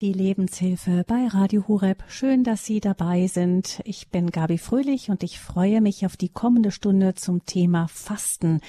Die 0.00 0.12
Lebenshilfe 0.12 1.02
bei 1.08 1.26
Radio 1.26 1.66
Hureb. 1.66 2.04
Schön, 2.06 2.44
dass 2.44 2.64
Sie 2.64 2.78
dabei 2.78 3.26
sind. 3.26 3.80
Ich 3.84 4.10
bin 4.10 4.30
Gabi 4.30 4.56
Fröhlich 4.56 5.10
und 5.10 5.24
ich 5.24 5.40
freue 5.40 5.80
mich 5.80 6.06
auf 6.06 6.16
die 6.16 6.28
kommende 6.28 6.70
Stunde 6.70 7.16
zum 7.16 7.44
Thema 7.46 7.88
Fasten 7.88 8.60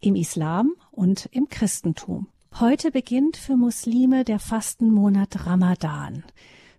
im 0.00 0.14
Islam 0.14 0.72
und 0.90 1.28
im 1.30 1.50
Christentum. 1.50 2.28
Heute 2.58 2.90
beginnt 2.90 3.36
für 3.36 3.58
Muslime 3.58 4.24
der 4.24 4.38
Fastenmonat 4.38 5.44
Ramadan. 5.44 6.24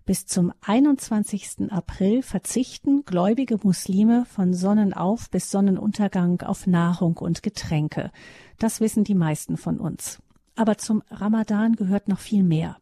Bis 0.06 0.26
zum 0.26 0.52
21. 0.62 1.70
April 1.70 2.24
verzichten 2.24 3.04
gläubige 3.04 3.60
Muslime 3.62 4.24
von 4.24 4.54
Sonnenauf 4.54 5.30
bis 5.30 5.52
Sonnenuntergang 5.52 6.42
auf 6.42 6.66
Nahrung 6.66 7.16
und 7.18 7.44
Getränke. 7.44 8.10
Das 8.58 8.80
wissen 8.80 9.04
die 9.04 9.14
meisten 9.14 9.56
von 9.56 9.78
uns. 9.78 10.18
Aber 10.56 10.78
zum 10.78 11.04
Ramadan 11.12 11.76
gehört 11.76 12.08
noch 12.08 12.18
viel 12.18 12.42
mehr. 12.42 12.79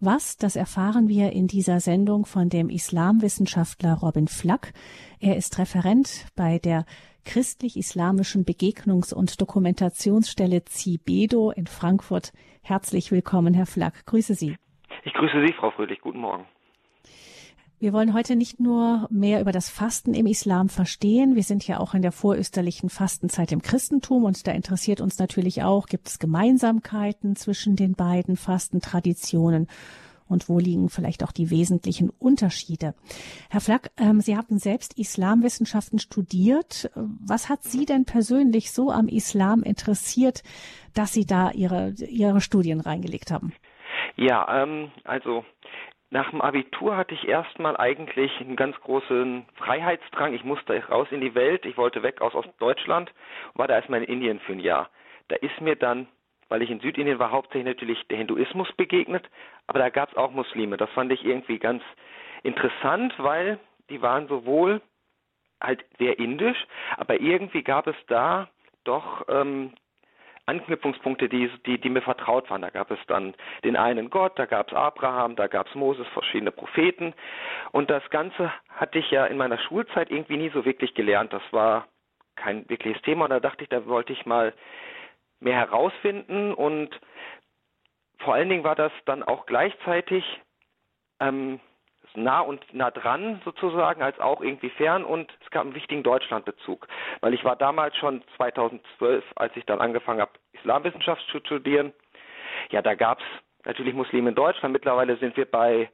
Was, 0.00 0.36
das 0.36 0.54
erfahren 0.54 1.08
wir 1.08 1.32
in 1.32 1.48
dieser 1.48 1.80
Sendung 1.80 2.24
von 2.24 2.48
dem 2.48 2.70
Islamwissenschaftler 2.70 3.94
Robin 3.94 4.28
Flack. 4.28 4.72
Er 5.18 5.36
ist 5.36 5.58
Referent 5.58 6.26
bei 6.36 6.58
der 6.58 6.84
christlich-islamischen 7.24 8.44
Begegnungs- 8.44 9.12
und 9.12 9.40
Dokumentationsstelle 9.40 10.62
CIBEDO 10.64 11.50
in 11.50 11.66
Frankfurt. 11.66 12.32
Herzlich 12.62 13.10
willkommen, 13.10 13.54
Herr 13.54 13.66
Flack. 13.66 14.06
Grüße 14.06 14.34
Sie. 14.34 14.56
Ich 15.04 15.12
grüße 15.14 15.44
Sie, 15.44 15.52
Frau 15.52 15.70
Fröhlich. 15.72 16.00
Guten 16.00 16.20
Morgen. 16.20 16.46
Wir 17.80 17.92
wollen 17.92 18.12
heute 18.12 18.34
nicht 18.34 18.58
nur 18.58 19.06
mehr 19.08 19.40
über 19.40 19.52
das 19.52 19.70
Fasten 19.70 20.12
im 20.12 20.26
Islam 20.26 20.68
verstehen. 20.68 21.36
Wir 21.36 21.44
sind 21.44 21.64
ja 21.68 21.78
auch 21.78 21.94
in 21.94 22.02
der 22.02 22.10
vorösterlichen 22.10 22.88
Fastenzeit 22.88 23.52
im 23.52 23.62
Christentum 23.62 24.24
und 24.24 24.48
da 24.48 24.52
interessiert 24.52 25.00
uns 25.00 25.20
natürlich 25.20 25.62
auch, 25.62 25.86
gibt 25.86 26.08
es 26.08 26.18
Gemeinsamkeiten 26.18 27.36
zwischen 27.36 27.76
den 27.76 27.92
beiden 27.92 28.36
Fastentraditionen 28.36 29.68
und 30.26 30.48
wo 30.48 30.58
liegen 30.58 30.88
vielleicht 30.88 31.22
auch 31.22 31.30
die 31.30 31.50
wesentlichen 31.50 32.10
Unterschiede. 32.10 32.94
Herr 33.48 33.60
Flack, 33.60 33.92
ähm, 33.96 34.20
Sie 34.20 34.36
haben 34.36 34.58
selbst 34.58 34.98
Islamwissenschaften 34.98 36.00
studiert. 36.00 36.90
Was 36.96 37.48
hat 37.48 37.62
Sie 37.62 37.86
denn 37.86 38.04
persönlich 38.04 38.72
so 38.72 38.90
am 38.90 39.06
Islam 39.06 39.62
interessiert, 39.62 40.42
dass 40.94 41.12
Sie 41.12 41.26
da 41.26 41.52
Ihre, 41.52 41.90
Ihre 41.90 42.40
Studien 42.40 42.80
reingelegt 42.80 43.30
haben? 43.30 43.52
Ja, 44.16 44.64
ähm, 44.64 44.90
also 45.04 45.44
nach 46.10 46.30
dem 46.30 46.40
Abitur 46.40 46.96
hatte 46.96 47.14
ich 47.14 47.28
erstmal 47.28 47.76
eigentlich 47.76 48.40
einen 48.40 48.56
ganz 48.56 48.78
großen 48.80 49.46
Freiheitsdrang. 49.56 50.32
Ich 50.32 50.42
musste 50.42 50.82
raus 50.88 51.08
in 51.10 51.20
die 51.20 51.34
Welt. 51.34 51.66
Ich 51.66 51.76
wollte 51.76 52.02
weg 52.02 52.22
aus 52.22 52.34
Ostdeutschland 52.34 53.12
und 53.52 53.58
war 53.58 53.68
da 53.68 53.74
erstmal 53.74 54.02
in 54.02 54.12
Indien 54.12 54.40
für 54.40 54.52
ein 54.52 54.60
Jahr. 54.60 54.88
Da 55.28 55.36
ist 55.36 55.60
mir 55.60 55.76
dann, 55.76 56.08
weil 56.48 56.62
ich 56.62 56.70
in 56.70 56.80
Südindien 56.80 57.18
war, 57.18 57.30
hauptsächlich 57.30 57.66
natürlich 57.66 58.06
der 58.08 58.16
Hinduismus 58.16 58.72
begegnet, 58.72 59.28
aber 59.66 59.80
da 59.80 59.90
gab 59.90 60.10
es 60.10 60.16
auch 60.16 60.30
Muslime. 60.30 60.78
Das 60.78 60.88
fand 60.90 61.12
ich 61.12 61.24
irgendwie 61.24 61.58
ganz 61.58 61.82
interessant, 62.42 63.12
weil 63.18 63.58
die 63.90 64.00
waren 64.00 64.28
sowohl 64.28 64.80
halt 65.60 65.84
sehr 65.98 66.18
indisch, 66.18 66.66
aber 66.96 67.20
irgendwie 67.20 67.62
gab 67.62 67.86
es 67.86 67.96
da 68.06 68.48
doch 68.84 69.26
ähm, 69.28 69.74
Anknüpfungspunkte, 70.48 71.28
die, 71.28 71.50
die, 71.66 71.78
die 71.78 71.90
mir 71.90 72.02
vertraut 72.02 72.50
waren. 72.50 72.62
Da 72.62 72.70
gab 72.70 72.90
es 72.90 72.98
dann 73.06 73.34
den 73.64 73.76
einen 73.76 74.10
Gott, 74.10 74.38
da 74.38 74.46
gab 74.46 74.68
es 74.68 74.74
Abraham, 74.74 75.36
da 75.36 75.46
gab 75.46 75.68
es 75.68 75.74
Moses, 75.74 76.06
verschiedene 76.08 76.50
Propheten. 76.50 77.14
Und 77.70 77.90
das 77.90 78.08
Ganze 78.10 78.52
hatte 78.70 78.98
ich 78.98 79.10
ja 79.10 79.26
in 79.26 79.36
meiner 79.36 79.58
Schulzeit 79.58 80.10
irgendwie 80.10 80.38
nie 80.38 80.50
so 80.50 80.64
wirklich 80.64 80.94
gelernt. 80.94 81.32
Das 81.32 81.42
war 81.50 81.86
kein 82.34 82.68
wirkliches 82.68 83.02
Thema. 83.02 83.24
Und 83.24 83.30
da 83.30 83.40
dachte 83.40 83.64
ich, 83.64 83.68
da 83.68 83.86
wollte 83.86 84.12
ich 84.12 84.24
mal 84.24 84.54
mehr 85.40 85.56
herausfinden. 85.56 86.54
Und 86.54 86.98
vor 88.18 88.34
allen 88.34 88.48
Dingen 88.48 88.64
war 88.64 88.74
das 88.74 88.92
dann 89.04 89.22
auch 89.22 89.44
gleichzeitig 89.46 90.24
ähm, 91.20 91.60
nah 92.14 92.40
und 92.40 92.62
nah 92.72 92.90
dran 92.90 93.40
sozusagen, 93.44 94.02
als 94.02 94.18
auch 94.20 94.40
irgendwie 94.40 94.70
fern 94.70 95.04
und 95.04 95.32
es 95.44 95.50
gab 95.50 95.64
einen 95.64 95.74
wichtigen 95.74 96.02
Deutschlandbezug, 96.02 96.86
weil 97.20 97.34
ich 97.34 97.44
war 97.44 97.56
damals 97.56 97.96
schon 97.96 98.22
2012, 98.36 99.24
als 99.36 99.56
ich 99.56 99.64
dann 99.66 99.80
angefangen 99.80 100.20
habe, 100.20 100.32
Islamwissenschaft 100.52 101.22
zu 101.30 101.38
studieren. 101.40 101.92
Ja, 102.70 102.82
da 102.82 102.94
gab 102.94 103.20
es 103.20 103.24
natürlich 103.64 103.94
Muslime 103.94 104.30
in 104.30 104.34
Deutschland. 104.34 104.72
Mittlerweile 104.72 105.16
sind 105.16 105.36
wir 105.36 105.44
bei 105.44 105.90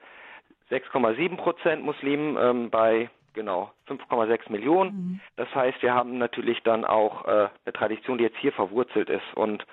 6,7 0.71 1.37
Prozent 1.37 1.85
Muslimen, 1.85 2.37
ähm, 2.39 2.71
bei 2.71 3.11
genau 3.35 3.73
5,6 3.89 4.51
Millionen. 4.51 4.91
Mhm. 4.91 5.21
Das 5.37 5.53
heißt, 5.55 5.83
wir 5.83 5.95
haben 5.95 6.19
natürlich 6.19 6.63
dann 6.63 6.85
auch 6.85 7.27
äh, 7.27 7.49
eine 7.65 7.73
Tradition, 7.73 8.19
die 8.19 8.25
jetzt 8.25 8.39
hier 8.39 8.53
verwurzelt 8.53 9.11
ist. 9.11 9.35
Und 9.35 9.67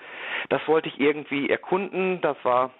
das 0.50 0.68
wollte 0.68 0.90
ich 0.90 1.00
irgendwie 1.00 1.50
erkunden. 1.50 2.20
Das 2.22 2.38
war 2.44 2.72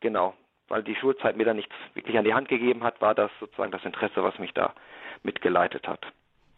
genau 0.00 0.34
weil 0.68 0.82
die 0.82 0.96
Schulzeit 0.96 1.36
mir 1.36 1.44
da 1.44 1.54
nichts 1.54 1.74
wirklich 1.94 2.16
an 2.18 2.24
die 2.24 2.34
Hand 2.34 2.48
gegeben 2.48 2.82
hat, 2.82 3.00
war 3.00 3.14
das 3.14 3.30
sozusagen 3.40 3.72
das 3.72 3.84
Interesse, 3.84 4.22
was 4.22 4.38
mich 4.38 4.52
da 4.52 4.74
mitgeleitet 5.22 5.86
hat. 5.88 6.04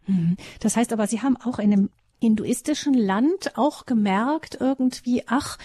Mhm. 0.06 0.36
Das 0.62 0.76
heißt 0.76 0.92
aber, 0.92 1.06
Sie 1.06 1.20
haben 1.20 1.36
auch 1.36 1.58
in 1.58 1.72
einem 1.72 1.90
hinduistischen 2.20 2.94
Land 2.94 3.52
auch 3.56 3.86
gemerkt 3.86 4.58
irgendwie, 4.60 5.22
ach, 5.28 5.56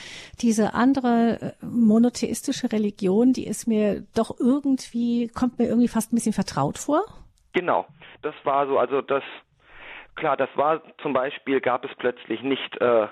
diese 0.41 0.73
andere 0.73 1.55
äh, 1.61 1.65
monotheistische 1.65 2.71
Religion, 2.71 3.33
die 3.33 3.47
ist 3.47 3.67
mir 3.67 4.03
doch 4.15 4.39
irgendwie, 4.39 5.29
kommt 5.29 5.57
mir 5.57 5.65
irgendwie 5.65 5.87
fast 5.87 6.13
ein 6.13 6.15
bisschen 6.15 6.33
vertraut 6.33 6.77
vor? 6.77 7.03
Genau, 7.53 7.87
das 8.21 8.35
war 8.43 8.67
so, 8.67 8.77
also 8.77 9.01
das, 9.01 9.23
klar, 10.15 10.37
das 10.37 10.49
war 10.55 10.81
zum 11.01 11.13
Beispiel, 11.13 11.59
gab 11.59 11.85
es 11.85 11.91
plötzlich 11.97 12.43
nicht 12.43 12.79
äh, 12.81 13.07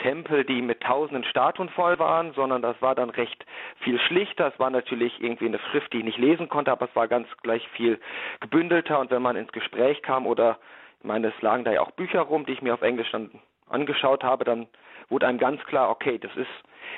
Tempel, 0.00 0.44
die 0.44 0.62
mit 0.62 0.80
tausenden 0.82 1.24
Statuen 1.24 1.68
voll 1.70 1.98
waren, 1.98 2.32
sondern 2.32 2.62
das 2.62 2.80
war 2.82 2.94
dann 2.94 3.10
recht 3.10 3.44
viel 3.80 3.98
schlichter. 4.00 4.48
Es 4.48 4.58
war 4.58 4.70
natürlich 4.70 5.22
irgendwie 5.22 5.46
eine 5.46 5.58
Schrift, 5.70 5.92
die 5.92 5.98
ich 5.98 6.04
nicht 6.04 6.18
lesen 6.18 6.48
konnte, 6.48 6.72
aber 6.72 6.86
es 6.86 6.96
war 6.96 7.08
ganz 7.08 7.28
gleich 7.42 7.66
viel 7.68 8.00
gebündelter 8.40 8.98
und 8.98 9.10
wenn 9.10 9.22
man 9.22 9.36
ins 9.36 9.52
Gespräch 9.52 10.02
kam 10.02 10.26
oder 10.26 10.58
ich 11.00 11.06
meine, 11.06 11.28
es 11.28 11.42
lagen 11.42 11.64
da 11.64 11.72
ja 11.72 11.80
auch 11.80 11.92
Bücher 11.92 12.20
rum, 12.20 12.44
die 12.44 12.52
ich 12.52 12.62
mir 12.62 12.74
auf 12.74 12.82
Englisch 12.82 13.10
dann 13.10 13.30
angeschaut 13.68 14.22
habe, 14.22 14.44
dann 14.44 14.66
wurde 15.08 15.26
einem 15.26 15.38
ganz 15.38 15.64
klar, 15.64 15.90
okay, 15.90 16.18
das 16.18 16.34
ist 16.36 16.50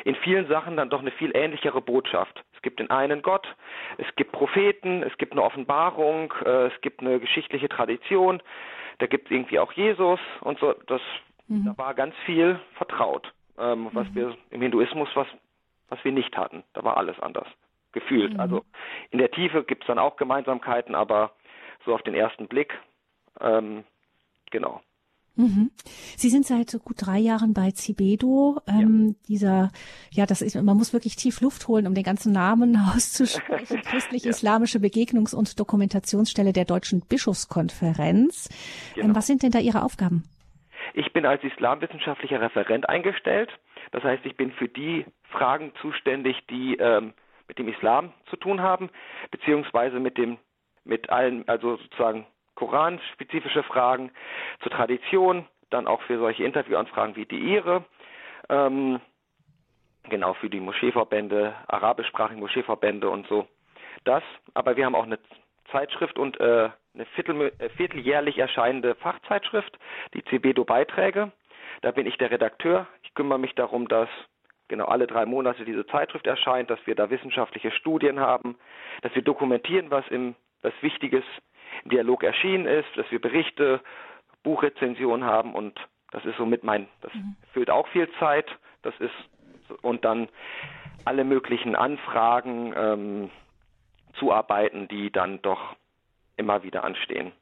in 0.04 0.14
vielen 0.16 0.48
Sachen 0.48 0.76
dann 0.76 0.90
doch 0.90 1.00
eine 1.00 1.10
viel 1.12 1.30
ähnlichere 1.34 1.80
Botschaft. 1.80 2.42
Es 2.54 2.62
gibt 2.62 2.80
den 2.80 2.90
einen 2.90 3.22
Gott, 3.22 3.46
es 3.98 4.06
gibt 4.16 4.32
Propheten, 4.32 5.02
es 5.02 5.16
gibt 5.18 5.32
eine 5.32 5.42
Offenbarung, 5.42 6.32
äh, 6.44 6.66
es 6.66 6.80
gibt 6.80 7.00
eine 7.00 7.20
geschichtliche 7.20 7.68
Tradition, 7.68 8.42
da 8.98 9.06
gibt 9.06 9.26
es 9.26 9.30
irgendwie 9.32 9.58
auch 9.58 9.72
Jesus 9.72 10.20
und 10.40 10.58
so. 10.58 10.74
Das 10.86 11.00
Mhm. 11.52 11.66
Da 11.66 11.78
war 11.78 11.94
ganz 11.94 12.14
viel 12.24 12.58
vertraut, 12.76 13.32
ähm, 13.58 13.90
was 13.92 14.08
mhm. 14.10 14.14
wir 14.14 14.36
im 14.50 14.62
Hinduismus, 14.62 15.08
was, 15.14 15.26
was 15.88 16.02
wir 16.02 16.12
nicht 16.12 16.34
hatten. 16.36 16.64
Da 16.72 16.82
war 16.82 16.96
alles 16.96 17.18
anders, 17.20 17.46
gefühlt. 17.92 18.32
Mhm. 18.34 18.40
Also 18.40 18.64
in 19.10 19.18
der 19.18 19.30
Tiefe 19.30 19.62
gibt 19.62 19.82
es 19.82 19.86
dann 19.86 19.98
auch 19.98 20.16
Gemeinsamkeiten, 20.16 20.94
aber 20.94 21.32
so 21.84 21.94
auf 21.94 22.02
den 22.02 22.14
ersten 22.14 22.48
Blick, 22.48 22.72
ähm, 23.40 23.84
genau. 24.50 24.80
Mhm. 25.34 25.70
Sie 26.16 26.28
sind 26.28 26.46
seit 26.46 26.70
so 26.70 26.78
gut 26.78 26.96
drei 26.98 27.18
Jahren 27.18 27.54
bei 27.54 27.70
Cibedo. 27.70 28.60
Ähm, 28.66 29.08
ja. 29.08 29.14
Dieser, 29.28 29.72
ja, 30.10 30.26
das 30.26 30.42
ist, 30.42 30.54
man 30.60 30.76
muss 30.76 30.92
wirklich 30.92 31.16
tief 31.16 31.40
Luft 31.40 31.68
holen, 31.68 31.86
um 31.86 31.94
den 31.94 32.04
ganzen 32.04 32.32
Namen 32.32 32.76
auszusprechen. 32.94 33.82
Christlich-Islamische 33.84 34.78
ja. 34.78 34.84
Begegnungs- 34.84 35.34
und 35.34 35.58
Dokumentationsstelle 35.58 36.52
der 36.52 36.64
Deutschen 36.64 37.00
Bischofskonferenz. 37.00 38.48
Ähm, 38.48 38.94
genau. 38.94 39.08
Ähm, 39.08 39.16
was 39.16 39.26
sind 39.26 39.42
denn 39.42 39.52
da 39.52 39.58
Ihre 39.58 39.82
Aufgaben? 39.82 40.24
Ich 40.94 41.12
bin 41.12 41.26
als 41.26 41.42
islamwissenschaftlicher 41.42 42.40
Referent 42.40 42.88
eingestellt. 42.88 43.50
Das 43.92 44.02
heißt, 44.02 44.24
ich 44.26 44.36
bin 44.36 44.52
für 44.52 44.68
die 44.68 45.06
Fragen 45.30 45.72
zuständig, 45.80 46.36
die 46.48 46.76
ähm, 46.76 47.14
mit 47.48 47.58
dem 47.58 47.68
Islam 47.68 48.12
zu 48.26 48.36
tun 48.36 48.60
haben, 48.60 48.90
beziehungsweise 49.30 50.00
mit 50.00 50.18
dem, 50.18 50.38
mit 50.84 51.10
allen, 51.10 51.48
also 51.48 51.76
sozusagen 51.76 52.26
Koran-spezifische 52.54 53.62
Fragen 53.62 54.10
zur 54.60 54.72
Tradition, 54.72 55.46
dann 55.70 55.86
auch 55.86 56.02
für 56.02 56.18
solche 56.18 56.44
Interviewanfragen 56.44 57.16
wie 57.16 57.26
die 57.26 57.38
Ihre. 57.38 57.84
Ähm, 58.48 59.00
genau, 60.04 60.34
für 60.34 60.50
die 60.50 60.60
Moscheeverbände, 60.60 61.54
arabischsprachige 61.68 62.40
Moscheeverbände 62.40 63.08
und 63.08 63.26
so. 63.28 63.46
Das, 64.04 64.22
aber 64.54 64.76
wir 64.76 64.84
haben 64.84 64.94
auch 64.94 65.04
eine 65.06 65.18
Zeitschrift 65.72 66.18
und 66.18 66.38
äh, 66.38 66.70
eine 66.94 67.06
Viertel, 67.14 67.52
äh, 67.58 67.68
vierteljährlich 67.70 68.38
erscheinende 68.38 68.94
Fachzeitschrift, 68.96 69.76
die 70.14 70.22
CBDO-Beiträge. 70.24 71.32
Da 71.80 71.90
bin 71.90 72.06
ich 72.06 72.16
der 72.18 72.30
Redakteur. 72.30 72.86
Ich 73.02 73.14
kümmere 73.14 73.38
mich 73.38 73.54
darum, 73.54 73.88
dass 73.88 74.08
genau 74.68 74.84
alle 74.84 75.06
drei 75.06 75.26
Monate 75.26 75.64
diese 75.64 75.86
Zeitschrift 75.86 76.26
erscheint, 76.26 76.70
dass 76.70 76.78
wir 76.86 76.94
da 76.94 77.10
wissenschaftliche 77.10 77.70
Studien 77.72 78.20
haben, 78.20 78.56
dass 79.00 79.14
wir 79.14 79.22
dokumentieren, 79.22 79.90
was 79.90 80.06
im 80.08 80.34
was 80.62 80.72
Wichtiges 80.80 81.24
im 81.84 81.90
Dialog 81.90 82.22
erschienen 82.22 82.66
ist, 82.66 82.88
dass 82.94 83.10
wir 83.10 83.20
Berichte, 83.20 83.80
Buchrezensionen 84.44 85.24
haben 85.24 85.54
und 85.54 85.78
das 86.12 86.24
ist 86.24 86.36
somit 86.36 86.62
mein, 86.62 86.88
das 87.00 87.12
mhm. 87.14 87.36
füllt 87.52 87.70
auch 87.70 87.88
viel 87.88 88.08
Zeit. 88.20 88.46
Das 88.82 88.94
ist 88.98 89.14
und 89.80 90.04
dann 90.04 90.28
alle 91.04 91.24
möglichen 91.24 91.74
Anfragen 91.74 92.74
ähm, 92.76 93.30
zuarbeiten, 94.18 94.88
die 94.88 95.10
dann 95.10 95.40
doch 95.42 95.76
immer 96.36 96.62
wieder 96.62 96.84
anstehen 96.84 97.32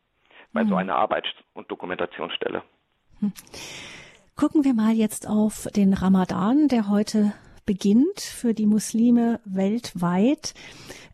bei 0.52 0.64
mhm. 0.64 0.68
so 0.68 0.74
einer 0.76 0.96
Arbeits- 0.96 1.28
und 1.54 1.70
Dokumentationsstelle. 1.70 2.62
Hm. 3.20 3.32
Gucken 4.36 4.64
wir 4.64 4.74
mal 4.74 4.94
jetzt 4.94 5.28
auf 5.28 5.68
den 5.76 5.92
Ramadan, 5.92 6.68
der 6.68 6.88
heute 6.88 7.32
beginnt 7.66 8.20
für 8.20 8.54
die 8.54 8.66
Muslime 8.66 9.38
weltweit. 9.44 10.54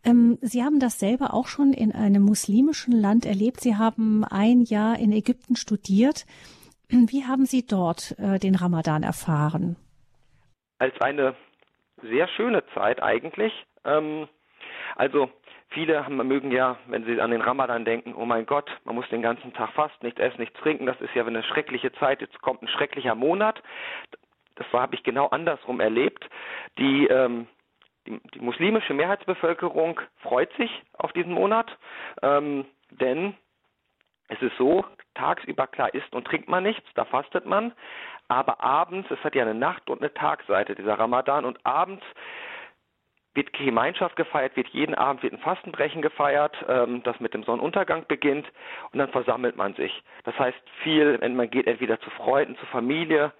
Ähm, 0.03 0.37
Sie 0.41 0.63
haben 0.63 0.79
das 0.79 0.99
selber 0.99 1.33
auch 1.33 1.47
schon 1.47 1.73
in 1.73 1.91
einem 1.91 2.23
muslimischen 2.23 2.93
Land 2.93 3.25
erlebt. 3.25 3.59
Sie 3.59 3.75
haben 3.75 4.23
ein 4.23 4.61
Jahr 4.61 4.97
in 4.97 5.11
Ägypten 5.11 5.55
studiert. 5.55 6.25
Wie 6.89 7.25
haben 7.25 7.45
Sie 7.45 7.65
dort 7.65 8.17
äh, 8.17 8.39
den 8.39 8.55
Ramadan 8.55 9.03
erfahren? 9.03 9.75
Als 10.79 10.99
eine 11.01 11.35
sehr 12.01 12.27
schöne 12.29 12.63
Zeit 12.73 13.03
eigentlich. 13.03 13.51
Ähm, 13.83 14.27
also 14.95 15.29
viele 15.69 16.05
haben, 16.05 16.15
mögen 16.27 16.51
ja, 16.51 16.77
wenn 16.87 17.05
sie 17.05 17.19
an 17.19 17.31
den 17.31 17.41
Ramadan 17.41 17.85
denken, 17.85 18.13
oh 18.15 18.25
mein 18.25 18.45
Gott, 18.45 18.69
man 18.85 18.95
muss 18.95 19.07
den 19.09 19.21
ganzen 19.21 19.53
Tag 19.53 19.71
fasten, 19.73 20.05
nichts 20.05 20.19
essen, 20.19 20.39
nichts 20.39 20.59
trinken, 20.59 20.85
das 20.85 20.99
ist 21.01 21.13
ja 21.13 21.25
eine 21.25 21.43
schreckliche 21.43 21.91
Zeit, 21.93 22.21
jetzt 22.21 22.41
kommt 22.41 22.61
ein 22.61 22.67
schrecklicher 22.67 23.15
Monat. 23.15 23.61
Das 24.55 24.67
habe 24.73 24.95
ich 24.95 25.03
genau 25.03 25.27
andersrum 25.27 25.79
erlebt. 25.79 26.27
Die, 26.79 27.07
ähm, 27.07 27.47
die, 28.07 28.19
die, 28.33 28.39
muslimische 28.39 28.93
Mehrheitsbevölkerung 28.93 30.01
freut 30.21 30.51
sich 30.53 30.71
auf 30.93 31.11
diesen 31.13 31.33
Monat, 31.33 31.77
ähm, 32.21 32.65
denn 32.89 33.35
es 34.29 34.41
ist 34.41 34.57
so, 34.57 34.85
tagsüber 35.15 35.67
klar 35.67 35.93
isst 35.93 36.13
und 36.13 36.25
trinkt 36.25 36.49
man 36.49 36.63
nichts, 36.63 36.87
da 36.95 37.05
fastet 37.05 37.45
man, 37.45 37.73
aber 38.27 38.61
abends, 38.61 39.09
es 39.09 39.23
hat 39.23 39.35
ja 39.35 39.43
eine 39.43 39.53
Nacht- 39.53 39.89
und 39.89 40.01
eine 40.01 40.13
Tagseite, 40.13 40.75
dieser 40.75 40.99
Ramadan, 40.99 41.45
und 41.45 41.65
abends 41.65 42.03
wird 43.37 43.53
Gemeinschaft 43.53 44.15
gefeiert, 44.15 44.57
wird 44.57 44.67
jeden 44.69 44.95
Abend 44.95 45.23
wird 45.23 45.31
ein 45.31 45.39
Fastenbrechen 45.39 46.01
gefeiert, 46.01 46.57
ähm, 46.67 47.03
das 47.03 47.19
mit 47.19 47.33
dem 47.33 47.43
Sonnenuntergang 47.43 48.05
beginnt 48.07 48.47
und 48.91 48.99
dann 48.99 49.09
versammelt 49.09 49.55
man 49.55 49.75
sich. 49.75 50.03
Das 50.23 50.37
heißt 50.37 50.57
viel, 50.83 51.17
man 51.29 51.49
geht 51.49 51.67
entweder 51.67 51.99
zu 52.01 52.09
Freunden, 52.09 52.57
zu 52.57 52.65
Familie, 52.65 53.31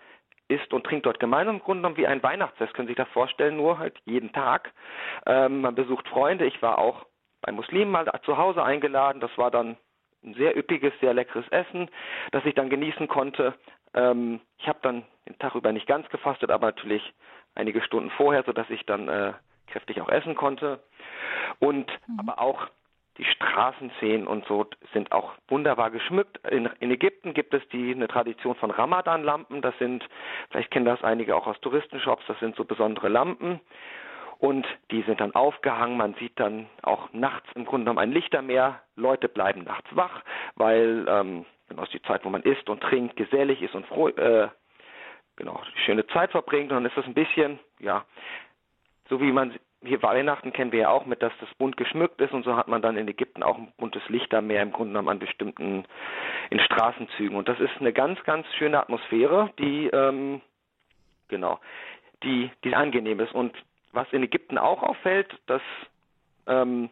isst 0.47 0.71
und 0.71 0.85
trinkt 0.85 1.05
dort 1.05 1.19
gemeinsam 1.19 1.55
im 1.55 1.61
Grunde 1.61 1.81
genommen 1.81 1.97
wie 1.97 2.07
ein 2.07 2.23
Weihnachtsfest, 2.23 2.73
können 2.73 2.87
Sie 2.87 2.91
sich 2.91 3.03
das 3.03 3.09
vorstellen, 3.09 3.57
nur 3.57 3.79
halt 3.79 3.99
jeden 4.05 4.31
Tag. 4.31 4.71
Ähm, 5.25 5.61
man 5.61 5.75
besucht 5.75 6.07
Freunde, 6.07 6.45
ich 6.45 6.61
war 6.61 6.77
auch 6.77 7.05
bei 7.41 7.51
Muslimen 7.51 7.91
mal 7.91 8.09
zu 8.23 8.37
Hause 8.37 8.63
eingeladen, 8.63 9.19
das 9.19 9.35
war 9.37 9.51
dann 9.51 9.77
ein 10.23 10.35
sehr 10.35 10.55
üppiges, 10.57 10.93
sehr 11.01 11.13
leckeres 11.13 11.47
Essen, 11.49 11.89
das 12.31 12.45
ich 12.45 12.53
dann 12.53 12.69
genießen 12.69 13.07
konnte. 13.07 13.55
Ähm, 13.93 14.41
ich 14.59 14.67
habe 14.67 14.79
dann 14.83 15.05
den 15.27 15.37
Tag 15.39 15.55
über 15.55 15.71
nicht 15.71 15.87
ganz 15.87 16.07
gefastet, 16.09 16.51
aber 16.51 16.67
natürlich 16.67 17.13
einige 17.55 17.81
Stunden 17.81 18.11
vorher, 18.11 18.43
sodass 18.43 18.69
ich 18.69 18.85
dann 18.85 19.09
äh, 19.09 19.33
kräftig 19.67 20.01
auch 20.01 20.09
essen 20.09 20.35
konnte. 20.35 20.79
Und 21.59 21.89
mhm. 22.07 22.19
aber 22.19 22.39
auch 22.39 22.67
die 23.17 23.25
Straßenszenen 23.25 24.27
und 24.27 24.45
so 24.45 24.67
sind 24.93 25.11
auch 25.11 25.33
wunderbar 25.47 25.89
geschmückt. 25.89 26.39
In, 26.49 26.69
in 26.79 26.91
Ägypten 26.91 27.33
gibt 27.33 27.53
es 27.53 27.67
die 27.69 27.91
eine 27.91 28.07
Tradition 28.07 28.55
von 28.55 28.71
Ramadan-Lampen. 28.71 29.61
Das 29.61 29.77
sind, 29.79 30.07
vielleicht 30.49 30.71
kennen 30.71 30.85
das 30.85 31.03
einige 31.03 31.35
auch 31.35 31.47
aus 31.47 31.59
Touristenshops, 31.61 32.23
das 32.27 32.39
sind 32.39 32.55
so 32.55 32.63
besondere 32.63 33.09
Lampen. 33.09 33.59
Und 34.39 34.67
die 34.91 35.01
sind 35.01 35.19
dann 35.19 35.33
aufgehangen. 35.33 35.97
Man 35.97 36.13
sieht 36.15 36.39
dann 36.39 36.67
auch 36.83 37.11
nachts 37.11 37.47
im 37.55 37.65
Grunde 37.65 37.85
genommen 37.85 37.97
ein 37.97 38.11
Lichtermeer. 38.11 38.81
Leute 38.95 39.29
bleiben 39.29 39.63
nachts 39.63 39.89
wach, 39.95 40.21
weil 40.55 41.07
ähm, 41.09 41.45
genau 41.69 41.83
ist 41.83 41.93
die 41.93 42.01
Zeit, 42.03 42.23
wo 42.23 42.29
man 42.29 42.43
isst 42.43 42.69
und 42.69 42.81
trinkt, 42.81 43.15
gesellig 43.15 43.63
ist 43.63 43.73
und 43.73 43.87
froh, 43.87 44.09
äh, 44.09 44.49
genau, 45.37 45.59
schöne 45.85 46.05
Zeit 46.07 46.31
verbringt. 46.31 46.71
Und 46.71 46.75
dann 46.75 46.85
ist 46.85 46.95
das 46.95 47.05
ein 47.05 47.15
bisschen, 47.15 47.57
ja, 47.79 48.05
so 49.09 49.21
wie 49.21 49.31
man 49.31 49.53
hier 49.83 50.01
Weihnachten 50.01 50.53
kennen 50.53 50.71
wir 50.71 50.79
ja 50.81 50.89
auch 50.89 51.05
mit, 51.05 51.21
dass 51.21 51.33
das 51.39 51.53
bunt 51.55 51.77
geschmückt 51.77 52.19
ist 52.19 52.33
und 52.33 52.43
so 52.43 52.55
hat 52.55 52.67
man 52.67 52.81
dann 52.81 52.97
in 52.97 53.07
Ägypten 53.07 53.43
auch 53.43 53.57
ein 53.57 53.71
buntes 53.77 54.01
Lichtermeer 54.09 54.63
im 54.63 54.71
Grunde 54.71 54.93
genommen 54.93 55.09
an 55.09 55.19
bestimmten 55.19 55.85
in 56.49 56.59
Straßenzügen 56.59 57.37
und 57.37 57.47
das 57.47 57.59
ist 57.59 57.79
eine 57.79 57.93
ganz 57.93 58.21
ganz 58.23 58.47
schöne 58.57 58.79
Atmosphäre, 58.79 59.51
die 59.59 59.87
ähm, 59.87 60.41
genau, 61.27 61.59
die 62.23 62.51
die 62.63 62.75
angenehm 62.75 63.19
ist 63.19 63.33
und 63.33 63.53
was 63.91 64.11
in 64.11 64.23
Ägypten 64.23 64.57
auch 64.57 64.83
auffällt, 64.83 65.31
dass 65.45 65.61
ähm, 66.47 66.89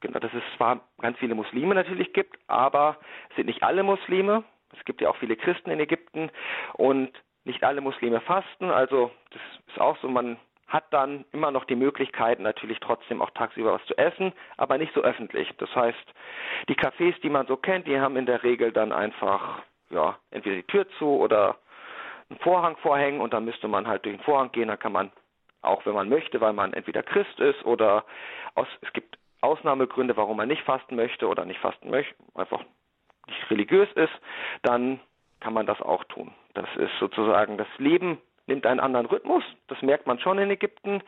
genau, 0.00 0.18
dass 0.18 0.32
es 0.32 0.42
zwar 0.56 0.80
ganz 1.00 1.18
viele 1.18 1.34
Muslime 1.34 1.74
natürlich 1.74 2.12
gibt, 2.12 2.38
aber 2.46 2.98
es 3.30 3.36
sind 3.36 3.46
nicht 3.46 3.62
alle 3.62 3.82
Muslime. 3.82 4.44
Es 4.76 4.84
gibt 4.84 5.00
ja 5.00 5.08
auch 5.08 5.16
viele 5.16 5.36
Christen 5.36 5.70
in 5.70 5.80
Ägypten 5.80 6.30
und 6.74 7.10
nicht 7.44 7.64
alle 7.64 7.80
Muslime 7.80 8.20
fasten. 8.20 8.70
Also 8.70 9.10
das 9.30 9.40
ist 9.68 9.80
auch 9.80 9.96
so, 9.98 10.08
man 10.08 10.36
hat 10.68 10.84
dann 10.92 11.24
immer 11.32 11.50
noch 11.50 11.64
die 11.64 11.76
Möglichkeit, 11.76 12.40
natürlich 12.40 12.78
trotzdem 12.80 13.22
auch 13.22 13.30
tagsüber 13.30 13.74
was 13.74 13.84
zu 13.86 13.96
essen, 13.96 14.32
aber 14.56 14.78
nicht 14.78 14.92
so 14.94 15.00
öffentlich. 15.00 15.50
Das 15.58 15.74
heißt, 15.74 16.14
die 16.68 16.76
Cafés, 16.76 17.18
die 17.22 17.30
man 17.30 17.46
so 17.46 17.56
kennt, 17.56 17.86
die 17.86 17.98
haben 17.98 18.16
in 18.16 18.26
der 18.26 18.42
Regel 18.42 18.72
dann 18.72 18.92
einfach, 18.92 19.62
ja, 19.90 20.18
entweder 20.30 20.56
die 20.56 20.66
Tür 20.66 20.86
zu 20.98 21.06
oder 21.06 21.56
einen 22.28 22.38
Vorhang 22.40 22.76
vorhängen 22.76 23.20
und 23.20 23.32
dann 23.32 23.46
müsste 23.46 23.68
man 23.68 23.88
halt 23.88 24.04
durch 24.04 24.16
den 24.16 24.24
Vorhang 24.24 24.52
gehen, 24.52 24.68
dann 24.68 24.78
kann 24.78 24.92
man 24.92 25.10
auch 25.62 25.84
wenn 25.86 25.94
man 25.94 26.08
möchte, 26.08 26.40
weil 26.40 26.52
man 26.52 26.72
entweder 26.72 27.02
Christ 27.02 27.38
ist 27.40 27.64
oder 27.64 28.04
aus, 28.54 28.68
es 28.80 28.92
gibt 28.92 29.18
Ausnahmegründe, 29.40 30.16
warum 30.16 30.36
man 30.36 30.48
nicht 30.48 30.62
fasten 30.62 30.96
möchte 30.96 31.28
oder 31.28 31.44
nicht 31.44 31.60
fasten 31.60 31.90
möchte, 31.90 32.14
einfach 32.34 32.64
nicht 33.26 33.50
religiös 33.50 33.88
ist, 33.94 34.12
dann 34.62 35.00
kann 35.40 35.54
man 35.54 35.66
das 35.66 35.80
auch 35.80 36.04
tun. 36.04 36.32
Das 36.54 36.68
ist 36.76 36.92
sozusagen 36.98 37.58
das 37.58 37.68
Leben 37.78 38.18
nimmt 38.48 38.66
einen 38.66 38.80
anderen 38.80 39.06
Rhythmus. 39.06 39.44
Das 39.68 39.80
merkt 39.82 40.06
man 40.06 40.18
schon 40.18 40.38
in 40.38 40.50
Ägypten. 40.50 41.02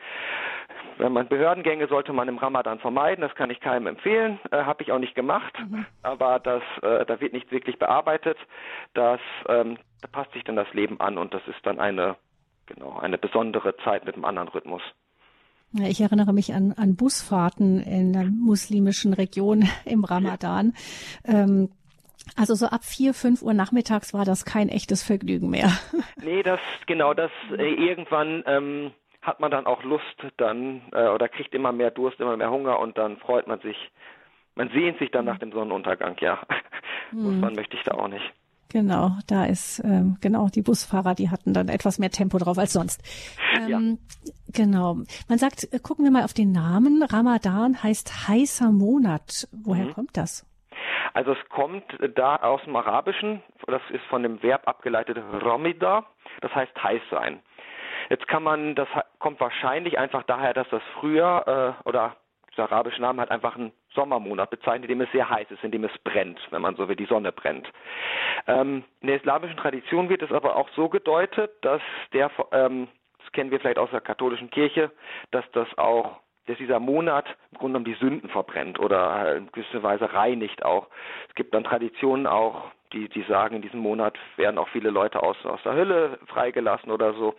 Wenn 0.98 1.12
man 1.12 1.28
Behördengänge 1.28 1.88
sollte 1.88 2.12
man 2.12 2.28
im 2.28 2.38
Ramadan 2.38 2.78
vermeiden. 2.78 3.22
Das 3.22 3.34
kann 3.34 3.50
ich 3.50 3.60
keinem 3.60 3.86
empfehlen. 3.86 4.38
Äh, 4.50 4.64
Habe 4.64 4.82
ich 4.82 4.92
auch 4.92 4.98
nicht 4.98 5.14
gemacht. 5.14 5.54
Mhm. 5.58 5.86
Aber 6.02 6.38
das, 6.38 6.62
äh, 6.82 7.04
da 7.06 7.20
wird 7.20 7.32
nicht 7.32 7.50
wirklich 7.50 7.78
bearbeitet. 7.78 8.36
Das, 8.94 9.20
ähm, 9.48 9.78
da 10.02 10.08
passt 10.08 10.32
sich 10.32 10.44
dann 10.44 10.56
das 10.56 10.72
Leben 10.72 11.00
an 11.00 11.18
und 11.18 11.34
das 11.34 11.42
ist 11.46 11.64
dann 11.64 11.80
eine, 11.80 12.16
genau, 12.66 12.98
eine 12.98 13.18
besondere 13.18 13.76
Zeit 13.78 14.04
mit 14.04 14.14
einem 14.14 14.24
anderen 14.24 14.48
Rhythmus. 14.48 14.82
Ich 15.72 16.00
erinnere 16.00 16.32
mich 16.32 16.52
an, 16.52 16.72
an 16.72 16.96
Busfahrten 16.96 17.80
in 17.80 18.12
der 18.12 18.24
muslimischen 18.24 19.14
Region 19.14 19.68
im 19.84 20.04
Ramadan. 20.04 20.74
Ähm, 21.24 21.70
also 22.36 22.54
so 22.54 22.66
ab 22.66 22.84
vier, 22.84 23.14
fünf 23.14 23.42
Uhr 23.42 23.54
nachmittags 23.54 24.14
war 24.14 24.24
das 24.24 24.44
kein 24.44 24.68
echtes 24.68 25.02
Vergnügen 25.02 25.50
mehr. 25.50 25.72
Nee, 26.22 26.42
das 26.42 26.60
genau, 26.86 27.14
das 27.14 27.30
äh, 27.56 27.72
irgendwann 27.72 28.42
ähm, 28.46 28.92
hat 29.22 29.40
man 29.40 29.50
dann 29.50 29.66
auch 29.66 29.82
Lust 29.82 30.04
dann 30.36 30.82
äh, 30.92 31.08
oder 31.08 31.28
kriegt 31.28 31.54
immer 31.54 31.72
mehr 31.72 31.90
Durst, 31.90 32.20
immer 32.20 32.36
mehr 32.36 32.50
Hunger 32.50 32.78
und 32.78 32.98
dann 32.98 33.16
freut 33.16 33.46
man 33.46 33.58
sich, 33.60 33.76
man 34.54 34.68
sehnt 34.70 34.98
sich 34.98 35.10
dann 35.10 35.24
nach 35.24 35.38
dem 35.38 35.52
Sonnenuntergang, 35.52 36.16
ja. 36.20 36.40
Hm. 37.10 37.40
man 37.40 37.54
möchte 37.54 37.76
ich 37.76 37.82
da 37.82 37.92
auch 37.94 38.06
nicht. 38.06 38.32
Genau, 38.68 39.10
da 39.26 39.46
ist 39.46 39.82
ähm, 39.84 40.16
genau 40.20 40.48
die 40.48 40.62
Busfahrer, 40.62 41.16
die 41.16 41.28
hatten 41.28 41.52
dann 41.52 41.68
etwas 41.68 41.98
mehr 41.98 42.10
Tempo 42.10 42.38
drauf 42.38 42.58
als 42.58 42.72
sonst. 42.72 43.02
Ähm, 43.60 43.68
ja. 43.68 44.30
Genau. 44.54 44.98
Man 45.28 45.38
sagt, 45.38 45.70
äh, 45.72 45.80
gucken 45.80 46.04
wir 46.04 46.12
mal 46.12 46.22
auf 46.22 46.32
den 46.32 46.52
Namen. 46.52 47.02
Ramadan 47.02 47.82
heißt 47.82 48.28
heißer 48.28 48.70
Monat. 48.70 49.48
Woher 49.50 49.86
mhm. 49.86 49.92
kommt 49.92 50.16
das? 50.16 50.46
Also 51.14 51.32
es 51.32 51.48
kommt 51.48 51.84
da 52.14 52.36
aus 52.36 52.62
dem 52.64 52.76
Arabischen, 52.76 53.42
das 53.66 53.82
ist 53.90 54.04
von 54.06 54.22
dem 54.22 54.42
Verb 54.42 54.66
abgeleitet 54.66 55.18
Romida, 55.42 56.04
das 56.40 56.54
heißt 56.54 56.82
heiß 56.82 57.02
sein. 57.10 57.40
Jetzt 58.08 58.26
kann 58.28 58.42
man, 58.42 58.74
das 58.74 58.88
kommt 59.18 59.40
wahrscheinlich 59.40 59.98
einfach 59.98 60.22
daher, 60.24 60.54
dass 60.54 60.68
das 60.70 60.82
früher 60.98 61.76
äh, 61.84 61.88
oder 61.88 62.16
der 62.56 62.70
arabische 62.70 63.00
Name 63.00 63.22
hat 63.22 63.30
einfach 63.30 63.56
einen 63.56 63.72
Sommermonat 63.94 64.50
bezeichnet, 64.50 64.90
in 64.90 64.98
dem 64.98 65.06
es 65.06 65.12
sehr 65.12 65.28
heiß 65.28 65.50
ist, 65.50 65.64
in 65.64 65.70
dem 65.70 65.84
es 65.84 65.98
brennt, 66.04 66.38
wenn 66.50 66.60
man 66.60 66.76
so 66.76 66.88
will, 66.88 66.96
die 66.96 67.06
Sonne 67.06 67.32
brennt. 67.32 67.70
Ähm, 68.46 68.84
in 69.00 69.08
der 69.08 69.16
islamischen 69.16 69.56
Tradition 69.56 70.08
wird 70.08 70.22
es 70.22 70.32
aber 70.32 70.56
auch 70.56 70.68
so 70.70 70.88
gedeutet, 70.88 71.52
dass 71.62 71.80
der, 72.12 72.30
ähm, 72.52 72.88
das 73.18 73.32
kennen 73.32 73.50
wir 73.50 73.60
vielleicht 73.60 73.78
aus 73.78 73.90
der 73.90 74.00
katholischen 74.00 74.50
Kirche, 74.50 74.90
dass 75.30 75.44
das 75.52 75.66
auch 75.78 76.20
dass 76.50 76.58
dieser 76.58 76.80
Monat 76.80 77.26
im 77.52 77.58
Grunde 77.58 77.78
genommen 77.78 77.84
die 77.84 78.04
Sünden 78.04 78.28
verbrennt 78.28 78.78
oder 78.80 79.36
in 79.36 79.50
gewisser 79.52 79.82
Weise 79.82 80.12
reinigt 80.12 80.64
auch. 80.64 80.88
Es 81.28 81.34
gibt 81.34 81.54
dann 81.54 81.64
Traditionen 81.64 82.26
auch, 82.26 82.70
die, 82.92 83.08
die 83.08 83.22
sagen, 83.22 83.56
in 83.56 83.62
diesem 83.62 83.80
Monat 83.80 84.18
werden 84.36 84.58
auch 84.58 84.68
viele 84.68 84.90
Leute 84.90 85.22
aus, 85.22 85.36
aus 85.44 85.62
der 85.62 85.74
Hölle 85.74 86.18
freigelassen 86.26 86.90
oder 86.90 87.14
so. 87.14 87.34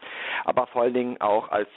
Aber 0.46 0.68
vor 0.68 0.84
allen 0.84 0.94
Dingen 0.94 1.20
auch 1.20 1.50
als 1.50 1.68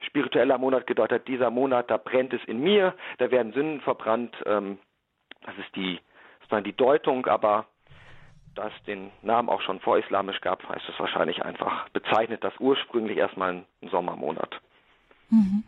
spiritueller 0.00 0.58
Monat 0.58 0.86
gedeutet, 0.86 1.28
dieser 1.28 1.50
Monat, 1.50 1.90
da 1.90 1.96
brennt 1.96 2.32
es 2.32 2.42
in 2.44 2.60
mir, 2.60 2.94
da 3.18 3.30
werden 3.30 3.52
Sünden 3.52 3.80
verbrannt. 3.82 4.34
Ähm, 4.46 4.78
das 5.42 5.56
ist 5.58 5.74
die, 5.76 6.00
sozusagen 6.40 6.64
die 6.64 6.76
Deutung, 6.76 7.26
aber 7.26 7.66
da 8.56 8.66
es 8.66 8.84
den 8.84 9.12
Namen 9.22 9.48
auch 9.48 9.60
schon 9.60 9.78
vorislamisch 9.78 10.40
gab, 10.40 10.68
heißt 10.68 10.88
es 10.88 10.98
wahrscheinlich 10.98 11.44
einfach, 11.44 11.88
bezeichnet 11.90 12.42
das 12.42 12.54
ursprünglich 12.58 13.16
erstmal 13.16 13.50
einen 13.50 13.66
Sommermonat. 13.90 14.60
Mhm. 15.30 15.62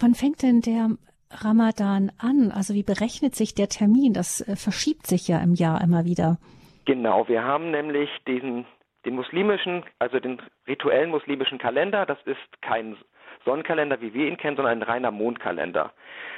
Wann 0.00 0.14
fängt 0.14 0.42
denn 0.42 0.60
der 0.60 0.90
Ramadan 1.30 2.12
an? 2.18 2.52
Also 2.52 2.74
wie 2.74 2.82
berechnet 2.82 3.34
sich 3.34 3.54
der 3.54 3.68
Termin? 3.68 4.12
Das 4.12 4.40
äh, 4.40 4.56
verschiebt 4.56 5.06
sich 5.06 5.28
ja 5.28 5.38
im 5.38 5.54
Jahr 5.54 5.80
immer 5.82 6.04
wieder. 6.04 6.38
Genau, 6.84 7.26
wir 7.28 7.42
haben 7.42 7.70
nämlich 7.70 8.08
diesen 8.26 8.66
den 9.04 9.14
muslimischen, 9.14 9.84
also 10.00 10.18
den 10.18 10.42
rituellen 10.66 11.10
muslimischen 11.10 11.58
Kalender. 11.58 12.06
Das 12.06 12.18
ist 12.24 12.60
kein 12.60 12.96
Sonnenkalender, 13.44 14.00
wie 14.00 14.12
wir 14.12 14.26
ihn 14.26 14.36
kennen, 14.36 14.56
sondern 14.56 14.78
ein 14.78 14.82
reiner 14.82 15.12
Mondkalender. 15.12 15.92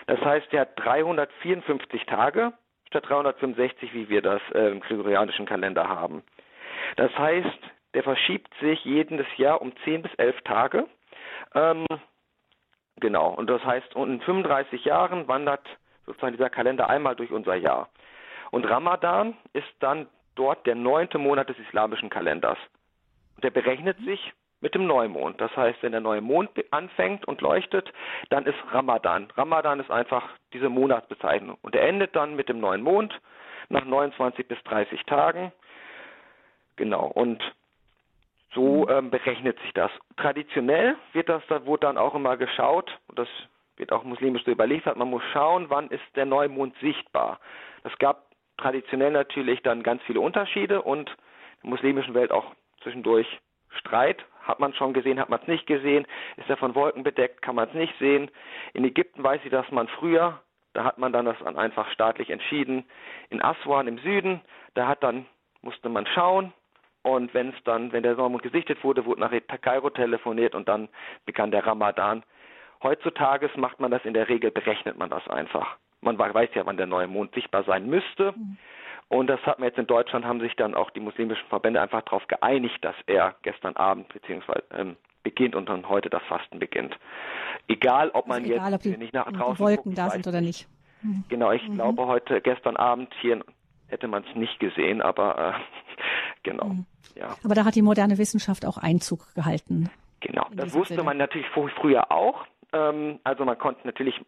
Das 0.07 0.21
heißt, 0.21 0.53
der 0.53 0.63
hat 0.63 0.73
354 0.77 2.05
Tage 2.05 2.53
statt 2.87 3.05
365, 3.09 3.95
wie 3.95 4.09
wir 4.09 4.23
das 4.23 4.41
äh, 4.55 4.71
im 4.71 4.81
gregorianischen 4.81 5.47
Kalender 5.47 5.89
haben. 5.89 6.23
Das 6.97 7.11
heißt, 7.19 7.59
der 7.95 8.03
verschiebt 8.03 8.53
sich 8.61 8.85
jedes 8.85 9.27
Jahr 9.37 9.61
um 9.61 9.73
10 9.85 10.03
bis 10.03 10.15
11 10.15 10.41
Tage 10.43 10.87
Ähm, 11.55 11.87
genau, 13.01 13.31
und 13.31 13.49
das 13.49 13.65
heißt, 13.65 13.95
in 13.95 14.21
35 14.21 14.85
Jahren 14.85 15.29
wandert 15.29 15.67
sozusagen 16.07 16.37
dieser 16.37 16.51
Kalender 16.51 16.89
einmal 16.89 17.17
durch 17.17 17.31
unser 17.31 17.55
Jahr. 17.55 17.89
Und 18.51 18.65
Ramadan 18.65 19.37
ist 19.53 19.69
dann 19.81 20.09
dort 20.35 20.67
der 20.67 20.75
neunte 20.75 21.19
Monat 21.19 21.49
des 21.49 21.59
islamischen 21.59 22.11
Kalenders. 22.11 22.59
Der 23.43 23.51
berechnet 23.51 23.99
sich 24.05 24.33
mit 24.61 24.75
dem 24.75 24.87
Neumond. 24.87 25.41
Das 25.41 25.55
heißt, 25.57 25.83
wenn 25.83 25.93
der 25.93 26.01
neue 26.01 26.21
Mond 26.21 26.51
anfängt 26.71 27.27
und 27.27 27.41
leuchtet, 27.41 27.93
dann 28.31 28.47
ist 28.47 28.57
Ramadan. 28.73 29.29
Ramadan 29.37 29.81
ist 29.81 29.91
einfach 29.91 30.25
diese 30.53 30.69
Monatsbezeichnung. 30.69 31.59
Und 31.63 31.75
er 31.77 31.87
endet 31.87 32.17
dann 32.17 32.35
mit 32.35 32.49
dem 32.49 32.59
neuen 32.59 32.83
Mond 32.83 33.21
nach 33.69 33.85
29 33.85 34.49
bis 34.49 34.59
30 34.65 35.05
Tagen. 35.05 35.53
Genau. 36.77 37.07
Und 37.07 37.43
so 38.55 38.89
ähm, 38.89 39.11
berechnet 39.11 39.59
sich 39.61 39.73
das. 39.75 39.91
Traditionell 40.17 40.97
wird 41.13 41.29
das, 41.29 41.43
da 41.49 41.67
wurde 41.67 41.87
dann 41.87 41.99
auch 41.99 42.15
immer 42.15 42.37
geschaut, 42.37 42.91
und 43.09 43.19
das 43.19 43.29
wird 43.77 43.93
auch 43.93 44.05
muslimisch 44.05 44.45
so 44.45 44.51
überliefert, 44.51 44.97
man 44.97 45.11
muss 45.11 45.23
schauen, 45.33 45.67
wann 45.69 45.89
ist 45.89 46.05
der 46.17 46.27
Neumond 46.27 46.75
sichtbar. 46.81 47.39
Es 47.85 47.97
gab 47.99 48.27
traditionell 48.57 49.13
natürlich 49.13 49.63
dann 49.63 49.83
ganz 49.83 50.03
viele 50.03 50.21
Unterschiede 50.21 50.83
und 50.83 51.11
in 51.11 51.17
der 51.63 51.71
muslimischen 51.71 52.15
Welt 52.15 52.33
auch 52.33 52.55
zwischendurch 52.83 53.27
Streit. 53.71 54.25
Hat 54.43 54.61
man 54.61 54.73
schon 54.75 54.95
gesehen, 54.95 55.21
hat 55.21 55.29
man 55.29 55.41
es 55.41 55.47
nicht 55.47 55.67
gesehen? 55.67 56.07
Ist 56.37 56.49
er 56.49 56.57
von 56.57 56.75
Wolken 56.75 57.03
bedeckt, 57.03 57.43
kann 57.43 57.55
man 57.55 57.69
es 57.69 57.75
nicht 57.75 57.95
sehen? 57.99 58.31
In 58.73 58.85
Ägypten 58.85 59.23
weiß 59.23 59.41
ich, 59.45 59.51
dass 59.51 59.71
man 59.71 59.89
früher, 59.89 60.41
da 60.73 60.85
hat 60.85 60.99
man 60.99 61.13
dann 61.13 61.27
das 61.27 61.41
einfach 61.43 61.91
staatlich 61.91 62.31
entschieden. 62.31 62.85
In 63.31 63.43
Aswan 63.43 63.87
im 63.87 63.99
Süden, 63.99 64.41
da 64.75 64.89
hat 64.89 65.03
dann, 65.03 65.27
musste 65.61 65.89
man 65.89 66.07
schauen, 66.07 66.53
und 67.03 67.33
wenn 67.35 67.51
es 67.51 67.65
dann, 67.65 67.93
wenn 67.93 68.03
der 68.03 68.17
Neumond 68.17 68.43
gesichtet 68.43 68.83
wurde, 68.83 69.05
wurde 69.05 69.21
nach 69.21 69.33
Kairo 69.61 69.91
telefoniert 69.91 70.55
und 70.55 70.69
dann 70.69 70.89
begann 71.25 71.51
der 71.51 71.67
Ramadan. 71.67 72.23
Heutzutage 72.83 73.51
macht 73.57 73.81
man 73.81 73.91
das 73.91 74.05
in 74.05 74.15
der 74.15 74.29
Regel, 74.29 74.51
berechnet 74.51 74.99
man 74.99 75.11
das 75.11 75.27
einfach. 75.29 75.77
Man 76.01 76.19
weiß 76.19 76.51
ja, 76.55 76.65
wann 76.65 76.77
der 76.77 76.87
neue 76.87 77.09
Mond 77.09 77.35
sichtbar 77.35 77.65
sein 77.65 77.89
müsste. 77.89 78.33
Mhm. 78.33 78.57
Und 79.09 79.27
das 79.29 79.41
hat 79.47 79.59
man 79.59 79.69
jetzt 79.69 79.79
in 79.79 79.87
Deutschland, 79.87 80.25
haben 80.25 80.41
sich 80.41 80.55
dann 80.57 80.75
auch 80.75 80.91
die 80.91 81.01
muslimischen 81.01 81.47
Verbände 81.49 81.81
einfach 81.81 82.03
darauf 82.03 82.27
geeinigt, 82.29 82.85
dass 82.85 82.95
er 83.07 83.35
gestern 83.43 83.75
Abend 83.77 84.13
beziehungsweise 84.13 84.65
ähm, 84.73 84.97
beginnt 85.23 85.57
und 85.57 85.69
dann 85.69 85.89
heute 85.89 86.11
das 86.11 86.23
Fasten 86.25 86.59
beginnt. 86.59 86.97
Egal, 87.69 88.11
ob 88.11 88.27
man 88.27 88.43
also 88.43 88.53
egal, 88.53 88.73
jetzt 88.73 88.87
ob 88.87 88.93
die, 88.93 88.99
nicht 88.99 89.15
nach 89.15 89.33
draußen 89.33 89.57
die 89.57 89.61
Wolken 89.61 89.85
guckt, 89.85 89.99
da 89.99 90.11
sind 90.11 90.27
oder 90.27 90.41
nicht. 90.41 90.69
Mhm. 91.03 91.25
Genau, 91.29 91.53
ich 91.53 91.67
mhm. 91.67 91.75
glaube 91.75 92.07
heute, 92.07 92.41
gestern 92.41 92.77
Abend 92.77 93.13
hier 93.21 93.43
hätte 93.89 94.09
man 94.09 94.25
es 94.29 94.35
nicht 94.37 94.61
gesehen, 94.61 95.03
aber 95.03 95.55
äh, 95.55 96.03
genau. 96.43 96.67
Mhm. 96.67 96.87
Ja. 97.15 97.37
Aber 97.45 97.55
da 97.55 97.65
hat 97.65 97.75
die 97.75 97.83
moderne 97.83 98.19
Wissenschaft 98.19 98.65
auch 98.65 98.79
Einzug 98.79 99.35
gehalten. 99.35 99.91
Genau, 100.21 100.47
das 100.53 100.75
wusste 100.75 100.95
Sinne. 100.95 101.05
man 101.05 101.17
natürlich 101.17 101.47
früher 101.49 102.11
auch. 102.11 102.45
Ähm, 102.73 103.21
also 103.25 103.45
man 103.45 103.59
konnte 103.59 103.87
natürlich, 103.87 104.21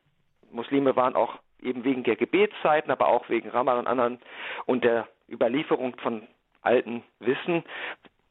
Muslime 0.50 0.96
waren 0.96 1.14
auch 1.14 1.34
eben 1.62 1.84
wegen 1.84 2.04
der 2.04 2.16
Gebetszeiten, 2.16 2.90
aber 2.90 3.08
auch 3.08 3.28
wegen 3.28 3.48
Ramadan 3.48 3.80
und 3.80 3.86
anderen 3.86 4.18
und 4.66 4.84
der 4.84 5.08
Überlieferung 5.28 5.96
von 6.02 6.26
alten 6.62 7.02
Wissen, 7.20 7.64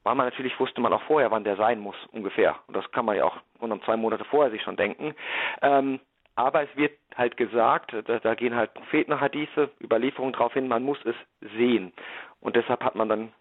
war 0.03 0.15
man 0.15 0.25
natürlich, 0.25 0.59
wusste 0.59 0.81
man 0.81 0.93
auch 0.93 1.01
vorher, 1.03 1.31
wann 1.31 1.43
der 1.43 1.57
sein 1.57 1.79
muss, 1.79 1.95
ungefähr. 2.11 2.55
Und 2.67 2.75
das 2.75 2.89
kann 2.91 3.05
man 3.05 3.17
ja 3.17 3.25
auch 3.25 3.37
rund 3.61 3.73
um 3.73 3.83
zwei 3.83 3.97
Monate 3.97 4.23
vorher 4.25 4.51
sich 4.51 4.61
schon 4.61 4.77
denken. 4.77 5.13
Ähm, 5.61 5.99
aber 6.39 6.63
es 6.63 6.75
wird 6.75 6.97
halt 7.15 7.37
gesagt, 7.37 7.93
da, 8.05 8.19
da 8.19 8.35
gehen 8.35 8.55
halt 8.55 8.73
Propheten, 8.73 9.19
Hadithe, 9.19 9.71
Überlieferungen 9.81 10.33
darauf 10.33 10.53
hin, 10.53 10.67
man 10.67 10.83
muss 10.83 10.99
es 11.05 11.15
sehen. 11.57 11.93
Und 12.39 12.55
deshalb 12.55 12.83
hat 12.83 12.95
man 12.95 13.09
dann 13.09 13.33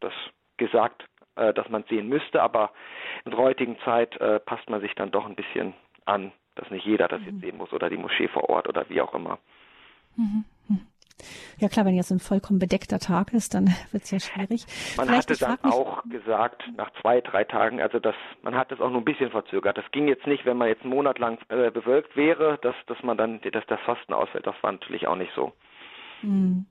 das 0.00 0.12
gesagt, 0.56 1.04
äh, 1.36 1.52
dass 1.54 1.68
man 1.68 1.82
es 1.82 1.88
sehen 1.88 2.08
müsste, 2.08 2.42
aber 2.42 2.70
in 3.24 3.30
der 3.30 3.40
heutigen 3.40 3.78
Zeit 3.80 4.16
äh, 4.20 4.38
passt 4.40 4.68
man 4.68 4.80
sich 4.80 4.94
dann 4.94 5.10
doch 5.10 5.26
ein 5.26 5.36
bisschen 5.36 5.74
an 6.04 6.32
dass 6.54 6.70
nicht 6.70 6.86
jeder 6.86 7.08
das 7.08 7.20
jetzt 7.24 7.34
mhm. 7.34 7.40
sehen 7.40 7.56
muss 7.56 7.72
oder 7.72 7.90
die 7.90 7.96
Moschee 7.96 8.28
vor 8.28 8.48
Ort 8.48 8.68
oder 8.68 8.88
wie 8.88 9.00
auch 9.00 9.14
immer. 9.14 9.38
Mhm. 10.16 10.44
Ja 11.58 11.68
klar, 11.68 11.86
wenn 11.86 11.94
jetzt 11.94 12.10
ein 12.10 12.18
vollkommen 12.18 12.58
bedeckter 12.58 12.98
Tag 12.98 13.32
ist, 13.32 13.54
dann 13.54 13.66
wird 13.92 14.04
es 14.04 14.10
ja 14.10 14.20
schwierig. 14.20 14.66
Man 14.96 15.06
Vielleicht 15.06 15.30
hatte 15.30 15.38
dann 15.38 15.72
auch 15.72 16.02
gesagt, 16.04 16.62
nach 16.76 16.90
zwei, 17.00 17.20
drei 17.20 17.44
Tagen, 17.44 17.80
also 17.80 17.98
das, 17.98 18.14
man 18.42 18.54
hat 18.54 18.72
es 18.72 18.80
auch 18.80 18.90
nur 18.90 19.00
ein 19.00 19.04
bisschen 19.04 19.30
verzögert. 19.30 19.78
Das 19.78 19.84
ging 19.92 20.08
jetzt 20.08 20.26
nicht, 20.26 20.44
wenn 20.44 20.56
man 20.56 20.68
jetzt 20.68 20.82
einen 20.82 20.90
Monat 20.90 21.18
lang 21.18 21.38
äh, 21.48 21.70
bewölkt 21.70 22.16
wäre, 22.16 22.58
dass, 22.62 22.74
dass 22.86 23.02
man 23.02 23.16
dann, 23.16 23.40
dass 23.40 23.66
das 23.66 23.80
Fasten 23.80 24.12
ausfällt. 24.12 24.46
Das 24.46 24.56
war 24.62 24.72
natürlich 24.72 25.06
auch 25.06 25.16
nicht 25.16 25.32
so. 25.34 25.52
Mhm. 26.22 26.66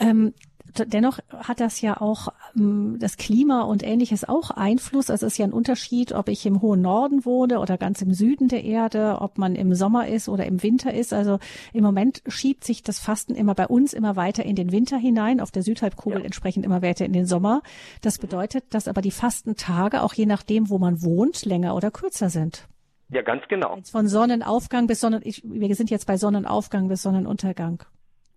Ähm, 0.00 0.34
dennoch 0.76 1.18
hat 1.30 1.60
das 1.60 1.80
ja 1.80 2.00
auch 2.00 2.28
ähm, 2.56 2.96
das 3.00 3.16
Klima 3.16 3.62
und 3.62 3.82
ähnliches 3.82 4.28
auch 4.28 4.50
Einfluss. 4.50 5.10
Also 5.10 5.26
es 5.26 5.34
ist 5.34 5.38
ja 5.38 5.46
ein 5.46 5.52
Unterschied, 5.52 6.12
ob 6.12 6.28
ich 6.28 6.44
im 6.46 6.62
hohen 6.62 6.82
Norden 6.82 7.24
wohne 7.24 7.60
oder 7.60 7.78
ganz 7.78 8.02
im 8.02 8.12
Süden 8.12 8.48
der 8.48 8.64
Erde, 8.64 9.18
ob 9.20 9.38
man 9.38 9.54
im 9.54 9.74
Sommer 9.74 10.08
ist 10.08 10.28
oder 10.28 10.46
im 10.46 10.62
Winter 10.62 10.92
ist. 10.92 11.12
Also 11.12 11.38
im 11.72 11.82
Moment 11.82 12.22
schiebt 12.26 12.64
sich 12.64 12.82
das 12.82 12.98
Fasten 12.98 13.34
immer 13.34 13.54
bei 13.54 13.66
uns 13.66 13.92
immer 13.92 14.16
weiter 14.16 14.44
in 14.44 14.56
den 14.56 14.72
Winter 14.72 14.98
hinein, 14.98 15.40
auf 15.40 15.50
der 15.50 15.62
Südhalbkugel 15.62 16.20
ja. 16.20 16.24
entsprechend 16.24 16.64
immer 16.64 16.82
weiter 16.82 17.04
in 17.04 17.12
den 17.12 17.26
Sommer. 17.26 17.62
Das 18.02 18.18
bedeutet, 18.18 18.64
dass 18.70 18.88
aber 18.88 19.00
die 19.00 19.10
Fastentage 19.10 20.02
auch 20.02 20.14
je 20.14 20.26
nachdem, 20.26 20.70
wo 20.70 20.78
man 20.78 21.02
wohnt, 21.02 21.44
länger 21.44 21.74
oder 21.74 21.90
kürzer 21.90 22.30
sind. 22.30 22.68
Ja, 23.10 23.22
ganz 23.22 23.42
genau. 23.48 23.76
Jetzt 23.76 23.90
von 23.90 24.06
Sonnenaufgang 24.06 24.86
bis 24.86 25.00
Sonnen, 25.00 25.22
ich, 25.24 25.42
wir 25.44 25.74
sind 25.74 25.90
jetzt 25.90 26.06
bei 26.06 26.16
Sonnenaufgang 26.18 26.88
bis 26.88 27.02
Sonnenuntergang. 27.02 27.84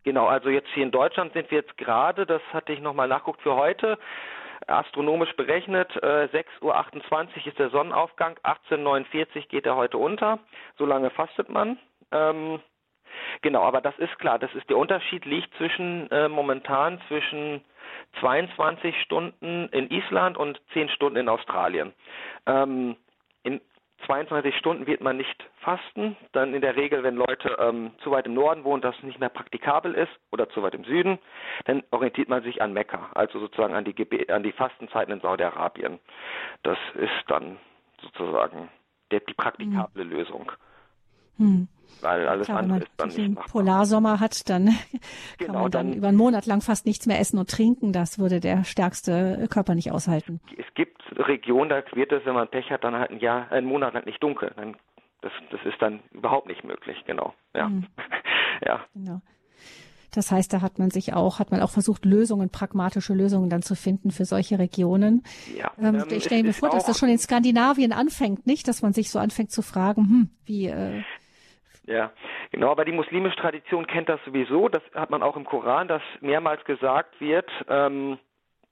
Genau, 0.03 0.25
also 0.25 0.50
jetzt 0.50 0.70
hier 0.74 0.84
in 0.84 0.91
Deutschland 0.91 1.34
sind 1.34 1.51
wir 1.51 1.60
jetzt 1.60 1.77
gerade, 1.77 2.25
das 2.25 2.41
hatte 2.51 2.74
ich 2.74 2.81
nochmal 2.81 3.08
nachguckt 3.08 3.41
für 3.41 3.55
heute, 3.55 4.00
astronomisch 4.67 5.36
berechnet, 5.36 5.96
äh, 5.98 6.27
6.28 6.31 6.62
Uhr 6.62 7.48
ist 7.48 7.60
der 7.60 7.70
Sonnenaufgang, 7.70 8.38
18.49 8.43 9.36
Uhr 9.36 9.41
geht 9.50 9.65
er 9.65 9.75
heute 9.75 9.98
unter, 9.98 10.39
so 10.77 10.86
lange 10.86 11.12
fastet 11.12 11.50
man. 11.50 11.77
Ähm, 12.12 12.60
genau, 13.41 13.62
aber 13.62 13.81
das 13.81 13.98
ist 14.00 14.17
klar, 14.17 14.39
das 14.39 14.53
ist 14.55 14.70
der 14.70 14.77
Unterschied 14.77 15.25
liegt 15.25 15.53
zwischen 15.58 16.10
äh, 16.12 16.27
momentan 16.27 17.00
zwischen 17.08 17.63
22 18.20 19.00
Stunden 19.01 19.70
in 19.70 19.89
Island 19.91 20.38
und 20.38 20.60
10 20.74 20.89
Stunden 20.89 21.17
in 21.17 21.29
Australien. 21.29 21.93
Ähm, 22.48 22.96
in 23.43 23.62
22 24.05 24.55
Stunden 24.58 24.88
wird 24.88 25.01
man 25.01 25.17
nicht 25.17 25.50
fasten. 25.60 26.15
Dann 26.31 26.53
in 26.53 26.62
der 26.62 26.75
Regel, 26.75 27.03
wenn 27.03 27.15
Leute 27.15 27.58
ähm, 27.60 27.91
zu 28.03 28.12
weit 28.12 28.25
im 28.25 28.34
Norden 28.34 28.63
wohnen, 28.63 28.81
das 28.81 28.96
nicht 29.03 29.20
mehr 29.20 29.29
praktikabel 29.29 29.93
ist 29.93 30.12
oder 30.31 30.50
zu 30.50 30.62
weit 30.63 30.75
im 30.75 30.84
Süden, 30.84 31.20
dann 31.65 31.84
orientiert 31.91 32.29
man 32.29 32.43
sich 32.43 32.62
an 32.62 32.74
Mekka, 32.74 33.10
also 33.13 33.39
sozusagen 33.39 33.75
an 33.75 33.86
die, 33.86 34.29
an 34.29 34.43
die 34.43 34.51
Fastenzeiten 34.51 35.13
in 35.13 35.22
Saudi-Arabien. 35.22 36.00
Das 36.63 36.77
ist 36.96 37.24
dann 37.27 37.58
sozusagen 38.01 38.70
der, 39.12 39.22
die 39.22 39.34
praktikable 39.34 40.05
mhm. 40.05 40.12
Lösung. 40.12 40.51
Hm. 41.38 41.67
Weil 42.01 42.27
alles 42.27 42.48
Klar, 42.48 42.60
andere 42.60 42.79
ist 42.79 42.91
dann 42.98 43.10
nicht 43.10 43.29
machbar. 43.29 43.51
Polarsommer 43.51 44.19
hat, 44.19 44.50
dann 44.50 44.65
genau, 45.38 45.53
kann 45.53 45.62
man 45.62 45.71
dann, 45.71 45.88
dann, 45.88 45.98
über 45.98 46.07
einen 46.07 46.17
Monat 46.17 46.45
lang 46.45 46.62
fast 46.62 46.86
nichts 46.86 47.05
mehr 47.05 47.19
essen 47.19 47.38
und 47.38 47.50
trinken. 47.50 47.93
Das 47.93 48.19
würde 48.19 48.39
der 48.39 48.63
stärkste 48.63 49.48
Körper 49.50 49.75
nicht 49.75 49.91
aushalten. 49.91 50.39
Es 50.57 50.74
gibt 50.74 51.01
Regionen, 51.15 51.69
da 51.69 51.83
wird 51.93 52.12
es, 52.12 52.25
wenn 52.25 52.33
man 52.33 52.48
Pech 52.48 52.69
hat, 52.71 52.83
dann 52.83 52.95
halt 52.95 53.12
ein 53.12 53.19
Jahr, 53.19 53.51
einen 53.51 53.67
Monat 53.67 53.93
lang 53.93 54.05
nicht 54.05 54.21
dunkel. 54.24 54.51
Dann, 54.55 54.75
das, 55.21 55.31
das 55.51 55.62
ist 55.65 55.81
dann 55.81 56.00
überhaupt 56.12 56.48
nicht 56.48 56.63
möglich, 56.63 56.98
genau. 57.05 57.33
Ja. 57.53 57.67
Hm. 57.67 57.86
ja. 58.65 58.86
Genau. 58.93 59.21
Das 60.13 60.29
heißt, 60.29 60.51
da 60.51 60.62
hat 60.62 60.77
man 60.77 60.91
sich 60.91 61.13
auch, 61.13 61.39
hat 61.39 61.51
man 61.51 61.62
auch 61.62 61.69
versucht, 61.69 62.03
Lösungen, 62.03 62.50
pragmatische 62.50 63.13
Lösungen 63.13 63.50
dann 63.50 63.62
zu 63.62 63.75
finden 63.75 64.12
für 64.12 64.25
solche 64.25 64.60
Regionen. 64.60 65.24
Ja, 65.57 65.71
ähm, 65.79 65.95
ähm 65.95 66.05
ich 66.10 66.25
stelle 66.25 66.43
mir 66.43 66.53
vor, 66.53 66.69
dass 66.69 66.86
das 66.86 67.00
schon 67.00 67.07
in 67.07 67.17
Skandinavien 67.17 67.93
anfängt, 67.93 68.45
nicht? 68.45 68.67
Dass 68.67 68.81
man 68.81 68.91
sich 68.91 69.10
so 69.10 69.19
anfängt 69.19 69.51
zu 69.51 69.62
fragen, 69.62 70.01
hm, 70.01 70.29
wie, 70.45 70.67
äh, 70.67 71.01
ja, 71.88 72.12
genau, 72.52 72.72
aber 72.72 72.86
die 72.86 72.92
muslimische 72.92 73.38
Tradition 73.38 73.88
kennt 73.88 74.08
das 74.08 74.24
sowieso. 74.26 74.70
Das 74.70 74.84
hat 74.94 75.10
man 75.10 75.24
auch 75.24 75.36
im 75.36 75.46
Koran, 75.46 75.88
dass 75.88 76.04
mehrmals 76.20 76.64
gesagt 76.66 77.20
wird, 77.20 77.50
ähm, 77.68 78.20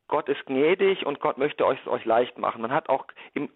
Gott 0.07 0.27
ist 0.27 0.45
gnädig 0.45 1.05
und 1.05 1.19
Gott 1.19 1.37
möchte 1.37 1.65
euch 1.65 1.85
euch 1.87 2.03
leicht 2.05 2.37
machen. 2.37 2.61
Man 2.61 2.73
hat 2.73 2.89
auch 2.89 3.05
im, 3.33 3.49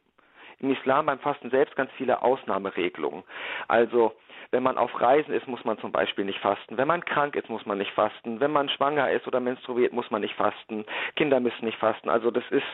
im 0.60 0.72
Islam 0.72 1.08
beim 1.08 1.20
Fasten 1.20 1.50
selbst 1.50 1.76
ganz 1.76 1.92
viele 1.98 2.22
Ausnahmeregelungen. 2.22 3.24
Also 3.68 4.14
wenn 4.52 4.64
man 4.64 4.78
auf 4.78 5.02
Reisen 5.02 5.34
ist, 5.34 5.48
muss 5.48 5.66
man 5.66 5.80
zum 5.80 5.92
Beispiel 5.92 6.26
nicht 6.26 6.40
fasten. 6.40 6.78
Wenn 6.78 6.88
man 6.88 7.04
krank 7.04 7.36
ist, 7.36 7.50
muss 7.50 7.66
man 7.66 7.80
nicht 7.80 7.92
fasten. 7.92 8.40
Wenn 8.40 8.52
man 8.52 8.70
schwanger 8.70 9.10
ist 9.10 9.28
oder 9.28 9.40
menstruiert, 9.40 9.94
muss 9.94 10.12
man 10.12 10.22
nicht 10.22 10.36
fasten. 10.36 10.86
Kinder 11.16 11.40
müssen 11.40 11.66
nicht 11.66 11.80
fasten. 11.80 12.08
Also 12.10 12.30
das 12.30 12.44
ist, 12.52 12.66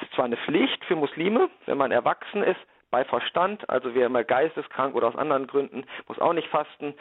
ist 0.00 0.12
zwar 0.14 0.26
eine 0.26 0.36
Pflicht 0.36 0.84
für 0.84 0.94
Muslime, 0.94 1.50
wenn 1.66 1.76
man 1.76 1.90
erwachsen 1.90 2.44
ist, 2.44 2.60
bei 2.90 3.04
Verstand, 3.04 3.68
also 3.68 3.94
wer 3.94 4.06
immer 4.06 4.24
geisteskrank 4.24 4.94
oder 4.94 5.08
aus 5.08 5.16
anderen 5.16 5.46
Gründen, 5.46 5.84
muss 6.06 6.18
auch 6.18 6.32
nicht 6.32 6.48
fasten, 6.48 6.94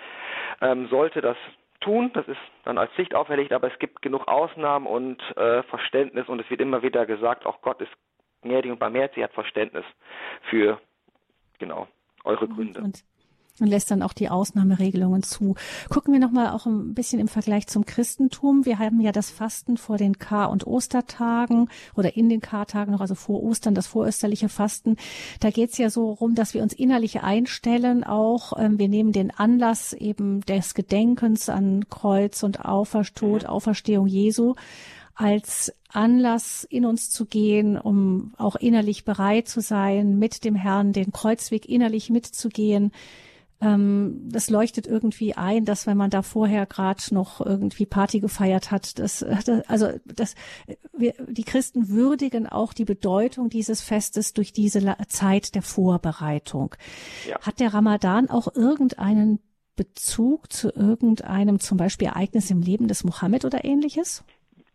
ähm, 0.61 0.87
sollte 0.87 1.21
das 1.21 1.37
tun. 1.79 2.11
Das 2.13 2.27
ist 2.27 2.39
dann 2.63 2.77
als 2.77 2.91
Pflicht 2.93 3.15
auferlegt, 3.15 3.53
aber 3.53 3.71
es 3.71 3.79
gibt 3.79 4.01
genug 4.01 4.27
Ausnahmen 4.27 4.85
und 4.85 5.21
äh, 5.37 5.63
Verständnis 5.63 6.27
und 6.27 6.39
es 6.39 6.49
wird 6.49 6.61
immer 6.61 6.81
wieder 6.81 7.05
gesagt, 7.05 7.45
auch 7.45 7.61
Gott 7.61 7.81
ist 7.81 7.91
gnädig 8.41 8.71
und 8.71 8.79
barmherzig, 8.79 9.23
hat 9.23 9.33
Verständnis 9.33 9.85
für 10.49 10.79
genau 11.59 11.87
eure 12.23 12.47
Gründe. 12.47 12.81
Und 12.81 13.03
und 13.59 13.67
lässt 13.67 13.91
dann 13.91 14.01
auch 14.01 14.13
die 14.13 14.29
Ausnahmeregelungen 14.29 15.23
zu. 15.23 15.55
Gucken 15.89 16.13
wir 16.13 16.19
nochmal 16.19 16.51
auch 16.51 16.65
ein 16.65 16.93
bisschen 16.93 17.19
im 17.19 17.27
Vergleich 17.27 17.67
zum 17.67 17.85
Christentum. 17.85 18.65
Wir 18.65 18.79
haben 18.79 19.01
ja 19.01 19.11
das 19.11 19.29
Fasten 19.29 19.77
vor 19.77 19.97
den 19.97 20.19
Kar- 20.19 20.51
und 20.51 20.67
Ostertagen 20.67 21.69
oder 21.95 22.15
in 22.15 22.29
den 22.29 22.41
Kartagen 22.41 22.91
noch, 22.91 23.01
also 23.01 23.15
vor 23.15 23.41
Ostern, 23.43 23.75
das 23.75 23.87
vorösterliche 23.87 24.49
Fasten. 24.49 24.97
Da 25.39 25.49
geht's 25.49 25.77
ja 25.77 25.89
so 25.89 26.11
rum, 26.11 26.35
dass 26.35 26.53
wir 26.53 26.61
uns 26.61 26.73
innerlich 26.73 27.21
einstellen 27.21 28.03
auch. 28.03 28.53
Ähm, 28.57 28.79
wir 28.79 28.89
nehmen 28.89 29.11
den 29.11 29.31
Anlass 29.31 29.93
eben 29.93 30.41
des 30.41 30.73
Gedenkens 30.73 31.49
an 31.49 31.89
Kreuz 31.89 32.43
und 32.43 32.63
Auferstod, 32.65 33.45
Auferstehung 33.45 34.07
Jesu 34.07 34.55
als 35.17 35.73
Anlass 35.89 36.63
in 36.63 36.85
uns 36.85 37.09
zu 37.09 37.25
gehen, 37.25 37.77
um 37.77 38.33
auch 38.37 38.55
innerlich 38.55 39.03
bereit 39.03 39.47
zu 39.47 39.61
sein, 39.61 40.19
mit 40.19 40.43
dem 40.43 40.53
Herrn 40.53 40.93
den 40.93 41.11
Kreuzweg 41.11 41.67
innerlich 41.67 42.11
mitzugehen 42.11 42.91
ähm, 43.61 44.29
das 44.31 44.49
leuchtet 44.49 44.87
irgendwie 44.87 45.35
ein, 45.35 45.65
dass 45.65 45.87
wenn 45.87 45.97
man 45.97 46.09
da 46.09 46.21
vorher 46.21 46.65
gerade 46.65 47.01
noch 47.11 47.43
irgendwie 47.43 47.85
Party 47.85 48.19
gefeiert 48.19 48.71
hat, 48.71 48.99
das, 48.99 49.19
das 49.19 49.69
also 49.69 49.87
das 50.05 50.35
wir, 50.93 51.13
die 51.27 51.43
Christen 51.43 51.89
würdigen 51.89 52.47
auch 52.47 52.73
die 52.73 52.85
Bedeutung 52.85 53.49
dieses 53.49 53.81
Festes 53.81 54.33
durch 54.33 54.53
diese 54.53 54.95
Zeit 55.07 55.55
der 55.55 55.63
Vorbereitung. 55.63 56.75
Ja. 57.27 57.39
Hat 57.41 57.59
der 57.59 57.73
Ramadan 57.73 58.29
auch 58.29 58.47
irgendeinen 58.55 59.39
Bezug 59.75 60.51
zu 60.51 60.69
irgendeinem 60.69 61.59
zum 61.59 61.77
Beispiel 61.77 62.07
Ereignis 62.07 62.51
im 62.51 62.61
Leben 62.61 62.87
des 62.87 63.03
Mohammed 63.03 63.45
oder 63.45 63.63
ähnliches? 63.63 64.25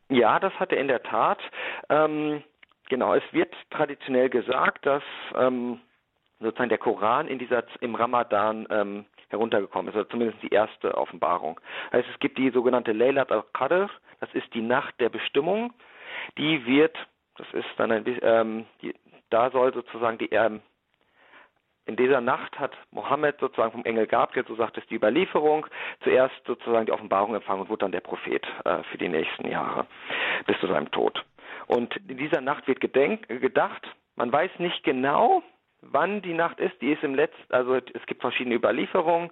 Ja, 0.09 0.39
das 0.39 0.53
hat 0.55 0.73
er 0.73 0.79
in 0.79 0.89
der 0.89 1.03
Tat. 1.03 1.39
Ähm, 1.89 2.43
genau, 2.89 3.15
es 3.15 3.23
wird 3.33 3.53
traditionell 3.71 4.29
gesagt, 4.29 4.87
dass 4.87 5.03
ähm, 5.37 5.81
sozusagen 6.43 6.69
der 6.69 6.79
Koran 6.79 7.29
in 7.29 7.39
dieser 7.39 7.65
im 7.81 7.95
Ramadan 7.95 8.67
ähm, 8.71 9.05
heruntergekommen 9.29 9.89
ist, 9.89 9.97
oder 9.97 10.09
zumindest 10.09 10.43
die 10.43 10.49
erste 10.49 10.97
Offenbarung. 10.97 11.61
Also 11.91 12.09
es 12.13 12.19
gibt 12.21 12.39
die 12.39 12.51
sogenannte 12.51 12.93
Laylat 12.93 13.33
al-Qadr, 13.33 13.89
das 14.21 14.33
ist 14.35 14.53
die 14.55 14.63
Nacht 14.63 14.95
der 15.01 15.09
Bestimmung. 15.09 15.73
Die 16.39 16.65
wird, 16.67 16.97
das 17.37 17.47
ist 17.53 17.69
dann 17.77 17.91
ein 17.91 18.05
bisschen, 18.05 18.23
ähm, 18.23 18.67
die, 18.83 18.95
da 19.31 19.51
soll 19.51 19.73
sozusagen 19.73 20.19
die, 20.19 20.31
ähm, 20.31 20.61
in 21.85 21.97
dieser 21.97 22.21
Nacht 22.21 22.59
hat 22.61 22.77
Mohammed 22.93 23.41
sozusagen 23.41 23.73
vom 23.73 23.85
Engel 23.85 24.07
Gabriel, 24.07 24.45
so 24.47 24.55
sagt 24.55 24.79
es 24.79 24.87
die 24.87 24.95
Überlieferung, 24.95 25.67
zuerst 26.05 26.35
sozusagen 26.47 26.87
die 26.87 26.93
Offenbarung 26.93 27.35
empfangen 27.35 27.63
und 27.63 27.69
wurde 27.69 27.81
dann 27.81 27.93
der 27.93 28.01
Prophet 28.01 28.47
äh, 28.65 28.85
für 28.85 28.99
die 28.99 29.09
nächsten 29.09 29.49
Jahre 29.49 29.87
bis 30.47 30.59
zu 30.61 30.69
seinem 30.69 30.91
Tod. 30.93 31.25
Und 31.67 31.97
in 32.09 32.19
dieser 32.19 32.41
Nacht 32.41 32.69
wird 32.69 32.81
gedenk, 32.81 33.29
gedacht, 33.29 33.83
man 34.15 34.33
weiß 34.33 34.51
nicht 34.59 34.85
genau, 34.85 35.43
wann 35.83 36.23
die 36.23 36.35
Nacht 36.35 36.61
ist. 36.61 36.81
Die 36.81 36.93
ist 36.93 37.03
im 37.03 37.15
letzten, 37.15 37.53
also 37.53 37.77
es 37.77 38.07
gibt 38.07 38.21
verschiedene 38.21 38.55
Überlieferungen. 38.55 39.31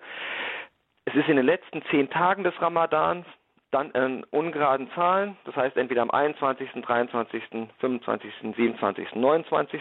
Es 1.04 1.14
ist 1.14 1.28
in 1.28 1.36
den 1.36 1.46
letzten 1.46 1.82
zehn 1.90 2.10
Tagen 2.10 2.44
des 2.44 2.60
Ramadans, 2.60 3.26
dann 3.70 3.90
in 3.92 4.24
ungeraden 4.24 4.90
Zahlen, 4.94 5.36
das 5.44 5.54
heißt 5.54 5.76
entweder 5.76 6.02
am 6.02 6.10
21., 6.10 6.70
23., 6.82 7.42
25., 7.78 8.34
27., 8.56 9.14
29. 9.14 9.80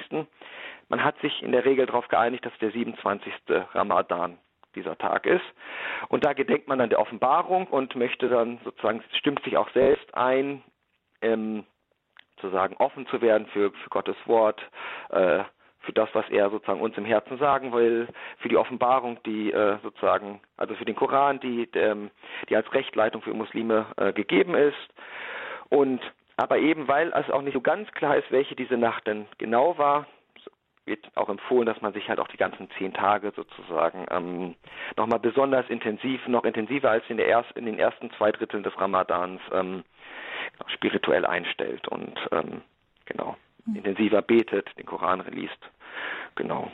Man 0.89 1.03
hat 1.03 1.19
sich 1.21 1.41
in 1.41 1.51
der 1.51 1.65
Regel 1.65 1.87
darauf 1.87 2.07
geeinigt, 2.07 2.45
dass 2.45 2.57
der 2.59 2.71
27. 2.71 3.33
Ramadan 3.73 4.37
dieser 4.75 4.97
Tag 4.97 5.25
ist. 5.25 5.45
Und 6.09 6.23
da 6.23 6.33
gedenkt 6.33 6.67
man 6.67 6.79
dann 6.79 6.89
der 6.89 6.99
Offenbarung 6.99 7.67
und 7.67 7.95
möchte 7.95 8.29
dann 8.29 8.59
sozusagen, 8.63 9.03
stimmt 9.17 9.43
sich 9.43 9.57
auch 9.57 9.69
selbst 9.71 10.13
ein, 10.15 10.63
ähm, 11.21 11.65
sozusagen 12.35 12.75
offen 12.77 13.07
zu 13.07 13.21
werden 13.21 13.47
für, 13.47 13.71
für 13.71 13.89
Gottes 13.89 14.15
Wort, 14.25 14.61
äh, 15.09 15.43
für 15.81 15.93
das, 15.93 16.09
was 16.13 16.29
er 16.29 16.49
sozusagen 16.49 16.81
uns 16.81 16.97
im 16.97 17.05
Herzen 17.05 17.37
sagen 17.37 17.71
will, 17.73 18.07
für 18.39 18.49
die 18.49 18.57
Offenbarung, 18.57 19.17
die 19.25 19.51
äh, 19.51 19.77
sozusagen, 19.81 20.41
also 20.57 20.75
für 20.75 20.85
den 20.85 20.95
Koran, 20.95 21.39
die, 21.39 21.69
ähm, 21.73 22.11
die 22.49 22.55
als 22.55 22.71
Rechtleitung 22.73 23.21
für 23.21 23.33
Muslime 23.33 23.85
äh, 23.97 24.13
gegeben 24.13 24.55
ist. 24.55 24.77
Und 25.69 26.01
aber 26.37 26.57
eben, 26.57 26.87
weil 26.87 27.11
es 27.13 27.29
auch 27.29 27.41
nicht 27.41 27.53
so 27.53 27.61
ganz 27.61 27.91
klar 27.91 28.15
ist, 28.15 28.31
welche 28.31 28.55
diese 28.55 28.77
Nacht 28.77 29.05
denn 29.07 29.25
genau 29.37 29.77
war, 29.77 30.05
wird 30.85 31.05
auch 31.15 31.29
empfohlen, 31.29 31.65
dass 31.65 31.81
man 31.81 31.93
sich 31.93 32.09
halt 32.09 32.19
auch 32.19 32.27
die 32.27 32.37
ganzen 32.37 32.69
zehn 32.77 32.93
Tage 32.93 33.31
sozusagen 33.35 34.05
ähm, 34.09 34.55
nochmal 34.97 35.19
besonders 35.19 35.69
intensiv, 35.69 36.27
noch 36.27 36.45
intensiver 36.45 36.89
als 36.89 37.03
in, 37.09 37.17
der 37.17 37.27
erst, 37.27 37.51
in 37.57 37.65
den 37.65 37.77
ersten 37.77 38.09
zwei 38.11 38.31
Dritteln 38.31 38.63
des 38.63 38.77
Ramadans 38.79 39.41
ähm, 39.51 39.83
spirituell 40.67 41.25
einstellt 41.25 41.87
und 41.87 42.19
ähm, 42.31 42.61
genau. 43.05 43.37
Hm. 43.69 43.75
intensiver 43.75 44.21
betet, 44.21 44.67
den 44.77 44.85
Koran 44.85 45.23
liest. 45.31 45.59
Genau. 46.35 46.71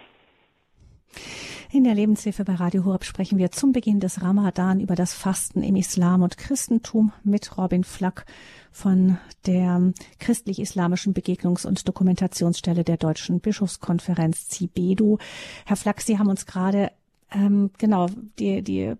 In 1.71 1.83
der 1.83 1.95
Lebenshilfe 1.95 2.45
bei 2.45 2.55
Radio 2.55 2.85
Horeb 2.85 3.03
sprechen 3.03 3.37
wir 3.37 3.51
zum 3.51 3.71
Beginn 3.71 3.99
des 3.99 4.21
Ramadan 4.21 4.79
über 4.79 4.95
das 4.95 5.13
Fasten 5.13 5.61
im 5.61 5.75
Islam 5.75 6.21
und 6.21 6.37
Christentum 6.37 7.11
mit 7.23 7.57
Robin 7.57 7.83
Flack 7.83 8.25
von 8.71 9.17
der 9.45 9.93
christlich-islamischen 10.19 11.13
Begegnungs- 11.13 11.65
und 11.65 11.87
Dokumentationsstelle 11.87 12.83
der 12.83 12.97
Deutschen 12.97 13.39
Bischofskonferenz 13.39 14.49
CIBEDU. 14.49 15.17
Herr 15.65 15.75
Flack, 15.75 16.01
Sie 16.01 16.19
haben 16.19 16.29
uns 16.29 16.45
gerade 16.45 16.91
ähm, 17.31 17.71
genau 17.77 18.07
die, 18.39 18.61
die 18.61 18.93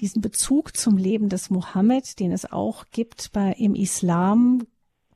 diesen 0.00 0.22
Bezug 0.22 0.76
zum 0.76 0.96
Leben 0.96 1.28
des 1.28 1.50
Mohammed, 1.50 2.20
den 2.20 2.32
es 2.32 2.50
auch 2.50 2.84
gibt 2.90 3.32
bei, 3.32 3.52
im 3.58 3.74
Islam, 3.74 4.66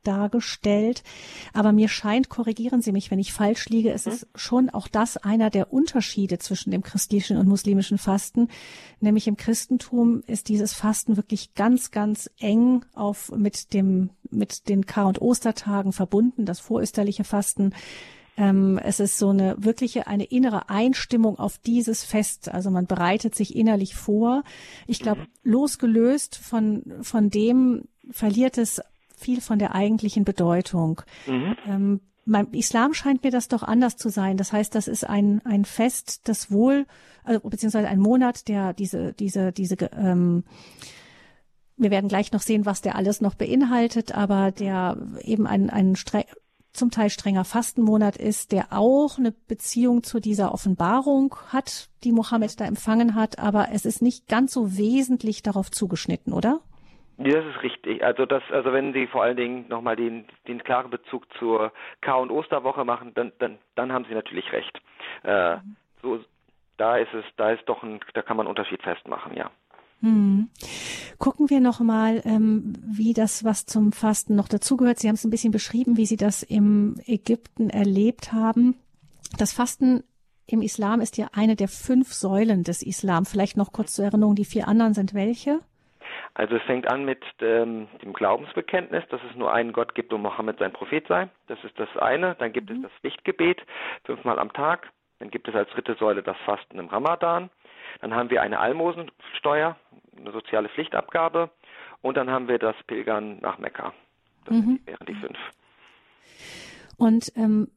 dargestellt. 0.05 1.03
Aber 1.53 1.71
mir 1.71 1.87
scheint, 1.87 2.29
korrigieren 2.29 2.81
Sie 2.81 2.91
mich, 2.91 3.11
wenn 3.11 3.19
ich 3.19 3.33
falsch 3.33 3.67
liege, 3.69 3.91
es 3.91 4.05
mhm. 4.05 4.11
ist 4.11 4.27
schon 4.35 4.69
auch 4.69 4.87
das 4.87 5.17
einer 5.17 5.49
der 5.49 5.73
Unterschiede 5.73 6.39
zwischen 6.39 6.71
dem 6.71 6.83
christlichen 6.83 7.37
und 7.37 7.47
muslimischen 7.47 7.97
Fasten. 7.97 8.49
Nämlich 8.99 9.27
im 9.27 9.37
Christentum 9.37 10.23
ist 10.27 10.49
dieses 10.49 10.73
Fasten 10.73 11.17
wirklich 11.17 11.53
ganz, 11.53 11.91
ganz 11.91 12.29
eng 12.39 12.85
auf 12.93 13.31
mit 13.35 13.73
dem, 13.73 14.09
mit 14.29 14.69
den 14.69 14.85
Kar- 14.85 15.07
und 15.07 15.21
Ostertagen 15.21 15.93
verbunden, 15.93 16.45
das 16.45 16.59
vorösterliche 16.59 17.23
Fasten 17.23 17.73
ähm, 18.37 18.79
es 18.83 18.99
ist 18.99 19.17
so 19.17 19.29
eine 19.29 19.55
wirkliche, 19.57 20.07
eine 20.07 20.25
innere 20.25 20.69
Einstimmung 20.69 21.39
auf 21.39 21.57
dieses 21.57 22.03
Fest. 22.03 22.49
Also 22.49 22.69
man 22.69 22.85
bereitet 22.85 23.35
sich 23.35 23.55
innerlich 23.55 23.95
vor. 23.95 24.43
Ich 24.87 24.99
glaube, 24.99 25.21
mhm. 25.21 25.51
losgelöst 25.51 26.35
von, 26.37 26.83
von 27.01 27.29
dem 27.29 27.83
verliert 28.11 28.57
es 28.57 28.81
viel 29.19 29.41
von 29.41 29.59
der 29.59 29.75
eigentlichen 29.75 30.25
Bedeutung. 30.25 31.01
Mhm. 31.27 31.55
Ähm, 31.67 31.99
beim 32.25 32.51
Islam 32.53 32.93
scheint 32.93 33.23
mir 33.23 33.31
das 33.31 33.47
doch 33.47 33.63
anders 33.63 33.97
zu 33.97 34.09
sein. 34.09 34.37
Das 34.37 34.51
heißt, 34.51 34.73
das 34.73 34.87
ist 34.87 35.07
ein, 35.07 35.41
ein 35.45 35.65
Fest, 35.65 36.27
das 36.27 36.51
wohl, 36.51 36.85
also, 37.23 37.47
beziehungsweise 37.47 37.87
ein 37.87 37.99
Monat, 37.99 38.47
der 38.47 38.73
diese, 38.73 39.13
diese, 39.13 39.51
diese, 39.51 39.75
ähm, 39.95 40.43
wir 41.77 41.91
werden 41.91 42.07
gleich 42.07 42.31
noch 42.31 42.41
sehen, 42.41 42.65
was 42.65 42.81
der 42.81 42.95
alles 42.95 43.21
noch 43.21 43.35
beinhaltet, 43.35 44.15
aber 44.15 44.51
der 44.51 44.97
eben 45.21 45.45
ein, 45.45 45.69
ein 45.69 45.95
streng, 45.95 46.25
zum 46.75 46.91
Teil 46.91 47.09
strenger 47.09 47.45
Fastenmonat 47.45 48.17
ist, 48.17 48.51
der 48.51 48.73
auch 48.73 49.17
eine 49.17 49.31
Beziehung 49.31 50.03
zu 50.03 50.19
dieser 50.19 50.53
Offenbarung 50.53 51.35
hat, 51.47 51.89
die 52.03 52.11
Mohammed 52.11 52.59
da 52.59 52.65
empfangen 52.65 53.15
hat, 53.15 53.39
aber 53.39 53.69
es 53.71 53.85
ist 53.85 54.01
nicht 54.01 54.27
ganz 54.27 54.53
so 54.53 54.77
wesentlich 54.77 55.41
darauf 55.41 55.71
zugeschnitten, 55.71 56.33
oder? 56.33 56.61
Das 57.17 57.45
ist 57.45 57.63
richtig. 57.63 58.03
Also 58.03 58.25
das, 58.25 58.43
also 58.51 58.73
wenn 58.73 58.91
Sie 58.93 59.07
vor 59.07 59.23
allen 59.23 59.37
Dingen 59.37 59.65
nochmal 59.69 59.95
den, 59.95 60.25
den 60.47 60.63
klaren 60.63 60.89
Bezug 60.89 61.25
zur 61.39 61.71
Kar- 62.01 62.19
und 62.19 62.29
Osterwoche 62.29 62.83
machen, 62.83 63.13
dann, 63.13 63.31
dann, 63.39 63.57
dann 63.75 63.93
haben 63.93 64.05
Sie 64.05 64.13
natürlich 64.13 64.51
recht. 64.51 64.81
Äh, 65.23 65.57
so, 66.01 66.19
da 66.77 66.97
ist 66.97 67.13
es, 67.13 67.23
da 67.37 67.51
ist 67.51 67.63
doch 67.67 67.83
ein, 67.83 67.99
da 68.13 68.21
kann 68.21 68.35
man 68.35 68.45
einen 68.45 68.55
Unterschied 68.55 68.81
festmachen, 68.83 69.35
ja. 69.35 69.49
Hm. 70.01 70.49
Gucken 71.17 71.49
wir 71.49 71.61
noch 71.61 71.79
mal, 71.79 72.21
ähm, 72.25 72.73
wie 72.85 73.13
das, 73.13 73.45
was 73.45 73.65
zum 73.65 73.93
Fasten 73.93 74.35
noch 74.35 74.49
dazugehört. 74.49 74.99
Sie 74.99 75.07
haben 75.07 75.15
es 75.15 75.23
ein 75.23 75.31
bisschen 75.31 75.53
beschrieben, 75.53 75.95
wie 75.95 76.05
Sie 76.05 76.17
das 76.17 76.43
im 76.43 76.95
Ägypten 77.05 77.69
erlebt 77.69 78.33
haben. 78.33 78.75
Das 79.37 79.53
Fasten 79.53 80.03
im 80.47 80.61
Islam 80.61 80.99
ist 80.99 81.17
ja 81.17 81.29
eine 81.33 81.55
der 81.55 81.69
fünf 81.69 82.13
Säulen 82.13 82.63
des 82.63 82.83
Islam. 82.83 83.25
Vielleicht 83.25 83.55
noch 83.55 83.71
kurz 83.71 83.93
zur 83.93 84.05
Erinnerung, 84.05 84.35
die 84.35 84.45
vier 84.45 84.67
anderen 84.67 84.93
sind 84.93 85.13
welche? 85.13 85.61
Also 86.35 86.57
es 86.57 86.63
fängt 86.63 86.85
an 86.87 87.05
mit 87.05 87.23
ähm, 87.39 87.87
dem 88.03 88.11
Glaubensbekenntnis, 88.11 89.05
dass 89.09 89.21
es 89.29 89.35
nur 89.37 89.53
einen 89.53 89.71
Gott 89.71 89.95
gibt 89.95 90.11
und 90.11 90.21
Mohammed 90.21 90.59
sein 90.59 90.73
Prophet 90.73 91.07
sei. 91.07 91.29
Das 91.47 91.57
ist 91.63 91.79
das 91.79 91.87
eine. 91.97 92.35
Dann 92.35 92.51
gibt 92.51 92.69
mhm. 92.69 92.77
es 92.77 92.81
das 92.83 92.91
Lichtgebet 93.03 93.61
fünfmal 94.03 94.37
am 94.37 94.51
Tag. 94.51 94.91
Dann 95.19 95.31
gibt 95.31 95.47
es 95.47 95.55
als 95.55 95.69
dritte 95.71 95.95
Säule 95.95 96.21
das 96.21 96.35
Fasten 96.45 96.77
im 96.77 96.87
Ramadan. 96.87 97.49
Dann 98.01 98.13
haben 98.13 98.29
wir 98.29 98.41
eine 98.41 98.59
Almosensteuer, 98.59 99.77
eine 100.17 100.31
soziale 100.33 100.67
Pflichtabgabe. 100.67 101.49
Und 102.01 102.17
dann 102.17 102.29
haben 102.29 102.49
wir 102.49 102.59
das 102.59 102.75
Pilgern 102.85 103.39
nach 103.39 103.57
Mekka. 103.57 103.93
Das 104.43 104.57
mhm. 104.57 104.81
wären 104.85 105.05
die 105.07 105.15
fünf. 105.15 105.37
Und 106.97 107.31
ähm, 107.37 107.69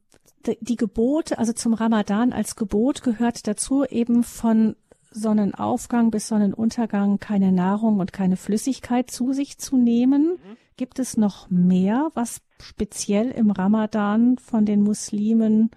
die 0.45 0.75
Gebote, 0.75 1.37
also 1.37 1.53
zum 1.53 1.73
Ramadan 1.73 2.33
als 2.33 2.57
Gebot 2.57 3.03
gehört 3.03 3.47
dazu 3.47 3.85
eben 3.85 4.23
von 4.23 4.75
Sonnenaufgang 5.11 6.11
bis 6.11 6.27
Sonnenuntergang 6.27 7.19
keine 7.19 7.51
Nahrung 7.51 7.99
und 7.99 8.13
keine 8.13 8.37
Flüssigkeit 8.37 9.09
zu 9.09 9.33
sich 9.33 9.57
zu 9.57 9.77
nehmen. 9.77 10.39
Mhm. 10.43 10.57
Gibt 10.77 10.99
es 10.99 11.17
noch 11.17 11.49
mehr, 11.49 12.09
was 12.13 12.41
speziell 12.61 13.31
im 13.31 13.51
Ramadan 13.51 14.37
von 14.37 14.65
den 14.65 14.81
Muslimen 14.81 15.71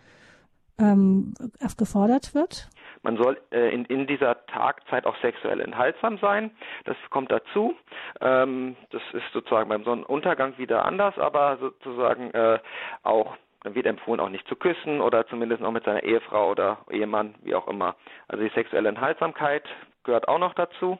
ähm, 0.78 1.34
gefordert 1.76 2.34
wird? 2.34 2.68
Man 3.02 3.16
soll 3.16 3.40
äh, 3.50 3.74
in, 3.74 3.84
in 3.86 4.06
dieser 4.06 4.46
Tagzeit 4.46 5.06
auch 5.06 5.16
sexuell 5.20 5.60
enthaltsam 5.60 6.18
sein. 6.18 6.52
Das 6.84 6.96
kommt 7.10 7.32
dazu. 7.32 7.74
Ähm, 8.20 8.76
das 8.90 9.02
ist 9.12 9.24
sozusagen 9.32 9.68
beim 9.68 9.82
Sonnenuntergang 9.82 10.56
wieder 10.58 10.84
anders, 10.84 11.18
aber 11.18 11.58
sozusagen 11.58 12.30
äh, 12.30 12.60
auch 13.02 13.36
dann 13.62 13.75
wird 13.75 13.87
empfohlen, 13.87 14.20
auch 14.20 14.29
nicht 14.29 14.46
zu 14.48 14.57
küssen 14.57 15.01
oder 15.01 15.27
zumindest 15.27 15.62
noch 15.62 15.70
mit 15.70 15.85
seiner 15.85 16.03
Ehefrau 16.03 16.51
oder 16.51 16.79
Ehemann, 16.90 17.35
wie 17.42 17.55
auch 17.55 17.68
immer. 17.68 17.96
Also 18.29 18.42
die 18.42 18.55
sexuelle 18.55 18.88
Enthaltsamkeit 18.88 19.64
gehört 20.05 20.29
auch 20.29 20.38
noch 20.38 20.55
dazu. 20.55 20.98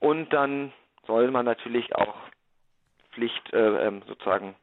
Und 0.00 0.32
dann 0.32 0.72
soll 1.06 1.30
man 1.30 1.44
natürlich 1.44 1.94
auch 1.94 2.14
Pflicht 3.12 3.52
äh, 3.52 3.86
ähm, 3.86 4.02
sozusagen 4.06 4.54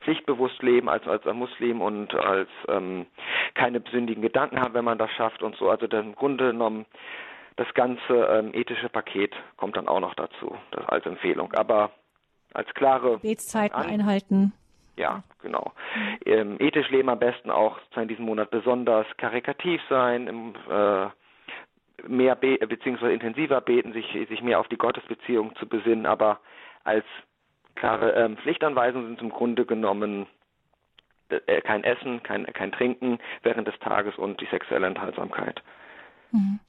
pflichtbewusst 0.00 0.60
leben 0.62 0.88
als 0.88 1.06
als 1.06 1.24
Muslim 1.26 1.80
und 1.80 2.14
als 2.14 2.48
ähm, 2.68 3.06
keine 3.54 3.82
sündigen 3.92 4.22
Gedanken 4.22 4.60
haben, 4.60 4.74
wenn 4.74 4.84
man 4.84 4.98
das 4.98 5.10
schafft 5.12 5.42
und 5.42 5.54
so. 5.56 5.70
Also 5.70 5.86
im 5.86 6.14
Grunde 6.16 6.50
genommen 6.50 6.86
das 7.56 7.72
ganze 7.74 8.14
ähm, 8.14 8.52
ethische 8.54 8.88
Paket 8.88 9.32
kommt 9.56 9.76
dann 9.76 9.88
auch 9.88 10.00
noch 10.00 10.14
dazu, 10.14 10.56
das 10.72 10.86
als 10.86 11.06
Empfehlung. 11.06 11.52
Aber 11.52 11.90
als 12.54 12.72
klare 12.74 13.12
Gebetszeiten 13.12 13.76
einhalten. 13.76 14.52
Ja, 15.02 15.24
genau. 15.42 15.72
Ähm, 16.24 16.58
ethisch 16.60 16.88
leben 16.90 17.08
am 17.08 17.18
besten 17.18 17.50
auch 17.50 17.76
in 17.96 18.06
diesem 18.06 18.24
Monat 18.24 18.52
besonders 18.52 19.04
karikativ 19.16 19.82
sein, 19.88 20.28
im, 20.28 20.54
äh, 20.70 21.06
mehr 22.06 22.36
be 22.36 22.56
beziehungsweise 22.58 23.12
intensiver 23.12 23.60
beten, 23.60 23.92
sich 23.92 24.06
sich 24.28 24.42
mehr 24.42 24.60
auf 24.60 24.68
die 24.68 24.76
Gottesbeziehung 24.76 25.56
zu 25.56 25.66
besinnen, 25.66 26.06
aber 26.06 26.38
als 26.84 27.04
klare 27.74 28.12
ähm, 28.12 28.36
Pflichtanweisungen 28.36 29.08
sind 29.08 29.22
im 29.22 29.30
Grunde 29.30 29.66
genommen 29.66 30.28
äh, 31.30 31.60
kein 31.62 31.82
Essen, 31.82 32.22
kein, 32.22 32.46
kein 32.46 32.70
Trinken 32.70 33.18
während 33.42 33.66
des 33.66 33.78
Tages 33.80 34.16
und 34.18 34.40
die 34.40 34.46
sexuelle 34.52 34.86
Enthaltsamkeit. 34.86 35.64
Mhm. 36.30 36.60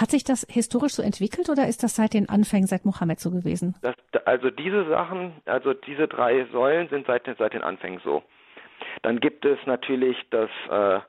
Hat 0.00 0.10
sich 0.10 0.24
das 0.24 0.46
historisch 0.50 0.92
so 0.92 1.02
entwickelt 1.02 1.48
oder 1.48 1.68
ist 1.68 1.82
das 1.82 1.96
seit 1.96 2.14
den 2.14 2.28
Anfängen, 2.28 2.66
seit 2.66 2.84
Mohammed 2.84 3.20
so 3.20 3.30
gewesen? 3.30 3.74
Das, 3.82 3.94
also 4.24 4.50
diese 4.50 4.88
Sachen, 4.88 5.32
also 5.44 5.74
diese 5.74 6.08
drei 6.08 6.46
Säulen 6.52 6.88
sind 6.88 7.06
seit, 7.06 7.24
seit 7.38 7.52
den 7.52 7.62
Anfängen 7.62 8.00
so. 8.04 8.22
Dann 9.02 9.20
gibt 9.20 9.44
es 9.44 9.58
natürlich 9.66 10.16
das 10.30 10.50
äh, 10.70 11.00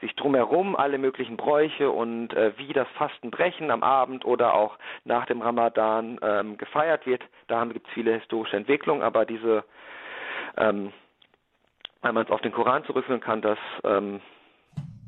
sich 0.00 0.14
drumherum 0.16 0.76
alle 0.76 0.98
möglichen 0.98 1.36
Bräuche 1.36 1.90
und 1.90 2.32
äh, 2.32 2.52
wie 2.56 2.72
das 2.72 2.88
Fastenbrechen 2.96 3.70
am 3.70 3.82
Abend 3.82 4.24
oder 4.24 4.54
auch 4.54 4.78
nach 5.04 5.26
dem 5.26 5.42
Ramadan 5.42 6.18
ähm, 6.22 6.56
gefeiert 6.56 7.06
wird. 7.06 7.22
Da 7.48 7.64
gibt 7.66 7.86
es 7.86 7.92
viele 7.92 8.14
historische 8.14 8.56
Entwicklungen, 8.56 9.02
aber 9.02 9.26
diese, 9.26 9.64
ähm, 10.56 10.92
wenn 12.02 12.14
man 12.14 12.24
es 12.24 12.30
auf 12.30 12.40
den 12.40 12.52
Koran 12.52 12.84
zurückführen 12.84 13.20
kann, 13.20 13.42
dass 13.42 13.58
ähm, 13.84 14.20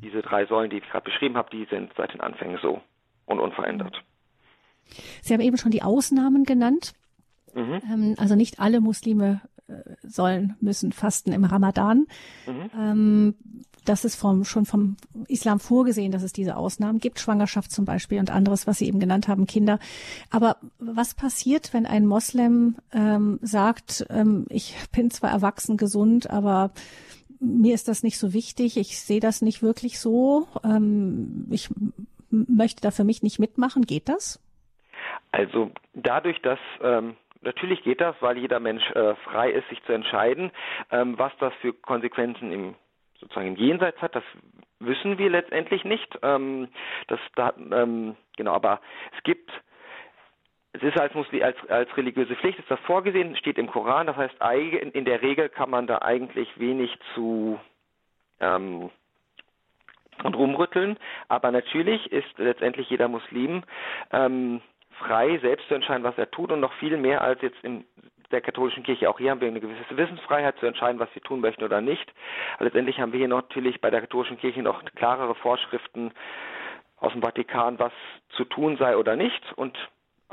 diese 0.03 0.21
drei 0.21 0.45
Säulen, 0.45 0.69
die 0.69 0.77
ich 0.77 0.89
gerade 0.89 1.05
beschrieben 1.05 1.37
habe, 1.37 1.49
die 1.51 1.65
sind 1.69 1.91
seit 1.97 2.13
den 2.13 2.21
Anfängen 2.21 2.59
so 2.61 2.81
und 3.25 3.39
unverändert. 3.39 4.03
Sie 5.21 5.33
haben 5.33 5.41
eben 5.41 5.57
schon 5.57 5.71
die 5.71 5.83
Ausnahmen 5.83 6.43
genannt. 6.43 6.93
Mhm. 7.53 7.81
Ähm, 7.91 8.15
also 8.17 8.35
nicht 8.35 8.59
alle 8.59 8.81
Muslime 8.81 9.41
äh, 9.67 9.73
sollen, 10.01 10.55
müssen 10.59 10.91
fasten 10.91 11.31
im 11.31 11.45
Ramadan. 11.45 12.07
Mhm. 12.47 12.69
Ähm, 12.77 13.35
das 13.85 14.05
ist 14.05 14.15
vom, 14.15 14.45
schon 14.45 14.65
vom 14.65 14.95
Islam 15.27 15.59
vorgesehen, 15.59 16.11
dass 16.11 16.23
es 16.23 16.31
diese 16.31 16.55
Ausnahmen 16.55 16.99
gibt, 16.99 17.19
Schwangerschaft 17.19 17.71
zum 17.71 17.85
Beispiel 17.85 18.19
und 18.19 18.31
anderes, 18.31 18.65
was 18.65 18.77
Sie 18.77 18.87
eben 18.87 18.99
genannt 18.99 19.27
haben, 19.27 19.45
Kinder. 19.45 19.79
Aber 20.29 20.57
was 20.79 21.15
passiert, 21.15 21.73
wenn 21.73 21.85
ein 21.85 22.05
Moslem 22.05 22.77
ähm, 22.93 23.39
sagt, 23.41 24.05
ähm, 24.09 24.45
ich 24.49 24.75
bin 24.91 25.11
zwar 25.11 25.31
erwachsen 25.31 25.77
gesund, 25.77 26.29
aber 26.29 26.71
mir 27.43 27.73
ist 27.73 27.87
das 27.87 28.03
nicht 28.03 28.17
so 28.17 28.33
wichtig, 28.33 28.77
ich 28.77 28.99
sehe 28.99 29.19
das 29.19 29.41
nicht 29.41 29.61
wirklich 29.61 29.99
so, 29.99 30.47
ähm, 30.63 31.47
ich 31.51 31.69
möchte 32.29 32.81
da 32.81 32.91
für 32.91 33.03
mich 33.03 33.21
nicht 33.21 33.39
mitmachen, 33.39 33.83
geht 33.83 34.09
das? 34.09 34.41
Also 35.31 35.71
dadurch, 35.93 36.41
dass 36.41 36.59
ähm, 36.81 37.15
natürlich 37.41 37.83
geht 37.83 38.01
das, 38.01 38.15
weil 38.21 38.37
jeder 38.37 38.59
Mensch 38.59 38.83
äh, 38.91 39.15
frei 39.15 39.51
ist, 39.51 39.67
sich 39.69 39.83
zu 39.83 39.93
entscheiden, 39.93 40.51
ähm, 40.91 41.17
was 41.17 41.31
das 41.39 41.53
für 41.61 41.73
Konsequenzen 41.73 42.51
im 42.51 42.75
sozusagen 43.19 43.47
im 43.47 43.55
Jenseits 43.55 44.01
hat, 44.01 44.15
das 44.15 44.23
wissen 44.79 45.17
wir 45.17 45.29
letztendlich 45.29 45.85
nicht. 45.85 46.19
Ähm, 46.23 46.67
das 47.07 47.19
da, 47.35 47.53
ähm, 47.57 48.15
genau, 48.35 48.53
aber 48.53 48.81
es 49.17 49.23
gibt 49.23 49.49
es 50.73 50.81
ist 50.81 50.99
als, 50.99 51.13
Muslim, 51.13 51.43
als, 51.43 51.55
als 51.69 51.95
religiöse 51.95 52.35
Pflicht, 52.35 52.59
ist 52.59 52.69
das 52.69 52.79
vorgesehen, 52.81 53.35
steht 53.37 53.57
im 53.57 53.67
Koran, 53.67 54.07
das 54.07 54.17
heißt, 54.17 54.35
in 54.93 55.05
der 55.05 55.21
Regel 55.21 55.49
kann 55.49 55.69
man 55.69 55.87
da 55.87 55.99
eigentlich 55.99 56.49
wenig 56.59 56.97
zu 57.13 57.59
ähm, 58.39 58.89
rumrütteln, 60.23 60.97
aber 61.27 61.51
natürlich 61.51 62.11
ist 62.11 62.37
letztendlich 62.37 62.89
jeder 62.89 63.07
Muslim 63.07 63.63
ähm, 64.11 64.61
frei, 64.99 65.37
selbst 65.39 65.67
zu 65.67 65.75
entscheiden, 65.75 66.03
was 66.03 66.17
er 66.17 66.31
tut 66.31 66.51
und 66.51 66.59
noch 66.59 66.73
viel 66.73 66.97
mehr 66.97 67.21
als 67.21 67.41
jetzt 67.41 67.63
in 67.63 67.85
der 68.31 68.41
katholischen 68.41 68.83
Kirche. 68.83 69.09
Auch 69.09 69.19
hier 69.19 69.31
haben 69.31 69.41
wir 69.41 69.47
eine 69.47 69.59
gewisse 69.59 69.95
Wissensfreiheit 69.95 70.57
zu 70.57 70.65
entscheiden, 70.65 70.99
was 70.99 71.13
wir 71.13 71.21
tun 71.21 71.39
möchten 71.39 71.63
oder 71.63 71.81
nicht. 71.81 72.11
Letztendlich 72.59 72.99
haben 72.99 73.11
wir 73.11 73.19
hier 73.19 73.27
natürlich 73.27 73.79
bei 73.79 73.91
der 73.91 74.01
katholischen 74.01 74.39
Kirche 74.39 74.63
noch 74.63 74.83
klarere 74.95 75.35
Vorschriften 75.35 76.11
aus 76.97 77.11
dem 77.11 77.21
Vatikan, 77.21 77.77
was 77.79 77.91
zu 78.29 78.45
tun 78.45 78.77
sei 78.77 78.97
oder 78.97 79.15
nicht. 79.15 79.53
Und 79.55 79.77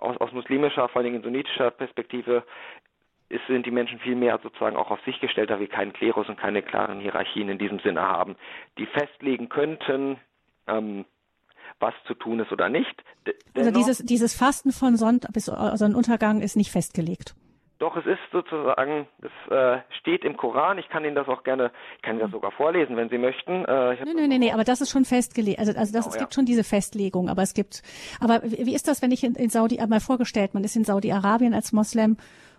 aus, 0.00 0.16
aus 0.18 0.32
muslimischer, 0.32 0.88
vor 0.88 1.02
allem 1.02 1.14
in 1.14 1.22
sunnitischer 1.22 1.70
Perspektive 1.70 2.44
ist, 3.28 3.46
sind 3.46 3.64
die 3.64 3.70
Menschen 3.70 3.98
viel 4.00 4.16
mehr 4.16 4.38
sozusagen 4.42 4.76
auch 4.76 4.90
auf 4.90 5.00
sich 5.04 5.20
gestellt, 5.20 5.50
da 5.50 5.60
wir 5.60 5.68
keinen 5.68 5.92
Klerus 5.92 6.28
und 6.28 6.38
keine 6.38 6.62
klaren 6.62 7.00
Hierarchien 7.00 7.48
in 7.48 7.58
diesem 7.58 7.78
Sinne 7.80 8.02
haben, 8.02 8.36
die 8.76 8.86
festlegen 8.86 9.48
könnten, 9.48 10.18
ähm, 10.66 11.04
was 11.78 11.94
zu 12.06 12.14
tun 12.14 12.40
ist 12.40 12.52
oder 12.52 12.68
nicht. 12.68 13.02
D 13.26 13.34
also 13.56 13.70
dieses, 13.70 13.98
dieses 13.98 14.34
Fasten 14.34 14.72
von 14.72 14.96
Sonntag 14.96 15.32
bis 15.32 15.46
Sonnenuntergang 15.46 16.40
ist 16.40 16.56
nicht 16.56 16.70
festgelegt. 16.70 17.34
Doch, 17.80 17.96
es 17.96 18.04
ist 18.04 18.20
sozusagen, 18.30 19.08
es 19.22 19.50
äh, 19.50 19.78
steht 20.00 20.22
im 20.22 20.36
Koran. 20.36 20.76
Ich 20.76 20.90
kann 20.90 21.02
Ihnen 21.02 21.14
das 21.14 21.26
auch 21.28 21.42
gerne, 21.44 21.70
ich 21.96 22.02
kann 22.02 22.16
Ihnen 22.16 22.20
das 22.20 22.30
sogar 22.30 22.50
vorlesen, 22.50 22.94
wenn 22.94 23.08
Sie 23.08 23.16
möchten. 23.16 23.64
Äh, 23.64 23.94
nein, 23.94 24.16
nein, 24.16 24.28
nein, 24.28 24.40
nee, 24.40 24.52
aber 24.52 24.64
das 24.64 24.82
ist 24.82 24.90
schon 24.90 25.06
festgelegt. 25.06 25.58
Also, 25.58 25.72
also 25.72 25.90
das, 25.90 26.04
genau, 26.04 26.14
es 26.14 26.18
gibt 26.18 26.32
ja. 26.32 26.34
schon 26.34 26.44
diese 26.44 26.62
Festlegung, 26.62 27.30
aber 27.30 27.40
es 27.40 27.54
gibt, 27.54 27.82
aber 28.20 28.42
wie 28.42 28.74
ist 28.74 28.86
das, 28.86 29.00
wenn 29.00 29.12
ich 29.12 29.24
in, 29.24 29.34
in 29.34 29.48
Saudi, 29.48 29.78
mal 29.88 29.98
vorgestellt, 29.98 30.52
man 30.52 30.62
ist 30.62 30.76
in 30.76 30.84
Saudi-Arabien 30.84 31.54
als 31.54 31.72
Moslem 31.72 32.18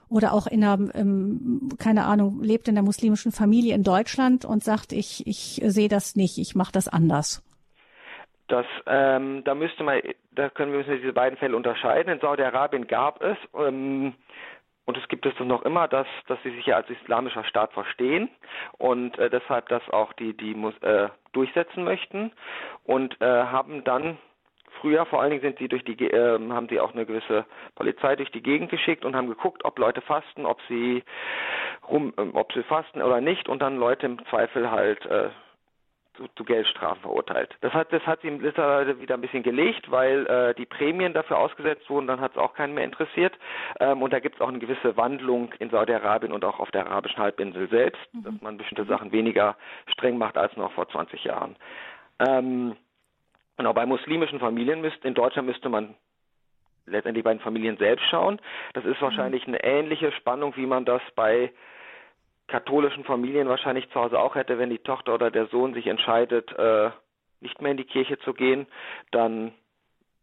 oder 0.09 0.33
auch 0.33 0.47
in 0.47 0.63
einer, 0.63 0.89
ähm, 0.95 1.69
keine 1.77 2.05
Ahnung, 2.05 2.41
lebt 2.41 2.67
in 2.67 2.73
der 2.73 2.83
muslimischen 2.83 3.31
Familie 3.31 3.75
in 3.75 3.83
Deutschland 3.83 4.43
und 4.43 4.63
sagt, 4.63 4.91
ich, 4.91 5.27
ich 5.27 5.61
sehe 5.63 5.87
das 5.87 6.15
nicht, 6.15 6.39
ich 6.39 6.55
mache 6.55 6.71
das 6.71 6.87
anders. 6.87 7.43
Das, 8.47 8.65
ähm, 8.87 9.43
da 9.45 9.53
müsste 9.53 9.83
man, 9.83 10.01
da 10.31 10.49
können 10.49 10.73
wir 10.73 10.83
diese 10.83 11.13
beiden 11.13 11.37
Fälle 11.37 11.55
unterscheiden. 11.55 12.11
In 12.11 12.19
Saudi-Arabien 12.19 12.87
gab 12.87 13.21
es 13.21 13.37
ähm, 13.55 14.15
und 14.91 14.97
es 14.97 15.07
gibt 15.07 15.25
es 15.25 15.39
noch 15.39 15.61
immer, 15.61 15.87
dass, 15.87 16.07
dass 16.27 16.37
sie 16.43 16.49
sich 16.49 16.65
ja 16.65 16.75
als 16.75 16.89
islamischer 16.89 17.45
Staat 17.45 17.71
verstehen 17.71 18.27
und 18.77 19.17
äh, 19.19 19.29
deshalb 19.29 19.69
das 19.69 19.81
auch 19.89 20.11
die, 20.11 20.35
die 20.35 20.51
äh, 20.81 21.07
durchsetzen 21.31 21.85
möchten 21.85 22.33
und 22.83 23.15
äh, 23.21 23.25
haben 23.25 23.85
dann 23.85 24.17
früher 24.81 25.05
vor 25.05 25.21
allen 25.21 25.29
Dingen 25.29 25.43
sind 25.43 25.59
sie 25.59 25.69
durch 25.69 25.85
die 25.85 25.93
äh, 25.93 26.39
haben 26.49 26.67
sie 26.67 26.81
auch 26.81 26.91
eine 26.93 27.05
gewisse 27.05 27.45
Polizei 27.75 28.17
durch 28.17 28.31
die 28.31 28.43
Gegend 28.43 28.69
geschickt 28.69 29.05
und 29.05 29.15
haben 29.15 29.29
geguckt, 29.29 29.63
ob 29.63 29.79
Leute 29.79 30.01
fasten, 30.01 30.45
ob 30.45 30.59
sie 30.67 31.05
rum, 31.87 32.13
äh, 32.17 32.23
ob 32.33 32.51
sie 32.51 32.63
fasten 32.63 33.01
oder 33.01 33.21
nicht 33.21 33.47
und 33.47 33.61
dann 33.61 33.77
Leute 33.77 34.07
im 34.07 34.25
Zweifel 34.25 34.71
halt 34.71 35.05
äh, 35.05 35.29
zu, 36.15 36.27
zu 36.35 36.43
Geldstrafen 36.43 37.01
verurteilt. 37.01 37.55
Das 37.61 37.73
hat, 37.73 37.91
das 37.93 38.05
hat 38.05 38.21
sie 38.21 38.31
mittlerweile 38.31 38.99
wieder 38.99 39.15
ein 39.15 39.21
bisschen 39.21 39.43
gelegt, 39.43 39.89
weil 39.89 40.25
äh, 40.27 40.53
die 40.55 40.65
Prämien 40.65 41.13
dafür 41.13 41.37
ausgesetzt 41.37 41.89
wurden, 41.89 42.07
dann 42.07 42.21
hat 42.21 42.31
es 42.31 42.37
auch 42.37 42.53
keinen 42.53 42.73
mehr 42.73 42.83
interessiert. 42.83 43.37
Ähm, 43.79 44.01
und 44.01 44.11
da 44.11 44.19
gibt 44.19 44.35
es 44.35 44.41
auch 44.41 44.49
eine 44.49 44.59
gewisse 44.59 44.97
Wandlung 44.97 45.53
in 45.59 45.69
Saudi-Arabien 45.69 46.31
und 46.31 46.43
auch 46.43 46.59
auf 46.59 46.71
der 46.71 46.85
arabischen 46.85 47.19
Halbinsel 47.19 47.69
selbst, 47.69 48.01
mhm. 48.13 48.23
dass 48.23 48.41
man 48.41 48.57
bestimmte 48.57 48.85
Sachen 48.85 49.11
weniger 49.11 49.55
streng 49.87 50.17
macht 50.17 50.37
als 50.37 50.55
noch 50.57 50.71
vor 50.73 50.89
20 50.89 51.23
Jahren. 51.23 51.55
Ähm, 52.19 52.75
genau, 53.57 53.73
bei 53.73 53.85
muslimischen 53.85 54.39
Familien 54.39 54.81
müsste, 54.81 55.07
in 55.07 55.13
Deutschland 55.13 55.47
müsste 55.47 55.69
man 55.69 55.95
letztendlich 56.85 57.23
bei 57.23 57.33
den 57.33 57.39
Familien 57.39 57.77
selbst 57.77 58.05
schauen. 58.09 58.39
Das 58.73 58.85
ist 58.85 58.99
mhm. 58.99 59.05
wahrscheinlich 59.05 59.47
eine 59.47 59.63
ähnliche 59.63 60.11
Spannung, 60.11 60.55
wie 60.55 60.65
man 60.65 60.85
das 60.85 61.01
bei 61.15 61.51
katholischen 62.51 63.05
Familien 63.05 63.47
wahrscheinlich 63.47 63.89
zu 63.91 63.95
Hause 63.95 64.19
auch 64.19 64.35
hätte, 64.35 64.59
wenn 64.59 64.69
die 64.69 64.79
Tochter 64.79 65.13
oder 65.13 65.31
der 65.31 65.47
Sohn 65.47 65.73
sich 65.73 65.87
entscheidet, 65.87 66.51
äh, 66.59 66.91
nicht 67.39 67.61
mehr 67.61 67.71
in 67.71 67.77
die 67.77 67.85
Kirche 67.85 68.19
zu 68.19 68.33
gehen, 68.33 68.67
dann 69.11 69.53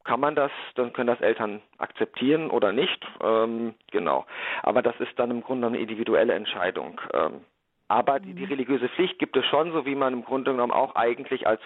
kann 0.04 0.20
man 0.20 0.34
das, 0.34 0.50
dann 0.74 0.92
können 0.92 1.08
das 1.08 1.20
Eltern 1.20 1.60
akzeptieren 1.78 2.50
oder 2.50 2.72
nicht. 2.72 3.06
Ähm, 3.22 3.74
genau. 3.90 4.26
Aber 4.62 4.82
das 4.82 4.94
ist 5.00 5.18
dann 5.18 5.30
im 5.30 5.42
Grunde 5.42 5.66
eine 5.66 5.78
individuelle 5.78 6.34
Entscheidung. 6.34 7.00
Ähm, 7.12 7.40
aber 7.88 8.20
die, 8.20 8.34
die, 8.34 8.44
mhm. 8.44 8.48
religiöse 8.48 8.88
Pflicht 8.90 9.18
gibt 9.18 9.36
es 9.36 9.46
schon, 9.46 9.72
so 9.72 9.86
wie 9.86 9.94
man 9.94 10.12
im 10.12 10.24
Grunde 10.24 10.52
genommen 10.52 10.72
auch 10.72 10.94
eigentlich 10.94 11.46
als 11.46 11.60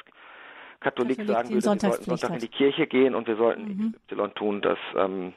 Katholik, 0.81 1.19
Katholik 1.19 1.29
sagen 1.29 1.49
würde, 1.49 1.55
wir 1.55 1.61
sollten 1.63 2.03
Sonntag 2.03 2.31
in 2.31 2.39
die 2.39 2.49
Kirche 2.49 2.87
gehen 2.87 3.15
und 3.15 3.27
wir 3.27 3.37
sollten 3.37 3.63
mhm. 3.63 3.95
XY 4.09 4.29
tun. 4.35 4.63
Das, 4.63 4.79
ähm, 4.97 5.35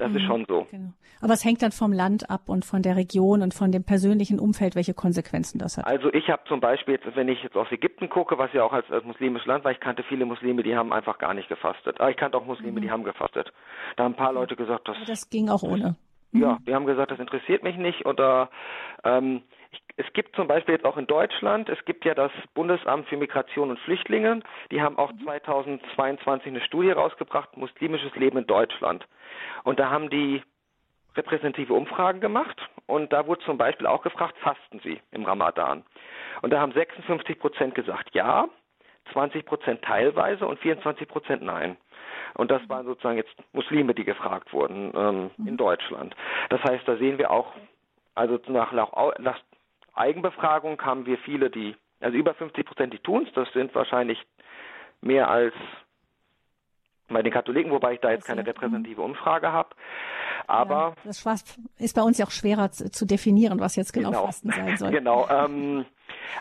Das 0.00 0.10
mhm. 0.10 0.16
ist 0.16 0.22
schon 0.24 0.44
so. 0.48 0.66
Genau. 0.70 0.92
Aber 1.20 1.34
es 1.34 1.44
hängt 1.44 1.60
dann 1.60 1.72
vom 1.72 1.92
Land 1.92 2.30
ab 2.30 2.48
und 2.48 2.64
von 2.64 2.80
der 2.80 2.96
Region 2.96 3.42
und 3.42 3.52
von 3.52 3.70
dem 3.70 3.84
persönlichen 3.84 4.40
Umfeld, 4.40 4.74
welche 4.74 4.94
Konsequenzen 4.94 5.58
das 5.58 5.76
hat. 5.76 5.86
Also 5.86 6.10
ich 6.14 6.30
habe 6.30 6.42
zum 6.48 6.60
Beispiel, 6.60 6.94
jetzt, 6.94 7.14
wenn 7.14 7.28
ich 7.28 7.42
jetzt 7.42 7.54
aus 7.54 7.70
Ägypten 7.70 8.08
gucke, 8.08 8.38
was 8.38 8.50
ja 8.54 8.64
auch 8.64 8.72
als, 8.72 8.90
als 8.90 9.04
muslimisches 9.04 9.46
Land 9.46 9.62
war, 9.64 9.72
ich 9.72 9.80
kannte 9.80 10.02
viele 10.02 10.24
Muslime, 10.24 10.62
die 10.62 10.74
haben 10.74 10.94
einfach 10.94 11.18
gar 11.18 11.34
nicht 11.34 11.50
gefastet. 11.50 12.00
Aber 12.00 12.10
ich 12.10 12.16
kannte 12.16 12.38
auch 12.38 12.46
Muslime, 12.46 12.80
mhm. 12.80 12.82
die 12.82 12.90
haben 12.90 13.04
gefastet. 13.04 13.52
Da 13.96 14.04
haben 14.04 14.12
ein 14.12 14.16
paar 14.16 14.32
Leute 14.32 14.56
gesagt, 14.56 14.88
das, 14.88 14.96
das 15.06 15.28
ging 15.28 15.50
auch 15.50 15.62
ohne. 15.62 15.96
Ja, 16.32 16.52
mhm. 16.52 16.64
die 16.64 16.74
haben 16.74 16.86
gesagt, 16.86 17.10
das 17.10 17.18
interessiert 17.18 17.62
mich 17.62 17.76
nicht 17.76 18.06
oder 18.06 18.48
ähm, 19.04 19.42
ich, 19.70 19.82
es 19.96 20.10
gibt 20.14 20.34
zum 20.34 20.48
Beispiel 20.48 20.76
jetzt 20.76 20.86
auch 20.86 20.96
in 20.96 21.06
Deutschland, 21.06 21.68
es 21.68 21.84
gibt 21.84 22.06
ja 22.06 22.14
das 22.14 22.32
Bundesamt 22.54 23.08
für 23.08 23.18
Migration 23.18 23.68
und 23.68 23.78
Flüchtlinge, 23.80 24.40
die 24.70 24.80
haben 24.80 24.96
auch 24.96 25.12
2022 25.24 26.46
eine 26.46 26.62
Studie 26.62 26.92
rausgebracht, 26.92 27.54
muslimisches 27.56 28.14
Leben 28.14 28.38
in 28.38 28.46
Deutschland. 28.46 29.06
Und 29.64 29.78
da 29.78 29.90
haben 29.90 30.10
die 30.10 30.42
repräsentative 31.16 31.74
Umfragen 31.74 32.20
gemacht 32.20 32.60
und 32.86 33.12
da 33.12 33.26
wurde 33.26 33.44
zum 33.44 33.58
Beispiel 33.58 33.86
auch 33.86 34.02
gefragt, 34.02 34.36
fasten 34.38 34.80
Sie 34.80 35.00
im 35.10 35.24
Ramadan? 35.24 35.84
Und 36.42 36.52
da 36.52 36.60
haben 36.60 36.72
56 36.72 37.38
Prozent 37.38 37.74
gesagt 37.74 38.14
ja, 38.14 38.48
20 39.12 39.44
Prozent 39.44 39.82
teilweise 39.82 40.46
und 40.46 40.58
24 40.60 41.08
Prozent 41.08 41.42
nein. 41.42 41.76
Und 42.34 42.50
das 42.50 42.66
waren 42.68 42.86
sozusagen 42.86 43.16
jetzt 43.16 43.34
Muslime, 43.52 43.94
die 43.94 44.04
gefragt 44.04 44.52
wurden 44.52 44.92
ähm, 44.94 45.30
in 45.46 45.56
Deutschland. 45.56 46.14
Das 46.48 46.62
heißt, 46.62 46.86
da 46.86 46.96
sehen 46.96 47.18
wir 47.18 47.30
auch, 47.30 47.52
also 48.14 48.38
nach, 48.46 48.72
nach, 48.72 49.40
Eigenbefragung 49.94 50.80
haben 50.82 51.04
wir 51.04 51.18
viele, 51.18 51.50
die, 51.50 51.74
also 52.00 52.16
über 52.16 52.32
50 52.34 52.64
Prozent, 52.64 52.92
die 52.94 53.00
tun 53.00 53.26
es. 53.26 53.32
Das 53.34 53.52
sind 53.52 53.74
wahrscheinlich 53.74 54.22
mehr 55.00 55.28
als 55.28 55.54
bei 57.14 57.22
den 57.22 57.32
Katholiken, 57.32 57.70
wobei 57.70 57.94
ich 57.94 58.00
da 58.00 58.10
jetzt 58.10 58.26
keine 58.26 58.46
repräsentative 58.46 59.02
Umfrage 59.02 59.52
habe. 59.52 59.70
Aber 60.46 60.94
ja, 61.04 61.10
das 61.22 61.24
ist 61.78 61.94
bei 61.94 62.02
uns 62.02 62.18
ja 62.18 62.26
auch 62.26 62.30
schwerer 62.30 62.70
zu, 62.70 62.90
zu 62.90 63.06
definieren, 63.06 63.60
was 63.60 63.76
jetzt 63.76 63.92
genau, 63.92 64.10
genau 64.10 64.26
Fasten 64.26 64.50
sein 64.50 64.76
soll. 64.76 64.90
genau. 64.92 65.28
Ähm, 65.28 65.84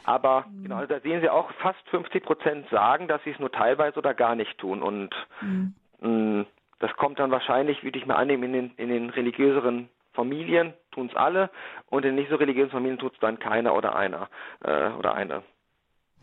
aber 0.03 0.45
mhm. 0.49 0.63
genau, 0.63 0.85
da 0.85 0.99
sehen 0.99 1.21
Sie 1.21 1.29
auch, 1.29 1.51
fast 1.61 1.79
50 1.89 2.23
Prozent 2.23 2.69
sagen, 2.69 3.07
dass 3.07 3.23
sie 3.23 3.31
es 3.31 3.39
nur 3.39 3.51
teilweise 3.51 3.99
oder 3.99 4.13
gar 4.13 4.35
nicht 4.35 4.57
tun. 4.57 4.81
Und 4.81 5.09
mhm. 5.41 5.75
mh, 6.01 6.09
mm, 6.09 6.45
das 6.79 6.93
kommt 6.95 7.19
dann 7.19 7.31
wahrscheinlich, 7.31 7.83
würde 7.83 7.99
ich 7.99 8.05
mal 8.05 8.15
annehmen, 8.15 8.43
in 8.43 8.53
den, 8.53 8.71
in 8.77 8.89
den 8.89 9.09
religiöseren 9.09 9.89
Familien 10.13 10.73
tun 10.91 11.07
es 11.07 11.15
alle 11.15 11.49
und 11.89 12.03
in 12.05 12.15
nicht 12.15 12.29
so 12.29 12.35
religiösen 12.35 12.71
Familien 12.71 12.97
tut 12.97 13.13
es 13.13 13.19
dann 13.19 13.39
keiner 13.39 13.75
oder 13.75 13.95
einer 13.95 14.29
äh, 14.63 14.89
oder 14.91 15.13
eine. 15.13 15.43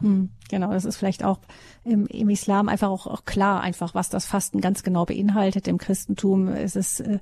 Hm, 0.00 0.30
genau, 0.50 0.72
das 0.72 0.84
ist 0.84 0.96
vielleicht 0.96 1.24
auch 1.24 1.38
im, 1.84 2.06
im 2.06 2.28
Islam 2.28 2.68
einfach 2.68 2.88
auch, 2.88 3.06
auch, 3.06 3.24
klar, 3.24 3.62
einfach 3.62 3.94
was 3.94 4.10
das 4.10 4.26
Fasten 4.26 4.60
ganz 4.60 4.82
genau 4.82 5.06
beinhaltet. 5.06 5.68
Im 5.68 5.78
Christentum 5.78 6.48
ist 6.48 6.76
es 6.76 7.00
äh, 7.00 7.18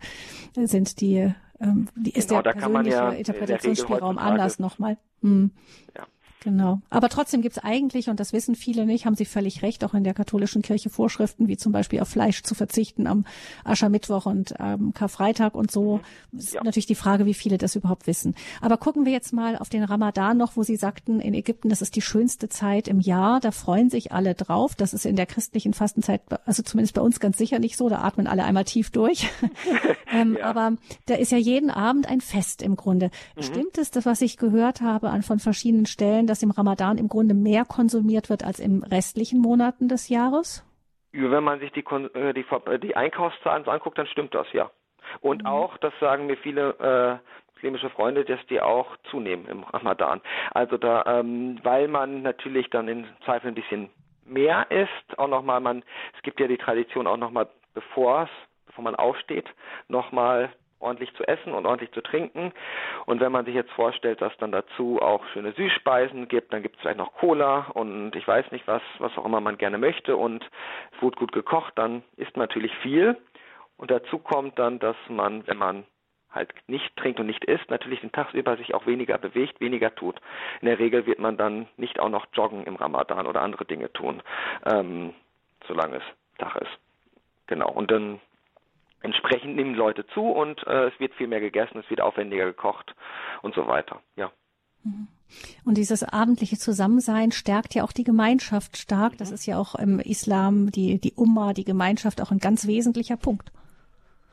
sind 0.54 1.00
die, 1.00 1.32
ähm, 1.60 1.88
die 1.94 2.10
ist 2.10 2.30
genau, 2.30 2.42
der 2.42 2.52
persönliche 2.52 2.96
ja 2.96 3.10
Interpretationsspielraum 3.10 4.18
anders 4.18 4.58
nochmal. 4.58 4.98
Hm. 5.22 5.52
Ja. 5.96 6.06
Genau. 6.44 6.82
Aber 6.90 7.08
trotzdem 7.08 7.40
gibt 7.40 7.56
es 7.56 7.64
eigentlich, 7.64 8.10
und 8.10 8.20
das 8.20 8.34
wissen 8.34 8.54
viele 8.54 8.84
nicht, 8.84 9.06
haben 9.06 9.14
Sie 9.14 9.24
völlig 9.24 9.62
recht, 9.62 9.82
auch 9.82 9.94
in 9.94 10.04
der 10.04 10.12
katholischen 10.12 10.60
Kirche 10.60 10.90
Vorschriften, 10.90 11.48
wie 11.48 11.56
zum 11.56 11.72
Beispiel 11.72 12.00
auf 12.00 12.08
Fleisch 12.08 12.42
zu 12.42 12.54
verzichten 12.54 13.06
am 13.06 13.24
Aschermittwoch 13.64 14.26
und 14.26 14.54
ähm, 14.60 14.92
Karfreitag 14.92 15.54
und 15.54 15.70
so. 15.70 16.00
Das 16.32 16.44
ist 16.44 16.54
ja. 16.54 16.62
natürlich 16.62 16.84
die 16.84 16.94
Frage, 16.94 17.24
wie 17.24 17.32
viele 17.32 17.56
das 17.56 17.76
überhaupt 17.76 18.06
wissen. 18.06 18.34
Aber 18.60 18.76
gucken 18.76 19.06
wir 19.06 19.12
jetzt 19.12 19.32
mal 19.32 19.56
auf 19.56 19.70
den 19.70 19.84
Ramadan 19.84 20.36
noch, 20.36 20.54
wo 20.54 20.62
Sie 20.62 20.76
sagten, 20.76 21.18
in 21.18 21.32
Ägypten, 21.32 21.70
das 21.70 21.80
ist 21.80 21.96
die 21.96 22.02
schönste 22.02 22.50
Zeit 22.50 22.88
im 22.88 23.00
Jahr. 23.00 23.40
Da 23.40 23.50
freuen 23.50 23.88
sich 23.88 24.12
alle 24.12 24.34
drauf. 24.34 24.74
Das 24.74 24.92
ist 24.92 25.06
in 25.06 25.16
der 25.16 25.24
christlichen 25.24 25.72
Fastenzeit, 25.72 26.20
also 26.44 26.62
zumindest 26.62 26.94
bei 26.94 27.00
uns 27.00 27.20
ganz 27.20 27.38
sicher 27.38 27.58
nicht 27.58 27.78
so. 27.78 27.88
Da 27.88 28.02
atmen 28.02 28.26
alle 28.26 28.44
einmal 28.44 28.64
tief 28.64 28.90
durch. 28.90 29.30
ähm, 30.12 30.36
ja. 30.38 30.44
Aber 30.44 30.74
da 31.06 31.14
ist 31.14 31.32
ja 31.32 31.38
jeden 31.38 31.70
Abend 31.70 32.06
ein 32.06 32.20
Fest 32.20 32.60
im 32.60 32.76
Grunde. 32.76 33.10
Mhm. 33.34 33.42
Stimmt 33.42 33.78
es, 33.78 33.90
das, 33.90 34.04
was 34.04 34.20
ich 34.20 34.36
gehört 34.36 34.82
habe 34.82 35.08
an 35.08 35.22
von 35.22 35.38
verschiedenen 35.38 35.86
Stellen, 35.86 36.26
dass 36.34 36.42
im 36.42 36.50
Ramadan 36.50 36.98
im 36.98 37.06
Grunde 37.06 37.32
mehr 37.32 37.64
konsumiert 37.64 38.28
wird 38.28 38.44
als 38.44 38.58
im 38.58 38.82
restlichen 38.82 39.40
Monaten 39.40 39.86
des 39.86 40.08
Jahres? 40.08 40.66
Wenn 41.12 41.44
man 41.44 41.60
sich 41.60 41.70
die, 41.70 41.84
äh, 41.84 42.32
die, 42.32 42.44
äh, 42.66 42.78
die 42.80 42.96
Einkaufszahlen 42.96 43.68
anguckt, 43.68 43.98
dann 43.98 44.08
stimmt 44.08 44.34
das, 44.34 44.48
ja. 44.52 44.68
Und 45.20 45.42
mhm. 45.42 45.46
auch, 45.46 45.78
das 45.78 45.92
sagen 46.00 46.26
mir 46.26 46.36
viele 46.36 46.70
äh, 46.80 47.52
muslimische 47.52 47.88
Freunde, 47.90 48.24
dass 48.24 48.44
die 48.48 48.60
auch 48.60 48.96
zunehmen 49.12 49.46
im 49.46 49.62
Ramadan. 49.62 50.20
Also 50.50 50.76
da, 50.76 51.04
ähm, 51.06 51.60
weil 51.62 51.86
man 51.86 52.22
natürlich 52.22 52.68
dann 52.68 52.88
in 52.88 53.06
Zweifel 53.24 53.46
ein 53.46 53.54
bisschen 53.54 53.90
mehr 54.26 54.68
isst, 54.72 55.16
auch 55.18 55.28
nochmal, 55.28 55.60
man, 55.60 55.84
es 56.16 56.22
gibt 56.22 56.40
ja 56.40 56.48
die 56.48 56.58
Tradition 56.58 57.06
auch 57.06 57.16
nochmal, 57.16 57.46
bevor 57.74 58.24
es, 58.24 58.30
bevor 58.66 58.82
man 58.82 58.96
aufsteht, 58.96 59.46
nochmal 59.86 60.50
ordentlich 60.84 61.12
zu 61.14 61.24
essen 61.26 61.52
und 61.52 61.66
ordentlich 61.66 61.92
zu 61.92 62.02
trinken. 62.02 62.52
Und 63.06 63.20
wenn 63.20 63.32
man 63.32 63.44
sich 63.44 63.54
jetzt 63.54 63.72
vorstellt, 63.72 64.20
dass 64.20 64.36
dann 64.38 64.52
dazu 64.52 65.00
auch 65.00 65.26
schöne 65.32 65.52
Süßspeisen 65.52 66.28
gibt, 66.28 66.52
dann 66.52 66.62
gibt 66.62 66.76
es 66.76 66.82
vielleicht 66.82 66.98
noch 66.98 67.14
Cola 67.14 67.70
und 67.74 68.14
ich 68.14 68.26
weiß 68.26 68.52
nicht 68.52 68.66
was, 68.66 68.82
was 68.98 69.16
auch 69.18 69.24
immer 69.24 69.40
man 69.40 69.58
gerne 69.58 69.78
möchte 69.78 70.16
und 70.16 70.44
es 70.94 71.02
wird 71.02 71.16
gut 71.16 71.32
gekocht, 71.32 71.72
dann 71.76 72.02
man 72.36 72.44
natürlich 72.44 72.74
viel. 72.78 73.16
Und 73.76 73.90
dazu 73.90 74.18
kommt 74.18 74.58
dann, 74.58 74.78
dass 74.78 74.96
man, 75.08 75.46
wenn 75.46 75.58
man 75.58 75.84
halt 76.30 76.52
nicht 76.66 76.96
trinkt 76.96 77.20
und 77.20 77.26
nicht 77.26 77.44
isst, 77.44 77.70
natürlich 77.70 78.00
den 78.00 78.12
Tag 78.12 78.34
über 78.34 78.56
sich 78.56 78.74
auch 78.74 78.86
weniger 78.86 79.18
bewegt, 79.18 79.60
weniger 79.60 79.94
tut. 79.94 80.20
In 80.60 80.66
der 80.66 80.78
Regel 80.78 81.06
wird 81.06 81.18
man 81.18 81.36
dann 81.36 81.68
nicht 81.76 82.00
auch 82.00 82.08
noch 82.08 82.26
joggen 82.32 82.64
im 82.64 82.76
Ramadan 82.76 83.26
oder 83.26 83.42
andere 83.42 83.64
Dinge 83.64 83.92
tun, 83.92 84.22
ähm, 84.66 85.14
solange 85.66 85.96
es 85.96 86.02
Tag 86.38 86.56
ist. 86.56 86.78
Genau. 87.46 87.70
Und 87.70 87.90
dann 87.90 88.20
entsprechend 89.04 89.54
nehmen 89.54 89.74
Leute 89.74 90.06
zu 90.08 90.22
und 90.22 90.66
äh, 90.66 90.88
es 90.88 90.98
wird 90.98 91.14
viel 91.14 91.28
mehr 91.28 91.40
gegessen, 91.40 91.78
es 91.78 91.90
wird 91.90 92.00
aufwendiger 92.00 92.46
gekocht 92.46 92.94
und 93.42 93.54
so 93.54 93.66
weiter. 93.66 94.00
Ja. 94.16 94.32
Mhm. 94.82 95.08
Und 95.64 95.76
dieses 95.76 96.02
abendliche 96.02 96.56
Zusammensein 96.56 97.32
stärkt 97.32 97.74
ja 97.74 97.84
auch 97.84 97.92
die 97.92 98.04
Gemeinschaft 98.04 98.76
stark. 98.76 99.18
Das 99.18 99.28
mhm. 99.28 99.34
ist 99.34 99.46
ja 99.46 99.58
auch 99.58 99.74
im 99.74 100.00
Islam 100.00 100.70
die, 100.70 100.98
die 101.00 101.12
Umma, 101.14 101.52
die 101.52 101.64
Gemeinschaft 101.64 102.20
auch 102.22 102.30
ein 102.30 102.38
ganz 102.38 102.66
wesentlicher 102.66 103.16
Punkt. 103.16 103.52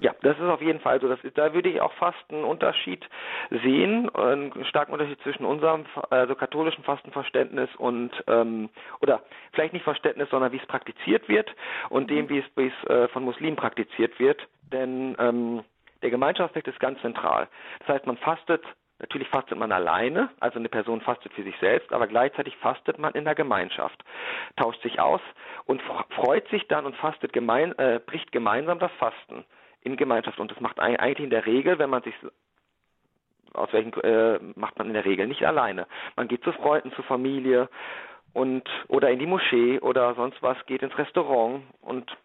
Ja, 0.02 0.16
das 0.24 0.36
ist 0.36 0.44
auf 0.46 0.64
jeden 0.64 0.80
Fall 0.80 1.00
so. 1.00 1.08
Das 1.08 1.24
ist, 1.24 1.38
da 1.38 1.54
würde 1.54 1.70
ich 1.70 1.80
auch 1.80 1.94
fast 1.94 2.18
einen 2.30 2.44
Unterschied 2.44 3.08
sehen, 3.52 4.10
einen 4.16 4.66
starken 4.66 4.94
Unterschied 4.94 5.22
zwischen 5.22 5.46
unserem 5.46 5.86
also 6.10 6.34
katholischen 6.34 6.84
Fastenverständnis 6.84 7.70
und 7.78 8.12
ähm, 8.26 8.70
oder 9.02 9.22
vielleicht 9.54 9.74
nicht 9.74 9.84
Verständnis, 9.84 10.28
sondern 10.32 10.52
wie 10.54 10.58
es 10.58 10.66
praktiziert 10.66 11.30
wird 11.30 11.54
und 11.90 12.10
dem, 12.10 12.30
wie 12.30 12.40
es, 12.40 12.46
wie 12.56 12.72
es 12.76 12.90
äh, 12.90 13.10
von 13.10 13.24
Muslimen 13.24 13.56
praktiziert 13.56 14.20
wird. 14.20 14.42
Denn 14.74 15.16
ähm, 15.20 15.64
der 16.02 16.10
Gemeinschaftsaspekt 16.10 16.68
ist 16.68 16.80
ganz 16.80 17.00
zentral. 17.02 17.48
Das 17.80 17.90
heißt, 17.90 18.08
man 18.08 18.18
fastet 18.18 18.64
Natürlich 19.00 19.30
fastet 19.30 19.58
man 19.58 19.72
alleine, 19.72 20.30
also 20.40 20.60
eine 20.60 20.70
Person 20.70 21.02
fastet 21.02 21.34
für 21.34 21.42
sich 21.42 21.58
selbst, 21.58 21.92
aber 21.92 22.06
gleichzeitig 22.06 22.56
fastet 22.58 23.00
man 23.00 23.16
in 23.16 23.26
der 23.26 23.34
Gemeinschaft, 23.34 24.00
tauscht 24.58 24.80
sich 24.84 25.00
aus 25.00 25.22
und 25.66 25.82
freut 26.12 26.48
sich 26.50 26.68
dann 26.68 26.86
und 26.86 26.96
fastet 26.96 27.34
gemein, 27.34 27.76
äh, 27.80 28.00
bricht 28.06 28.32
gemeinsam 28.32 28.78
das 28.78 28.92
Fasten 29.00 29.44
in 29.82 29.98
Gemeinschaft. 29.98 30.40
Und 30.40 30.52
das 30.52 30.60
macht 30.60 30.80
eigentlich 30.80 31.26
in 31.26 31.30
der 31.30 31.46
Regel, 31.46 31.80
wenn 31.80 31.90
man 31.90 32.04
sich 32.04 32.16
aus 33.54 33.72
welchen 33.74 33.94
äh, 34.02 34.40
macht 34.56 34.78
man 34.78 34.88
in 34.88 34.94
der 34.94 35.06
Regel 35.06 35.28
nicht 35.28 35.46
alleine. 35.46 35.88
Man 36.16 36.28
geht 36.28 36.44
zu 36.44 36.54
Freunden, 36.54 36.92
zu 36.94 37.04
Familie 37.04 37.70
und 38.34 38.68
oder 38.88 39.10
in 39.10 39.20
die 39.20 39.26
Moschee 39.26 39.80
oder 39.80 40.16
sonst 40.16 40.42
was, 40.42 40.58
geht 40.66 40.82
ins 40.82 40.98
Restaurant 40.98 41.64
und 41.82 42.16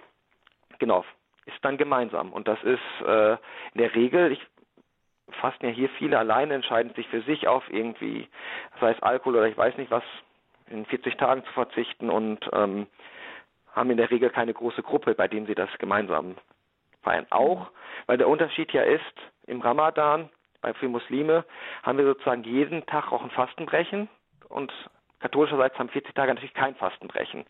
genau, 0.78 1.04
ist 1.46 1.58
dann 1.62 1.78
gemeinsam. 1.78 2.32
Und 2.32 2.46
das 2.48 2.62
ist 2.62 3.06
äh, 3.06 3.32
in 3.32 3.78
der 3.78 3.94
Regel, 3.94 4.32
ich 4.32 4.46
fasten 5.40 5.66
ja 5.66 5.72
hier 5.72 5.88
viele 5.98 6.18
alleine, 6.18 6.54
entscheiden 6.54 6.94
sich 6.94 7.08
für 7.08 7.22
sich 7.22 7.48
auf 7.48 7.64
irgendwie, 7.70 8.28
sei 8.80 8.92
es 8.92 9.02
Alkohol 9.02 9.36
oder 9.36 9.48
ich 9.48 9.56
weiß 9.56 9.76
nicht 9.78 9.90
was, 9.90 10.04
in 10.68 10.86
40 10.86 11.16
Tagen 11.16 11.44
zu 11.44 11.52
verzichten 11.52 12.10
und 12.10 12.48
ähm, 12.52 12.86
haben 13.72 13.90
in 13.90 13.96
der 13.96 14.10
Regel 14.10 14.30
keine 14.30 14.54
große 14.54 14.82
Gruppe, 14.82 15.14
bei 15.14 15.28
denen 15.28 15.46
sie 15.46 15.54
das 15.54 15.70
gemeinsam 15.78 16.36
feiern. 17.06 17.26
Auch, 17.30 17.70
weil 18.06 18.18
der 18.18 18.28
Unterschied 18.28 18.72
ja 18.72 18.82
ist, 18.82 19.02
im 19.46 19.60
Ramadan, 19.60 20.28
für 20.80 20.88
Muslime, 20.88 21.44
haben 21.84 21.98
wir 21.98 22.04
sozusagen 22.04 22.42
jeden 22.42 22.84
Tag 22.86 23.12
auch 23.12 23.22
ein 23.22 23.30
Fastenbrechen 23.30 24.08
und 24.48 24.72
katholischerseits 25.20 25.78
haben 25.78 25.88
40 25.88 26.12
Tage 26.14 26.34
natürlich 26.34 26.54
kein 26.54 26.74
Fastenbrechen. 26.74 27.44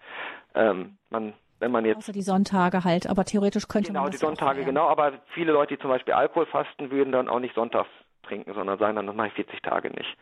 Ähm, 0.54 0.98
man 1.08 1.32
wenn 1.58 1.72
man 1.72 1.86
jetzt. 1.86 1.96
Außer 1.96 2.12
die 2.12 2.20
Sonntage 2.20 2.84
halt, 2.84 3.08
aber 3.08 3.24
theoretisch 3.24 3.66
könnte 3.66 3.88
genau, 3.88 4.02
man. 4.02 4.10
Genau, 4.10 4.18
die 4.18 4.26
Sonntage, 4.26 4.62
genau, 4.62 4.88
aber 4.88 5.12
viele 5.32 5.52
Leute, 5.52 5.74
die 5.74 5.80
zum 5.80 5.88
Beispiel 5.88 6.12
Alkohol 6.12 6.44
fasten, 6.44 6.90
würden 6.90 7.12
dann 7.12 7.30
auch 7.30 7.40
nicht 7.40 7.54
sonntags 7.54 7.88
trinken, 8.24 8.52
sondern 8.52 8.78
sagen 8.78 8.96
dann, 8.96 9.06
das 9.06 9.16
mache 9.16 9.28
ich 9.28 9.34
40 9.34 9.62
Tage 9.62 9.88
nicht. 9.88 10.16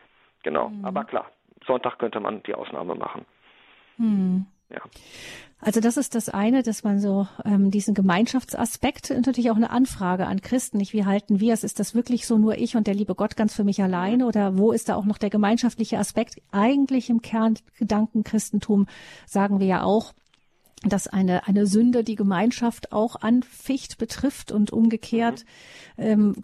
Genau. 0.44 0.68
Mhm. 0.68 0.84
Aber 0.84 1.02
klar, 1.02 1.26
Sonntag 1.66 1.98
könnte 1.98 2.20
man 2.20 2.44
die 2.44 2.54
Ausnahme 2.54 2.94
machen. 2.94 3.26
Mhm. 3.96 4.46
Ja. 4.74 4.80
Also 5.60 5.80
das 5.80 5.96
ist 5.96 6.14
das 6.14 6.28
eine, 6.28 6.62
dass 6.62 6.84
man 6.84 7.00
so 7.00 7.26
ähm, 7.44 7.70
diesen 7.70 7.94
Gemeinschaftsaspekt 7.94 9.08
natürlich 9.08 9.50
auch 9.50 9.56
eine 9.56 9.70
Anfrage 9.70 10.26
an 10.26 10.42
Christen, 10.42 10.76
nicht 10.76 10.92
wie 10.92 11.06
halten 11.06 11.40
wir 11.40 11.54
es? 11.54 11.64
Ist 11.64 11.80
das 11.80 11.94
wirklich 11.94 12.26
so 12.26 12.36
nur 12.36 12.58
ich 12.58 12.76
und 12.76 12.86
der 12.86 12.94
liebe 12.94 13.14
Gott 13.14 13.34
ganz 13.34 13.54
für 13.54 13.64
mich 13.64 13.82
alleine 13.82 14.26
oder 14.26 14.58
wo 14.58 14.72
ist 14.72 14.90
da 14.90 14.94
auch 14.94 15.06
noch 15.06 15.16
der 15.16 15.30
gemeinschaftliche 15.30 15.98
Aspekt? 15.98 16.36
Eigentlich 16.52 17.08
im 17.08 17.22
Kerngedanken 17.22 18.24
Christentum 18.24 18.86
sagen 19.26 19.58
wir 19.58 19.66
ja 19.66 19.82
auch, 19.82 20.12
dass 20.82 21.06
eine, 21.06 21.46
eine 21.46 21.66
Sünde 21.66 22.04
die 22.04 22.16
Gemeinschaft 22.16 22.92
auch 22.92 23.16
anficht, 23.16 23.96
betrifft 23.96 24.52
und 24.52 24.70
umgekehrt 24.70 25.46
mhm. 25.96 26.04
ähm, 26.04 26.36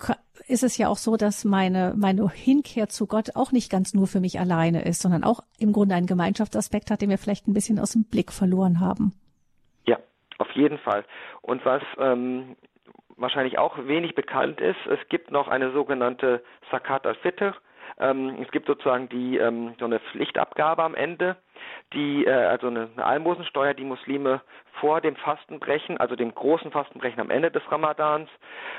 ist 0.50 0.62
es 0.62 0.76
ja 0.76 0.88
auch 0.88 0.96
so, 0.96 1.16
dass 1.16 1.44
meine, 1.44 1.94
meine 1.96 2.28
Hinkehr 2.28 2.88
zu 2.88 3.06
Gott 3.06 3.36
auch 3.36 3.52
nicht 3.52 3.70
ganz 3.70 3.94
nur 3.94 4.06
für 4.06 4.20
mich 4.20 4.40
alleine 4.40 4.84
ist, 4.84 5.00
sondern 5.00 5.24
auch 5.24 5.40
im 5.58 5.72
Grunde 5.72 5.94
einen 5.94 6.06
Gemeinschaftsaspekt 6.06 6.90
hat, 6.90 7.00
den 7.00 7.10
wir 7.10 7.18
vielleicht 7.18 7.46
ein 7.46 7.54
bisschen 7.54 7.78
aus 7.78 7.92
dem 7.92 8.04
Blick 8.04 8.32
verloren 8.32 8.80
haben. 8.80 9.12
Ja, 9.86 9.98
auf 10.38 10.50
jeden 10.52 10.78
Fall. 10.78 11.04
Und 11.40 11.64
was 11.64 11.82
ähm, 11.98 12.56
wahrscheinlich 13.16 13.58
auch 13.58 13.78
wenig 13.86 14.14
bekannt 14.14 14.60
ist, 14.60 14.78
es 14.86 14.98
gibt 15.08 15.30
noch 15.30 15.48
eine 15.48 15.72
sogenannte 15.72 16.42
Sakat 16.70 17.06
al-Fitr. 17.06 17.54
Ähm, 18.00 18.36
es 18.42 18.50
gibt 18.50 18.66
sozusagen 18.66 19.08
die 19.08 19.36
ähm, 19.36 19.74
so 19.78 19.84
eine 19.84 20.00
Pflichtabgabe 20.00 20.82
am 20.82 20.94
Ende, 20.94 21.36
die 21.92 22.24
äh, 22.24 22.30
also 22.30 22.68
eine, 22.68 22.88
eine 22.94 23.04
Almosensteuer, 23.04 23.74
die 23.74 23.84
Muslime 23.84 24.40
vor 24.80 25.00
dem 25.00 25.16
Fastenbrechen, 25.16 25.98
also 25.98 26.16
dem 26.16 26.34
großen 26.34 26.70
Fastenbrechen 26.70 27.20
am 27.20 27.30
Ende 27.30 27.50
des 27.50 27.62
Ramadans 27.70 28.30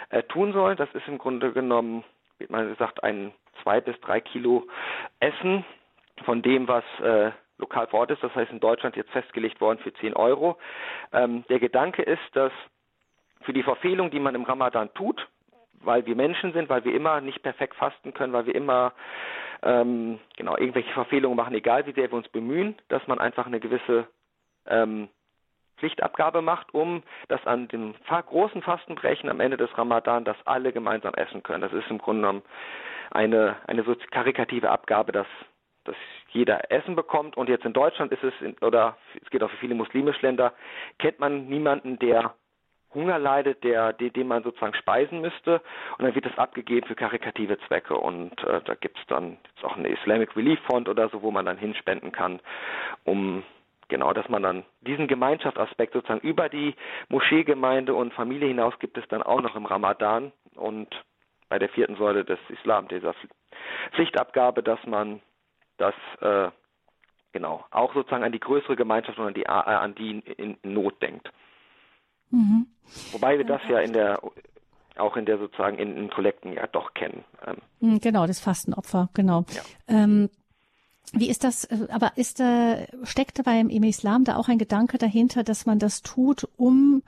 äh, 0.09 0.23
tun 0.23 0.53
sollen. 0.53 0.77
Das 0.77 0.89
ist 0.93 1.07
im 1.07 1.17
Grunde 1.17 1.51
genommen, 1.53 2.03
wie 2.39 2.47
man 2.49 2.69
gesagt, 2.69 3.03
ein 3.03 3.31
zwei 3.61 3.79
bis 3.79 3.99
drei 4.01 4.21
Kilo 4.21 4.67
Essen 5.19 5.63
von 6.25 6.41
dem, 6.41 6.67
was 6.67 6.83
äh, 7.01 7.31
lokal 7.57 7.87
vor 7.87 8.01
Ort 8.01 8.11
ist. 8.11 8.23
Das 8.23 8.35
heißt 8.35 8.51
in 8.51 8.59
Deutschland 8.59 8.95
jetzt 8.95 9.11
festgelegt 9.11 9.61
worden 9.61 9.79
für 9.79 9.93
10 9.93 10.15
Euro. 10.15 10.57
Ähm, 11.13 11.45
der 11.49 11.59
Gedanke 11.59 12.01
ist, 12.01 12.21
dass 12.33 12.51
für 13.41 13.53
die 13.53 13.63
Verfehlung, 13.63 14.11
die 14.11 14.19
man 14.19 14.35
im 14.35 14.43
Ramadan 14.43 14.93
tut, 14.93 15.27
weil 15.83 16.05
wir 16.05 16.15
Menschen 16.15 16.53
sind, 16.53 16.69
weil 16.69 16.83
wir 16.85 16.93
immer 16.93 17.21
nicht 17.21 17.41
perfekt 17.43 17.75
fasten 17.75 18.13
können, 18.13 18.33
weil 18.33 18.45
wir 18.45 18.55
immer 18.55 18.93
ähm, 19.63 20.19
genau 20.37 20.57
irgendwelche 20.57 20.91
Verfehlungen 20.93 21.37
machen, 21.37 21.53
egal 21.53 21.85
wie 21.85 21.93
sehr 21.93 22.11
wir 22.11 22.17
uns 22.17 22.29
bemühen, 22.29 22.75
dass 22.89 23.05
man 23.07 23.19
einfach 23.19 23.45
eine 23.45 23.59
gewisse 23.59 24.07
ähm, 24.67 25.09
Pflichtabgabe 25.77 26.41
macht, 26.41 26.73
um 26.73 27.03
das 27.27 27.45
an 27.47 27.67
dem 27.67 27.95
großen 28.07 28.61
Fastenbrechen 28.61 29.29
am 29.29 29.39
Ende 29.39 29.57
des 29.57 29.75
Ramadan, 29.77 30.23
dass 30.23 30.37
alle 30.45 30.71
gemeinsam 30.71 31.13
essen 31.15 31.41
können. 31.41 31.61
Das 31.61 31.73
ist 31.73 31.89
im 31.89 31.97
Grunde 31.97 32.21
genommen 32.21 32.43
eine, 33.09 33.57
eine 33.67 33.83
so 33.83 33.95
karikative 34.11 34.69
Abgabe, 34.69 35.11
dass, 35.11 35.27
dass 35.83 35.95
jeder 36.29 36.71
Essen 36.71 36.95
bekommt. 36.95 37.35
Und 37.35 37.49
jetzt 37.49 37.65
in 37.65 37.73
Deutschland 37.73 38.11
ist 38.11 38.23
es, 38.23 38.33
in, 38.41 38.55
oder 38.61 38.95
es 39.21 39.29
geht 39.31 39.41
auch 39.43 39.49
für 39.49 39.57
viele 39.57 39.75
muslimische 39.75 40.21
Länder, 40.21 40.53
kennt 40.99 41.19
man 41.19 41.47
niemanden, 41.47 41.97
der 41.97 42.35
Hunger 42.93 43.19
leidet, 43.19 43.63
der, 43.63 43.93
den, 43.93 44.27
man 44.27 44.43
sozusagen 44.43 44.73
speisen 44.75 45.21
müsste. 45.21 45.61
Und 45.97 46.05
dann 46.05 46.15
wird 46.15 46.25
das 46.25 46.37
abgegeben 46.37 46.87
für 46.87 46.95
karikative 46.95 47.57
Zwecke. 47.67 47.95
Und 47.95 48.43
äh, 48.43 48.61
da 48.63 48.75
gibt 48.75 48.99
es 48.99 49.05
dann 49.07 49.37
jetzt 49.55 49.63
auch 49.63 49.77
eine 49.77 49.89
Islamic 49.89 50.35
Relief 50.35 50.59
Fund 50.61 50.89
oder 50.89 51.09
so, 51.09 51.21
wo 51.21 51.31
man 51.31 51.45
dann 51.45 51.57
hinspenden 51.57 52.11
kann, 52.11 52.39
um 53.03 53.43
genau, 53.87 54.13
dass 54.13 54.29
man 54.29 54.41
dann 54.41 54.63
diesen 54.81 55.07
Gemeinschaftsaspekt 55.07 55.93
sozusagen 55.93 56.21
über 56.21 56.49
die 56.49 56.75
Moscheegemeinde 57.09 57.93
und 57.93 58.13
Familie 58.13 58.47
hinaus 58.47 58.77
gibt 58.79 58.97
es 58.97 59.07
dann 59.09 59.21
auch 59.21 59.41
noch 59.41 59.55
im 59.55 59.65
Ramadan 59.65 60.31
und 60.55 60.87
bei 61.49 61.59
der 61.59 61.67
vierten 61.69 61.97
Säule 61.97 62.23
des 62.23 62.39
Islam, 62.47 62.87
dieser 62.87 63.13
Pflichtabgabe, 63.91 64.63
dass 64.63 64.79
man 64.85 65.21
das 65.77 65.93
äh, 66.21 66.49
genau 67.33 67.65
auch 67.71 67.93
sozusagen 67.93 68.23
an 68.23 68.31
die 68.31 68.39
größere 68.39 68.77
Gemeinschaft 68.77 69.19
und 69.19 69.27
an 69.27 69.33
die, 69.33 69.43
äh, 69.43 69.49
an 69.49 69.93
die 69.95 70.19
in 70.19 70.57
Not 70.63 71.01
denkt. 71.01 71.29
Mhm. 72.31 72.67
Wobei 73.11 73.37
wir 73.37 73.45
das 73.45 73.61
ja 73.69 73.79
in 73.79 73.93
der 73.93 74.19
auch 74.97 75.15
in 75.15 75.25
der 75.25 75.37
sozusagen 75.37 75.77
in, 75.77 75.95
in 75.95 76.09
Kollekten 76.09 76.53
ja 76.53 76.67
doch 76.67 76.93
kennen. 76.93 77.23
Ähm. 77.45 77.57
Mhm, 77.79 77.99
genau, 77.99 78.27
das 78.27 78.39
Fastenopfer, 78.39 79.09
genau. 79.13 79.45
Ja. 79.53 79.61
Ähm, 79.87 80.29
wie 81.13 81.29
ist 81.29 81.43
das, 81.43 81.65
äh, 81.65 81.87
aber 81.89 82.13
ist 82.15 82.39
da, 82.39 82.77
steckt 83.03 83.43
beim 83.43 83.69
im 83.69 83.83
Islam 83.83 84.23
da 84.23 84.35
auch 84.35 84.47
ein 84.47 84.57
Gedanke 84.57 84.97
dahinter, 84.97 85.43
dass 85.43 85.65
man 85.65 85.79
das 85.79 86.01
tut, 86.01 86.47
um 86.57 87.03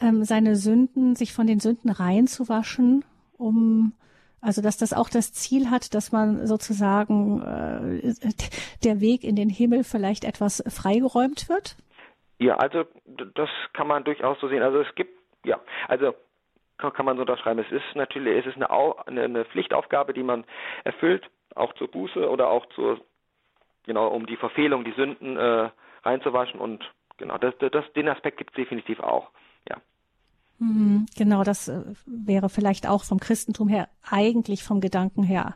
ähm, 0.00 0.24
seine 0.24 0.56
Sünden, 0.56 1.16
sich 1.16 1.32
von 1.32 1.46
den 1.46 1.60
Sünden 1.60 1.90
reinzuwaschen, 1.90 3.04
um 3.38 3.92
also 4.40 4.62
dass 4.62 4.76
das 4.76 4.92
auch 4.92 5.08
das 5.08 5.32
Ziel 5.32 5.70
hat, 5.70 5.94
dass 5.94 6.12
man 6.12 6.46
sozusagen 6.46 7.42
äh, 7.42 8.14
der 8.84 9.00
Weg 9.00 9.24
in 9.24 9.34
den 9.34 9.48
Himmel 9.48 9.82
vielleicht 9.82 10.24
etwas 10.24 10.62
freigeräumt 10.68 11.48
wird? 11.48 11.76
Ja, 12.38 12.56
also 12.56 12.84
das 13.34 13.48
kann 13.72 13.86
man 13.86 14.04
durchaus 14.04 14.38
so 14.40 14.48
sehen. 14.48 14.62
Also 14.62 14.80
es 14.80 14.94
gibt, 14.94 15.18
ja, 15.44 15.60
also 15.88 16.14
kann, 16.78 17.06
man 17.06 17.16
so 17.16 17.22
unterschreiben. 17.22 17.60
Es 17.60 17.72
ist 17.72 17.94
natürlich, 17.94 18.44
es 18.44 18.46
ist 18.46 18.56
eine, 18.56 18.70
eine, 19.06 19.22
eine 19.22 19.44
Pflichtaufgabe, 19.46 20.12
die 20.12 20.22
man 20.22 20.44
erfüllt, 20.84 21.28
auch 21.54 21.72
zur 21.74 21.90
Buße 21.90 22.28
oder 22.28 22.48
auch 22.50 22.66
zur, 22.74 23.00
genau, 23.84 24.08
um 24.08 24.26
die 24.26 24.36
Verfehlung, 24.36 24.84
die 24.84 24.92
Sünden 24.92 25.36
äh, 25.36 25.70
reinzuwaschen 26.02 26.60
und 26.60 26.84
genau, 27.16 27.38
das, 27.38 27.54
das, 27.58 27.84
den 27.94 28.08
Aspekt 28.08 28.36
gibt 28.36 28.50
es 28.50 28.56
definitiv 28.56 29.00
auch, 29.00 29.30
ja. 29.68 29.76
Mhm, 30.58 31.06
genau, 31.16 31.44
das 31.44 31.68
äh, 31.68 31.82
wäre 32.04 32.50
vielleicht 32.50 32.86
auch 32.86 33.04
vom 33.04 33.20
Christentum 33.20 33.68
her, 33.68 33.88
eigentlich 34.02 34.62
vom 34.62 34.80
Gedanken 34.80 35.22
her 35.22 35.54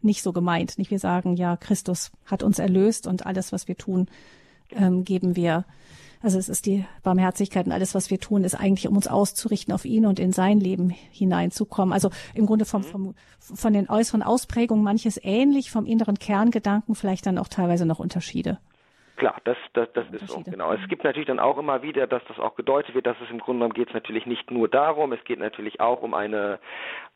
nicht 0.00 0.22
so 0.22 0.32
gemeint. 0.32 0.78
Nicht 0.78 0.90
wir 0.90 0.98
sagen, 0.98 1.36
ja, 1.36 1.56
Christus 1.56 2.12
hat 2.26 2.42
uns 2.42 2.58
erlöst 2.58 3.06
und 3.06 3.24
alles, 3.26 3.52
was 3.52 3.68
wir 3.68 3.76
tun, 3.76 4.08
ähm, 4.70 5.04
geben 5.04 5.36
wir 5.36 5.64
also 6.22 6.38
es 6.38 6.48
ist 6.48 6.66
die 6.66 6.84
Barmherzigkeit 7.02 7.66
und 7.66 7.72
alles, 7.72 7.94
was 7.94 8.10
wir 8.10 8.18
tun, 8.18 8.44
ist 8.44 8.54
eigentlich, 8.54 8.88
um 8.88 8.96
uns 8.96 9.08
auszurichten 9.08 9.74
auf 9.74 9.84
ihn 9.84 10.06
und 10.06 10.18
in 10.18 10.32
sein 10.32 10.60
Leben 10.60 10.90
hineinzukommen. 10.90 11.92
Also 11.92 12.10
im 12.34 12.46
Grunde 12.46 12.64
vom, 12.64 12.82
vom, 12.82 13.14
von 13.40 13.72
den 13.72 13.88
äußeren 13.88 14.22
Ausprägungen 14.22 14.84
manches 14.84 15.18
ähnlich, 15.22 15.70
vom 15.70 15.86
inneren 15.86 16.18
Kerngedanken 16.18 16.94
vielleicht 16.94 17.26
dann 17.26 17.38
auch 17.38 17.48
teilweise 17.48 17.86
noch 17.86 17.98
Unterschiede. 17.98 18.58
Klar, 19.16 19.36
das, 19.44 19.56
das, 19.74 19.88
das 19.92 20.08
ist 20.10 20.28
so, 20.28 20.40
genau. 20.40 20.72
Es 20.72 20.88
gibt 20.88 21.04
natürlich 21.04 21.28
dann 21.28 21.38
auch 21.38 21.58
immer 21.58 21.82
wieder, 21.82 22.06
dass 22.06 22.22
das 22.28 22.38
auch 22.38 22.56
gedeutet 22.56 22.94
wird, 22.94 23.06
dass 23.06 23.16
es 23.22 23.30
im 23.30 23.38
Grunde 23.38 23.58
genommen 23.58 23.74
geht 23.74 23.88
es 23.88 23.94
natürlich 23.94 24.26
nicht 24.26 24.50
nur 24.50 24.68
darum, 24.68 25.12
es 25.12 25.22
geht 25.24 25.38
natürlich 25.38 25.80
auch 25.80 26.02
um 26.02 26.14
eine, 26.14 26.58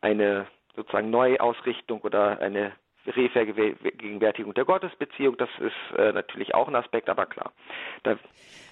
eine 0.02 0.46
sozusagen 0.76 1.10
Neuausrichtung 1.10 2.02
oder 2.02 2.38
eine 2.40 2.72
Revergegenwärtigung 3.06 4.54
der 4.54 4.64
Gottesbeziehung. 4.64 5.36
Das 5.36 5.48
ist 5.58 5.98
äh, 5.98 6.12
natürlich 6.12 6.54
auch 6.54 6.68
ein 6.68 6.76
Aspekt, 6.76 7.08
aber 7.08 7.26
klar, 7.26 7.52
da 8.02 8.16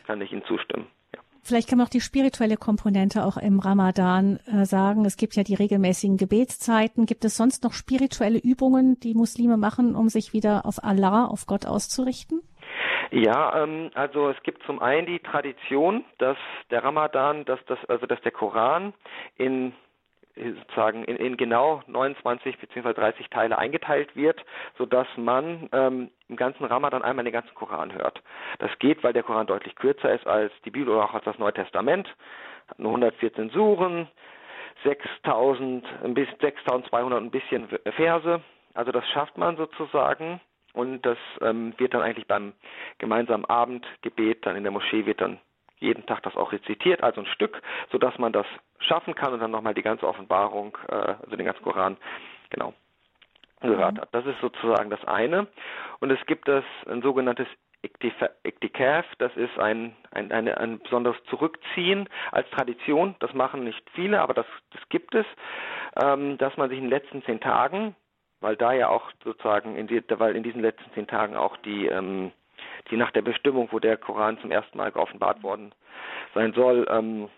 kann 0.04 0.20
ich 0.20 0.32
Ihnen 0.32 0.44
zustimmen. 0.46 0.86
Ja. 1.14 1.20
Vielleicht 1.42 1.68
kann 1.68 1.78
man 1.78 1.86
auch 1.86 1.90
die 1.90 2.00
spirituelle 2.00 2.56
Komponente 2.56 3.24
auch 3.24 3.36
im 3.36 3.58
Ramadan 3.58 4.38
äh, 4.46 4.64
sagen. 4.64 5.04
Es 5.04 5.16
gibt 5.16 5.36
ja 5.36 5.42
die 5.42 5.54
regelmäßigen 5.54 6.16
Gebetszeiten. 6.16 7.06
Gibt 7.06 7.24
es 7.24 7.36
sonst 7.36 7.64
noch 7.64 7.72
spirituelle 7.72 8.38
Übungen, 8.38 8.98
die 9.00 9.14
Muslime 9.14 9.56
machen, 9.56 9.94
um 9.94 10.08
sich 10.08 10.32
wieder 10.32 10.64
auf 10.64 10.82
Allah, 10.82 11.26
auf 11.26 11.46
Gott 11.46 11.66
auszurichten? 11.66 12.40
Ja, 13.10 13.62
ähm, 13.62 13.90
also 13.94 14.30
es 14.30 14.42
gibt 14.42 14.62
zum 14.64 14.80
einen 14.80 15.06
die 15.06 15.20
Tradition, 15.20 16.04
dass 16.18 16.36
der 16.70 16.82
Ramadan, 16.82 17.44
dass 17.44 17.60
das, 17.66 17.78
also 17.88 18.06
dass 18.06 18.20
der 18.22 18.32
Koran 18.32 18.92
in 19.36 19.72
sozusagen 20.36 21.04
in, 21.04 21.16
in 21.16 21.36
genau 21.36 21.82
29 21.86 22.58
bzw. 22.58 22.92
30 22.92 23.28
Teile 23.30 23.58
eingeteilt 23.58 24.14
wird, 24.16 24.44
sodass 24.76 25.06
man 25.16 25.68
ähm, 25.72 26.10
im 26.28 26.36
ganzen 26.36 26.64
Ramadan 26.64 27.02
einmal 27.02 27.24
den 27.24 27.32
ganzen 27.32 27.54
Koran 27.54 27.92
hört. 27.92 28.22
Das 28.58 28.70
geht, 28.78 29.04
weil 29.04 29.12
der 29.12 29.22
Koran 29.22 29.46
deutlich 29.46 29.74
kürzer 29.76 30.12
ist 30.12 30.26
als 30.26 30.52
die 30.64 30.70
Bibel 30.70 30.92
oder 30.92 31.04
auch 31.04 31.14
als 31.14 31.24
das 31.24 31.38
Neue 31.38 31.52
Testament. 31.52 32.08
Hat 32.68 32.78
nur 32.78 32.90
114 32.90 33.50
Suren, 33.50 34.08
6000, 34.82 35.86
bis 36.14 36.28
6200 36.40 37.22
ein 37.22 37.30
bisschen 37.30 37.68
Verse. 37.96 38.40
Also 38.74 38.92
das 38.92 39.08
schafft 39.10 39.38
man 39.38 39.56
sozusagen 39.56 40.40
und 40.72 41.02
das 41.06 41.18
ähm, 41.40 41.74
wird 41.78 41.94
dann 41.94 42.02
eigentlich 42.02 42.26
beim 42.26 42.52
gemeinsamen 42.98 43.44
Abendgebet 43.44 44.44
dann 44.44 44.56
in 44.56 44.64
der 44.64 44.72
Moschee 44.72 45.06
wird 45.06 45.20
dann 45.20 45.38
jeden 45.78 46.06
Tag 46.06 46.22
das 46.22 46.36
auch 46.36 46.52
rezitiert, 46.52 47.02
also 47.02 47.20
ein 47.20 47.26
Stück, 47.26 47.60
sodass 47.90 48.18
man 48.18 48.32
das 48.32 48.46
schaffen 48.84 49.14
kann 49.14 49.32
und 49.32 49.40
dann 49.40 49.50
nochmal 49.50 49.74
die 49.74 49.82
ganze 49.82 50.06
Offenbarung, 50.06 50.76
äh, 50.88 50.94
also 50.94 51.36
den 51.36 51.46
ganzen 51.46 51.62
Koran, 51.62 51.96
genau, 52.50 52.74
gehört 53.60 53.94
mhm. 53.94 54.00
hat. 54.00 54.08
Das 54.12 54.26
ist 54.26 54.40
sozusagen 54.40 54.90
das 54.90 55.04
eine. 55.04 55.46
Und 56.00 56.10
es 56.10 56.24
gibt 56.26 56.48
das 56.48 56.64
ein 56.88 57.02
sogenanntes 57.02 57.46
Iktikaf, 57.82 59.04
das 59.18 59.36
ist 59.36 59.58
ein, 59.58 59.94
ein, 60.10 60.32
eine, 60.32 60.56
ein 60.56 60.78
besonderes 60.78 61.22
Zurückziehen 61.24 62.08
als 62.32 62.48
Tradition. 62.50 63.14
Das 63.18 63.34
machen 63.34 63.64
nicht 63.64 63.82
viele, 63.90 64.20
aber 64.20 64.32
das, 64.32 64.46
das 64.72 64.80
gibt 64.88 65.14
es, 65.14 65.26
ähm, 66.02 66.38
dass 66.38 66.56
man 66.56 66.70
sich 66.70 66.78
in 66.78 66.84
den 66.84 66.90
letzten 66.90 67.22
zehn 67.24 67.40
Tagen, 67.40 67.94
weil 68.40 68.56
da 68.56 68.72
ja 68.72 68.88
auch 68.88 69.10
sozusagen, 69.22 69.76
in 69.76 69.86
die, 69.86 70.02
weil 70.08 70.34
in 70.34 70.42
diesen 70.42 70.62
letzten 70.62 70.90
zehn 70.94 71.06
Tagen 71.06 71.36
auch 71.36 71.58
die 71.58 71.86
ähm, 71.86 72.32
die 72.90 72.96
nach 72.96 73.10
der 73.10 73.22
Bestimmung, 73.22 73.68
wo 73.70 73.78
der 73.78 73.96
Koran 73.96 74.38
zum 74.40 74.50
ersten 74.50 74.78
Mal 74.78 74.92
geoffenbart 74.92 75.42
worden 75.42 75.74
sein 76.34 76.52
soll, 76.52 76.86
ähm, 76.90 77.28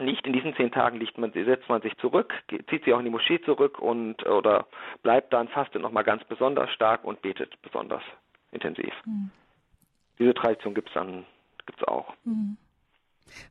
nicht 0.00 0.26
in 0.26 0.32
diesen 0.32 0.54
zehn 0.56 0.72
Tagen 0.72 0.98
liegt 0.98 1.18
man, 1.18 1.32
setzt 1.32 1.68
man 1.68 1.82
sich 1.82 1.96
zurück, 1.98 2.34
zieht 2.48 2.84
sich 2.84 2.92
auch 2.92 2.98
in 2.98 3.04
die 3.04 3.10
Moschee 3.10 3.40
zurück 3.42 3.78
und 3.78 4.26
oder 4.26 4.66
bleibt 5.02 5.32
dann, 5.32 5.48
fastet 5.48 5.82
nochmal 5.82 6.04
ganz 6.04 6.24
besonders 6.24 6.70
stark 6.70 7.04
und 7.04 7.22
betet 7.22 7.60
besonders 7.62 8.02
intensiv. 8.50 8.92
Mhm. 9.04 9.30
Diese 10.18 10.34
Tradition 10.34 10.74
gibt 10.74 10.88
es 10.88 10.94
dann 10.94 11.24
gibt's 11.66 11.84
auch. 11.84 12.14
Mhm. 12.24 12.56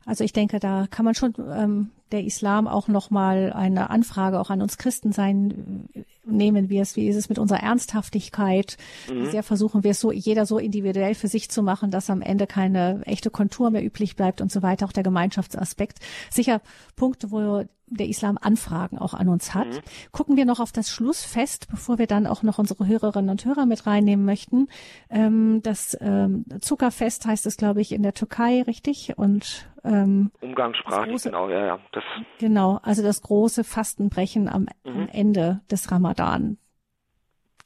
Also 0.05 0.23
ich 0.23 0.33
denke, 0.33 0.59
da 0.59 0.87
kann 0.89 1.05
man 1.05 1.15
schon 1.15 1.33
ähm, 1.37 1.91
der 2.11 2.23
Islam 2.23 2.67
auch 2.67 2.87
noch 2.87 3.09
mal 3.09 3.51
eine 3.53 3.89
Anfrage 3.89 4.39
auch 4.39 4.49
an 4.49 4.61
uns 4.61 4.77
Christen 4.77 5.11
sein. 5.11 5.89
nehmen 6.25 6.69
wir 6.69 6.81
es? 6.81 6.95
Wie 6.95 7.07
ist 7.07 7.15
es 7.15 7.27
mit 7.27 7.39
unserer 7.39 7.61
Ernsthaftigkeit? 7.61 8.77
Mhm. 9.09 9.23
Wie 9.23 9.31
sehr 9.31 9.43
versuchen 9.43 9.83
wir 9.83 9.91
es 9.91 9.99
so, 9.99 10.11
jeder 10.11 10.45
so 10.45 10.59
individuell 10.59 11.15
für 11.15 11.27
sich 11.27 11.49
zu 11.49 11.63
machen, 11.63 11.91
dass 11.91 12.09
am 12.09 12.21
Ende 12.21 12.47
keine 12.47 13.01
echte 13.05 13.29
Kontur 13.29 13.71
mehr 13.71 13.83
üblich 13.83 14.15
bleibt 14.15 14.41
und 14.41 14.51
so 14.51 14.61
weiter. 14.61 14.85
Auch 14.85 14.91
der 14.91 15.03
Gemeinschaftsaspekt. 15.03 15.99
Sicher 16.29 16.61
Punkte, 16.95 17.31
wo 17.31 17.65
der 17.95 18.07
Islam 18.07 18.37
Anfragen 18.41 18.97
auch 18.97 19.13
an 19.13 19.29
uns 19.29 19.53
hat. 19.53 19.67
Mhm. 19.67 20.11
Gucken 20.11 20.37
wir 20.37 20.45
noch 20.45 20.59
auf 20.59 20.71
das 20.71 20.89
Schlussfest, 20.89 21.69
bevor 21.69 21.97
wir 21.97 22.07
dann 22.07 22.27
auch 22.27 22.43
noch 22.43 22.59
unsere 22.59 22.87
Hörerinnen 22.87 23.29
und 23.29 23.45
Hörer 23.45 23.65
mit 23.65 23.85
reinnehmen 23.85 24.25
möchten. 24.25 24.67
Ähm, 25.09 25.61
das 25.63 25.97
ähm, 26.01 26.45
Zuckerfest 26.61 27.25
heißt 27.25 27.45
es, 27.45 27.57
glaube 27.57 27.81
ich, 27.81 27.91
in 27.91 28.03
der 28.03 28.13
Türkei, 28.13 28.63
richtig? 28.65 29.13
Und 29.17 29.69
ähm, 29.83 30.31
Umgangssprachlich, 30.41 31.11
große, 31.11 31.29
genau, 31.29 31.49
ja, 31.49 31.65
ja. 31.65 31.79
Das 31.91 32.03
genau, 32.39 32.79
also 32.83 33.03
das 33.03 33.21
große 33.21 33.63
Fastenbrechen 33.63 34.47
am, 34.47 34.67
mhm. 34.83 35.01
am 35.01 35.09
Ende 35.11 35.61
des 35.69 35.91
Ramadan. 35.91 36.57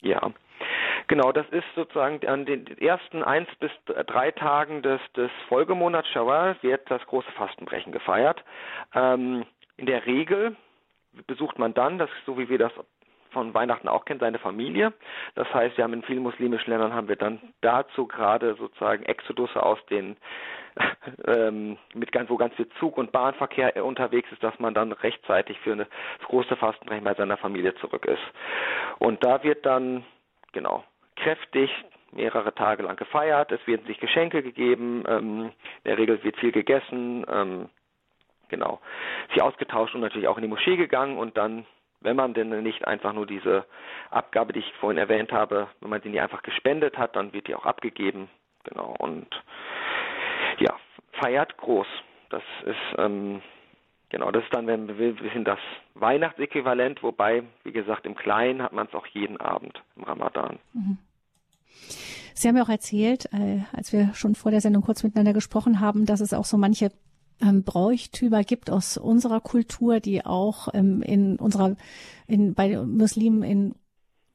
Ja. 0.01 0.31
Genau, 1.07 1.31
das 1.31 1.47
ist 1.51 1.63
sozusagen 1.73 2.25
an 2.27 2.45
den 2.45 2.67
ersten 2.79 3.23
eins 3.23 3.47
bis 3.59 3.71
drei 3.85 4.31
Tagen 4.31 4.81
des, 4.81 4.99
des 5.15 5.31
Folgemonats 5.47 6.09
Shawwal 6.09 6.57
wird 6.61 6.89
das 6.91 7.01
große 7.05 7.31
Fastenbrechen 7.31 7.93
gefeiert. 7.93 8.43
Ähm, 8.93 9.45
in 9.77 9.85
der 9.85 10.05
Regel 10.05 10.55
besucht 11.25 11.57
man 11.57 11.73
dann, 11.73 11.97
das 11.97 12.09
so 12.25 12.37
wie 12.37 12.49
wir 12.49 12.57
das 12.57 12.71
von 13.31 13.53
Weihnachten 13.53 13.87
auch 13.87 14.05
kennen, 14.05 14.19
seine 14.19 14.39
Familie. 14.39 14.93
Das 15.35 15.51
heißt, 15.53 15.77
wir 15.77 15.83
haben 15.83 15.93
in 15.93 16.03
vielen 16.03 16.23
muslimischen 16.23 16.71
Ländern 16.71 16.93
haben 16.93 17.07
wir 17.07 17.17
dann 17.17 17.39
dazu 17.61 18.07
gerade 18.07 18.55
sozusagen 18.55 19.03
Exodusse 19.03 19.61
aus 19.61 19.79
den 19.89 20.17
ähm, 21.27 21.77
mit 21.93 22.11
ganz, 22.11 22.29
wo 22.29 22.37
ganz 22.37 22.53
viel 22.55 22.69
Zug- 22.79 22.97
und 22.97 23.11
Bahnverkehr 23.11 23.83
unterwegs 23.83 24.31
ist, 24.31 24.43
dass 24.43 24.57
man 24.59 24.73
dann 24.73 24.91
rechtzeitig 24.91 25.59
für 25.59 25.73
eine, 25.73 25.87
das 26.19 26.27
große 26.27 26.55
Fastenrecht 26.55 27.03
bei 27.03 27.13
seiner 27.15 27.37
Familie 27.37 27.75
zurück 27.75 28.05
ist. 28.05 28.21
Und 28.99 29.23
da 29.23 29.43
wird 29.43 29.65
dann 29.65 30.03
genau 30.51 30.83
kräftig 31.15 31.71
mehrere 32.11 32.53
Tage 32.53 32.83
lang 32.83 32.95
gefeiert. 32.95 33.51
Es 33.51 33.65
werden 33.67 33.85
sich 33.87 33.99
Geschenke 33.99 34.41
gegeben. 34.41 35.03
Ähm, 35.07 35.51
in 35.83 35.83
der 35.85 35.97
Regel 35.97 36.23
wird 36.23 36.37
viel 36.37 36.51
gegessen. 36.51 37.25
Ähm, 37.29 37.69
genau, 38.49 38.79
sie 39.33 39.41
ausgetauscht 39.41 39.95
und 39.95 40.01
natürlich 40.01 40.27
auch 40.27 40.37
in 40.37 40.43
die 40.43 40.49
Moschee 40.49 40.77
gegangen 40.77 41.17
und 41.17 41.37
dann, 41.37 41.65
wenn 42.01 42.15
man 42.15 42.33
denn 42.33 42.49
nicht 42.63 42.87
einfach 42.87 43.13
nur 43.13 43.25
diese 43.25 43.65
Abgabe, 44.09 44.53
die 44.53 44.59
ich 44.59 44.73
vorhin 44.79 44.97
erwähnt 44.97 45.31
habe, 45.31 45.67
wenn 45.81 45.89
man 45.89 46.01
sie 46.01 46.09
nicht 46.09 46.21
einfach 46.21 46.43
gespendet 46.43 46.97
hat, 46.97 47.15
dann 47.15 47.33
wird 47.33 47.47
die 47.47 47.55
auch 47.55 47.65
abgegeben, 47.65 48.29
genau, 48.63 48.95
und 48.99 49.27
ja, 50.59 50.75
feiert 51.13 51.57
groß. 51.57 51.87
Das 52.29 52.43
ist, 52.65 52.97
ähm, 52.97 53.41
genau, 54.09 54.31
das 54.31 54.43
ist 54.43 54.53
dann, 54.53 54.67
wenn 54.67 54.89
ein 54.89 55.15
bisschen 55.15 55.45
das 55.45 55.59
Weihnachtsäquivalent, 55.95 57.01
wobei, 57.03 57.43
wie 57.63 57.71
gesagt, 57.71 58.05
im 58.05 58.15
Kleinen 58.15 58.61
hat 58.61 58.73
man 58.73 58.87
es 58.87 58.93
auch 58.93 59.07
jeden 59.07 59.39
Abend 59.39 59.81
im 59.95 60.03
Ramadan. 60.03 60.59
Mhm. 60.73 60.97
Sie 62.33 62.47
haben 62.47 62.57
ja 62.57 62.63
auch 62.63 62.69
erzählt, 62.69 63.25
äh, 63.33 63.61
als 63.75 63.91
wir 63.93 64.13
schon 64.13 64.35
vor 64.35 64.51
der 64.51 64.61
Sendung 64.61 64.83
kurz 64.83 65.03
miteinander 65.03 65.33
gesprochen 65.33 65.79
haben, 65.79 66.05
dass 66.05 66.21
es 66.21 66.33
auch 66.33 66.45
so 66.45 66.57
manche 66.57 66.91
ähm, 67.41 67.63
Bräuchtümer 67.63 68.43
gibt 68.43 68.69
aus 68.69 68.97
unserer 68.97 69.41
Kultur, 69.41 69.99
die 69.99 70.25
auch 70.25 70.69
ähm, 70.73 71.01
in 71.01 71.37
unserer, 71.37 71.75
in, 72.27 72.53
bei 72.53 72.77
Muslimen 72.77 73.43
in 73.43 73.75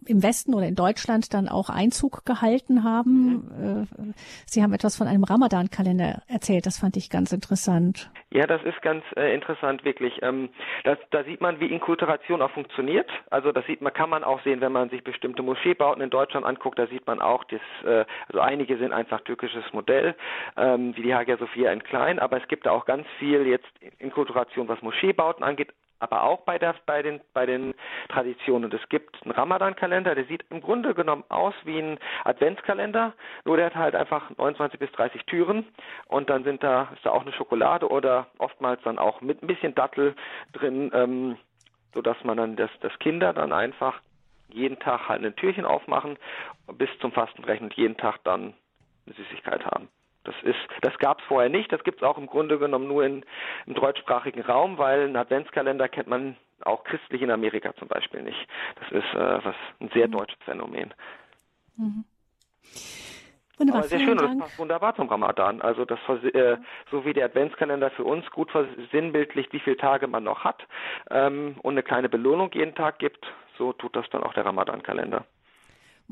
im 0.07 0.23
Westen 0.23 0.55
oder 0.55 0.67
in 0.67 0.75
Deutschland 0.75 1.35
dann 1.35 1.49
auch 1.49 1.71
Einzug 1.71 2.25
gehalten 2.25 2.85
haben. 2.85 3.33
Mhm. 3.57 3.87
Äh, 4.11 4.13
Sie 4.47 4.63
haben 4.63 4.73
etwas 4.73 4.97
von 4.97 5.07
einem 5.07 5.25
Ramadan-Kalender 5.25 6.23
erzählt. 6.29 6.67
Das 6.67 6.79
fand 6.79 6.97
ich 6.97 7.11
ganz 7.11 7.33
interessant. 7.33 8.11
Ja, 8.31 8.47
das 8.47 8.63
ist 8.63 8.81
ganz 8.83 9.05
äh, 9.17 9.35
interessant, 9.35 9.85
wirklich. 9.85 10.21
Ähm, 10.23 10.49
das, 10.85 10.99
da 11.11 11.23
sieht 11.25 11.41
man, 11.41 11.61
wie 11.61 11.67
Inkulturation 11.67 12.41
auch 12.41 12.51
funktioniert. 12.51 13.11
Also 13.31 13.53
das 13.53 13.67
sieht 13.67 13.83
man, 13.83 13.93
kann 13.93 14.11
man 14.11 14.25
auch 14.25 14.43
sehen, 14.43 14.61
wenn 14.61 14.73
man 14.73 14.91
sich 14.91 15.05
bestimmte 15.05 15.43
Moscheebauten 15.43 16.03
in 16.03 16.11
Deutschland 16.11 16.47
anguckt. 16.47 16.79
Da 16.79 16.87
sieht 16.87 17.07
man 17.07 17.21
auch, 17.21 17.45
dass, 17.45 17.61
äh, 17.85 18.05
also 18.29 18.41
einige 18.41 18.79
sind 18.79 18.93
einfach 18.93 19.21
türkisches 19.21 19.65
Modell, 19.73 20.15
ähm, 20.57 20.97
wie 20.97 21.03
die 21.03 21.15
Hagia 21.15 21.37
Sophia 21.37 21.73
in 21.73 21.83
klein. 21.83 22.19
Aber 22.19 22.41
es 22.41 22.49
gibt 22.49 22.67
da 22.67 22.71
auch 22.71 22.87
ganz 22.87 23.07
viel 23.19 23.47
jetzt 23.47 23.69
Inkulturation, 23.99 24.69
was 24.69 24.81
Moscheebauten 24.83 25.45
angeht 25.45 25.73
aber 26.03 26.25
auch 26.25 26.41
bei, 26.41 26.59
der, 26.59 26.75
bei, 26.85 27.01
den, 27.01 27.21
bei 27.33 27.47
den 27.47 27.75
Traditionen. 28.09 28.65
Und 28.65 28.75
es 28.75 28.89
gibt 28.89 29.23
einen 29.23 29.31
Ramadan-Kalender, 29.31 30.15
der 30.15 30.25
sieht 30.25 30.45
im 30.51 30.61
Grunde 30.61 30.95
genommen 30.95 31.23
aus 31.29 31.55
wie 31.65 31.79
ein 31.79 31.99
Adventskalender, 32.25 33.15
nur 33.45 33.57
der 33.57 33.67
hat 33.67 33.77
halt 33.77 33.95
einfach 33.95 34.31
29 34.37 34.81
bis 34.81 34.91
30 34.93 35.25
Türen 35.27 35.65
und 36.09 36.29
dann 36.29 36.43
sind 36.43 36.63
da, 36.63 36.89
ist 36.95 37.07
da 37.07 37.11
auch 37.11 37.23
eine 37.23 37.33
Schokolade 37.33 37.89
oder 37.89 38.27
oftmals 38.39 38.83
dann 38.83 38.99
auch 38.99 39.21
mit 39.21 39.43
ein 39.43 39.47
bisschen 39.47 39.75
Dattel 39.75 40.17
drin, 40.53 40.91
ähm, 40.93 41.37
sodass 41.95 42.17
man 42.25 42.37
dann, 42.37 42.57
das, 42.57 42.71
das 42.81 42.99
Kinder 42.99 43.33
dann 43.33 43.53
einfach 43.53 44.01
jeden 44.49 44.79
Tag 44.81 45.09
halt 45.09 45.25
ein 45.25 45.37
Türchen 45.37 45.65
aufmachen 45.65 46.19
bis 46.75 46.91
zum 47.01 47.13
Fastenbrechen 47.13 47.67
und 47.67 47.75
jeden 47.75 47.97
Tag 47.97 48.19
dann 48.25 48.55
eine 49.07 49.15
Süßigkeit 49.15 49.65
haben. 49.67 49.89
Das 50.25 50.35
ist, 50.43 50.59
das 50.83 50.97
gab 50.99 51.21
es 51.21 51.25
vorher 51.27 51.51
nicht. 51.51 51.73
Das 51.73 51.83
gibt 51.85 51.99
es 51.99 52.03
auch 52.03 52.19
im 52.19 52.27
Grunde 52.27 52.59
genommen 52.59 52.87
nur 52.87 53.05
in, 53.05 53.25
im 53.67 53.75
deutschsprachigen 53.75 54.43
Raum, 54.43 54.79
weil 54.79 55.03
einen 55.03 55.17
Adventskalender 55.17 55.89
kennt 55.89 56.09
man 56.09 56.37
auch 56.65 56.85
christlich 56.85 57.23
in 57.23 57.31
Amerika 57.31 57.75
zum 57.77 57.89
Beispiel 57.89 58.23
nicht. 58.23 58.49
Das 58.77 58.93
ist 58.93 59.15
äh, 59.15 59.45
was 59.45 59.57
ein 59.81 59.91
sehr 59.93 60.07
mhm. 60.09 60.13
deutsches 60.13 60.39
Phänomen. 60.45 60.95
Mhm. 61.77 62.05
Wunderbar, 63.59 63.81
Aber 63.81 63.89
sehr 63.89 64.01
schön 64.01 64.19
und 64.19 64.23
das 64.23 64.39
passt 64.39 64.59
wunderbar 64.59 64.95
zum 64.97 65.09
Ramadan. 65.09 65.61
Also 65.61 65.85
das 65.85 65.99
äh, 66.35 66.57
so 66.91 67.05
wie 67.05 67.13
der 67.13 67.27
Adventskalender 67.27 67.91
für 67.91 68.05
uns 68.05 68.29
gut 68.31 68.51
versinnbildlicht, 68.51 69.53
wie 69.53 69.61
viele 69.61 69.77
Tage 69.77 70.07
man 70.07 70.25
noch 70.25 70.45
hat 70.45 70.67
ähm, 71.11 71.57
und 71.63 71.75
eine 71.75 71.83
kleine 71.83 72.09
Belohnung 72.09 72.51
jeden 72.53 72.75
Tag 72.75 72.99
gibt, 72.99 73.27
so 73.59 73.73
tut 73.73 73.95
das 73.95 74.07
dann 74.11 74.23
auch 74.23 74.35
der 74.35 74.47
Ramadan-Kalender. 74.47 75.25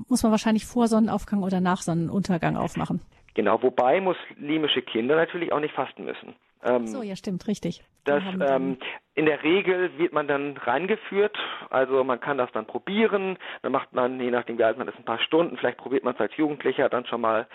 Muss 0.09 0.23
man 0.23 0.33
wahrscheinlich 0.33 0.67
vor 0.67 0.87
Sonnenaufgang 0.87 1.43
oder 1.43 1.61
nach 1.61 1.83
Sonnenuntergang 1.83 2.57
aufmachen. 2.57 3.01
Genau, 3.35 3.63
wobei 3.63 4.01
muslimische 4.01 4.83
Kinder 4.83 5.17
natürlich 5.17 5.53
auch 5.53 5.61
nicht 5.61 5.75
fasten 5.75 6.05
müssen. 6.05 6.35
Ähm, 6.63 6.87
so, 6.87 7.03
ja, 7.03 7.17
stimmt, 7.17 7.47
richtig. 7.47 7.83
Das, 8.05 8.23
ähm, 8.41 8.79
in 9.15 9.27
der 9.27 9.43
Regel 9.43 9.97
wird 9.99 10.13
man 10.13 10.27
dann 10.27 10.57
reingeführt, 10.57 11.37
also 11.69 12.03
man 12.03 12.21
kann 12.21 12.39
das 12.39 12.51
dann 12.53 12.67
probieren, 12.67 13.39
dann 13.63 13.73
macht 13.73 13.93
man, 13.93 14.19
je 14.21 14.31
nachdem 14.31 14.59
wie 14.59 14.65
alt 14.65 14.79
man 14.79 14.89
ist, 14.89 14.99
ein 14.99 15.05
paar 15.05 15.21
Stunden, 15.21 15.57
vielleicht 15.59 15.79
probiert 15.79 16.05
man 16.05 16.15
es 16.15 16.21
als 16.21 16.37
Jugendlicher 16.37 16.89
dann 16.89 17.07
schon 17.07 17.21
mal 17.21 17.47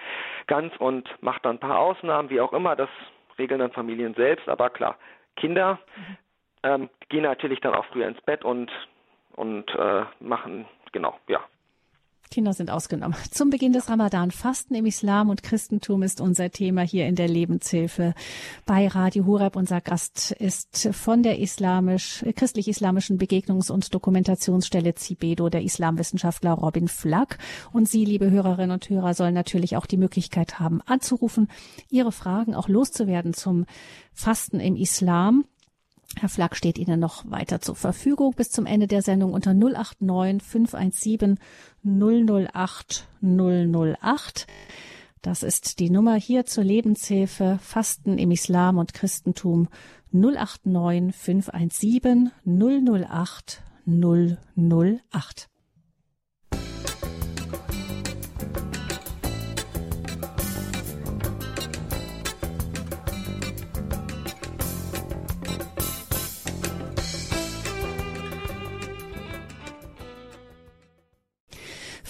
ganz 0.48 0.76
und 0.78 1.10
macht 1.22 1.46
dann 1.46 1.56
ein 1.56 1.60
paar 1.60 1.80
Ausnahmen, 1.80 2.30
wie 2.30 2.42
auch 2.42 2.54
immer, 2.54 2.76
das 2.76 2.90
regeln 3.38 3.60
dann 3.60 3.72
Familien 3.72 4.14
selbst, 4.14 4.48
aber 4.48 4.70
klar, 4.70 4.98
Kinder 5.36 5.80
mhm. 5.96 6.18
ähm, 6.64 6.90
gehen 7.10 7.24
natürlich 7.24 7.60
dann 7.62 7.74
auch 7.74 7.86
früher 7.86 8.08
ins 8.08 8.22
Bett 8.22 8.46
und, 8.46 8.72
und 9.36 9.70
äh, 9.76 10.04
machen, 10.20 10.66
genau, 10.92 11.20
ja, 11.28 11.42
Kinder 12.36 12.52
sind 12.52 12.70
ausgenommen. 12.70 13.16
Zum 13.32 13.50
Beginn 13.50 13.72
des 13.72 13.88
Ramadan. 13.88 14.30
Fasten 14.30 14.76
im 14.76 14.86
Islam 14.86 15.30
und 15.30 15.42
Christentum 15.42 16.04
ist 16.04 16.20
unser 16.20 16.52
Thema 16.52 16.82
hier 16.82 17.08
in 17.08 17.16
der 17.16 17.30
Lebenshilfe 17.30 18.14
bei 18.66 18.90
Radio 18.90 19.26
Hureb. 19.26 19.56
Unser 19.56 19.80
Gast 19.80 20.32
ist 20.32 20.90
von 20.92 21.24
der 21.24 21.40
islamisch, 21.40 22.26
christlich-islamischen 22.36 23.18
Begegnungs- 23.18 23.72
und 23.72 23.96
Dokumentationsstelle 23.96 24.96
Zibedo, 24.96 25.48
der 25.48 25.64
Islamwissenschaftler 25.64 26.52
Robin 26.52 26.90
Flack. 26.90 27.38
Und 27.72 27.88
Sie, 27.88 28.04
liebe 28.04 28.30
Hörerinnen 28.30 28.72
und 28.72 28.90
Hörer, 28.90 29.14
sollen 29.14 29.34
natürlich 29.34 29.78
auch 29.78 29.86
die 29.86 29.96
Möglichkeit 29.96 30.60
haben, 30.60 30.82
anzurufen, 30.82 31.48
Ihre 31.90 32.12
Fragen 32.12 32.54
auch 32.54 32.68
loszuwerden 32.68 33.34
zum 33.34 33.66
Fasten 34.12 34.60
im 34.60 34.76
Islam. 34.76 35.46
Herr 36.18 36.30
Flack 36.30 36.56
steht 36.56 36.78
Ihnen 36.78 37.00
noch 37.00 37.30
weiter 37.30 37.60
zur 37.60 37.76
Verfügung 37.76 38.34
bis 38.34 38.50
zum 38.50 38.66
Ende 38.66 38.88
der 38.88 39.02
Sendung 39.02 39.34
unter 39.34 39.54
089 39.54 40.42
517 40.42 41.40
008 41.84 43.08
008. 43.22 44.48
Das 45.22 45.44
ist 45.44 45.80
die 45.80 45.90
Nummer 45.90 46.16
hier 46.16 46.46
zur 46.46 46.64
Lebenshilfe 46.64 47.60
Fasten 47.62 48.18
im 48.18 48.32
Islam 48.32 48.78
und 48.78 48.94
Christentum 48.94 49.68
089 50.12 51.14
517 51.16 52.32
008 52.46 53.62
008. 53.86 55.50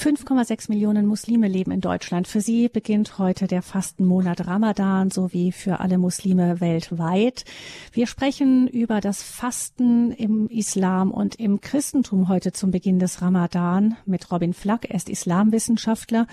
5,6 0.06 0.70
Millionen 0.70 1.08
Muslime 1.08 1.48
leben 1.48 1.72
in 1.72 1.82
Deutschland. 1.82 2.28
Für 2.28 2.40
sie 2.40 2.70
beginnt 2.70 3.18
heute 3.18 3.48
der 3.48 3.64
Fastenmonat 3.64 4.46
Ramadan 4.46 5.10
sowie 5.10 5.52
für 5.52 5.80
alle 5.80 5.98
Muslime 5.98 6.62
weltweit. 6.62 7.44
Wir 7.92 8.06
sprechen 8.06 8.68
über 8.68 9.02
das 9.02 9.24
Fasten 9.24 10.12
im 10.12 10.48
Islam 10.48 11.10
und 11.10 11.40
im 11.40 11.60
Christentum 11.60 12.30
heute 12.30 12.52
zum 12.52 12.70
Beginn 12.70 13.00
des 13.00 13.24
Ramadan 13.24 13.98
mit 14.06 14.32
Robin 14.32 14.54
Flack. 14.54 14.88
Er 14.88 14.96
ist 14.98 15.10
Islamwissenschaftler 15.10 16.28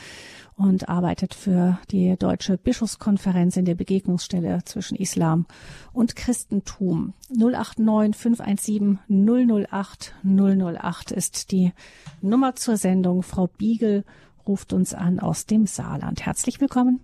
und 0.63 0.89
arbeitet 0.89 1.35
für 1.35 1.79
die 1.91 2.17
Deutsche 2.17 2.57
Bischofskonferenz 2.57 3.57
in 3.57 3.65
der 3.65 3.75
Begegnungsstelle 3.75 4.61
zwischen 4.65 4.97
Islam 4.97 5.47
und 5.93 6.15
Christentum. 6.15 7.15
089 7.31 8.17
517 8.17 8.99
008 9.09 10.15
008 10.25 11.11
ist 11.11 11.53
die 11.53 11.73
Nummer 12.21 12.55
zur 12.55 12.77
Sendung. 12.77 13.23
Frau 13.23 13.49
Biegel 13.49 14.05
ruft 14.47 14.73
uns 14.73 14.95
an 14.95 15.21
aus 15.21 15.47
dem 15.47 15.67
Saarland. 15.67 16.25
Herzlich 16.25 16.61
willkommen. 16.61 17.01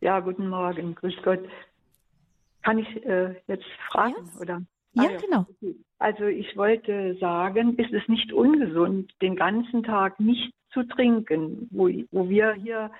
Ja, 0.00 0.20
guten 0.20 0.48
Morgen. 0.48 0.94
Grüß 0.94 1.14
Gott. 1.24 1.40
Kann 2.62 2.78
ich 2.78 3.04
äh, 3.04 3.34
jetzt 3.46 3.64
fragen, 3.90 4.14
yes. 4.18 4.40
oder? 4.40 4.62
Ja, 4.92 5.02
ah, 5.02 5.10
ja, 5.10 5.18
genau. 5.18 5.46
Also 5.98 6.24
ich 6.24 6.56
wollte 6.56 7.16
sagen, 7.18 7.76
ist 7.78 7.92
es 7.92 8.06
nicht 8.08 8.32
ungesund, 8.32 9.12
den 9.22 9.36
ganzen 9.36 9.82
Tag 9.82 10.20
nicht 10.20 10.52
zu 10.74 10.82
trinken, 10.82 11.68
wo, 11.70 11.88
wo 12.10 12.28
wir 12.28 12.52
hier 12.52 12.90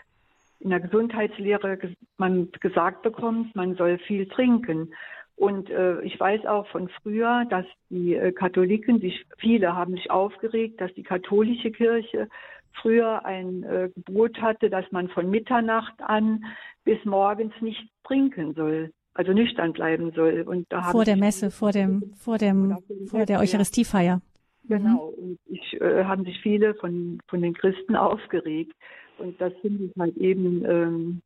in 0.61 0.71
der 0.71 0.81
Gesundheitslehre 0.81 1.79
man 2.17 2.51
gesagt 2.61 3.03
bekommt, 3.03 3.55
man 3.55 3.75
soll 3.75 3.99
viel 3.99 4.27
trinken. 4.27 4.95
Und 5.37 5.69
äh, 5.69 6.01
ich 6.03 6.19
weiß 6.19 6.47
auch 6.47 6.67
von 6.69 6.89
früher, 7.03 7.45
dass 7.51 7.67
die 7.91 8.15
äh, 8.15 8.33
Katholiken 8.33 9.01
sich, 9.01 9.27
viele 9.37 9.75
haben 9.75 9.95
sich 9.95 10.11
aufgeregt, 10.11 10.81
dass 10.81 10.95
die 10.95 11.03
katholische 11.03 11.73
Kirche 11.73 12.29
früher 12.73 13.25
ein 13.27 13.65
äh, 13.65 13.91
Gebot 13.95 14.41
hatte, 14.41 14.71
dass 14.71 14.91
man 14.93 15.09
von 15.09 15.29
Mitternacht 15.29 16.01
an 16.01 16.45
bis 16.85 17.05
morgens 17.05 17.53
nicht 17.61 17.91
trinken 18.05 18.55
soll 18.55 18.91
also 19.15 19.33
nüchtern 19.33 19.73
bleiben 19.73 20.13
soll. 20.13 20.43
Und 20.43 20.67
da 20.71 20.83
vor 20.91 21.05
der 21.05 21.17
Messe, 21.17 21.51
vor 21.51 21.73
dem, 21.73 22.13
vor 22.17 22.37
dem, 22.37 22.77
vor 23.07 23.25
der 23.25 23.41
Eucharistiefeier. 23.41 24.21
Genau. 24.69 25.15
Und 25.17 25.39
ich 25.47 25.81
äh, 25.81 26.05
haben 26.05 26.25
sich 26.25 26.41
viele 26.41 26.75
von 26.75 27.21
von 27.29 27.43
den 27.43 27.55
Christen 27.55 27.97
aufgeregt. 27.97 28.75
Und 29.19 29.41
das 29.41 29.53
finde 29.61 29.85
ich 29.85 29.93
halt 29.99 30.17
eben 30.17 30.65
ähm, 30.65 31.23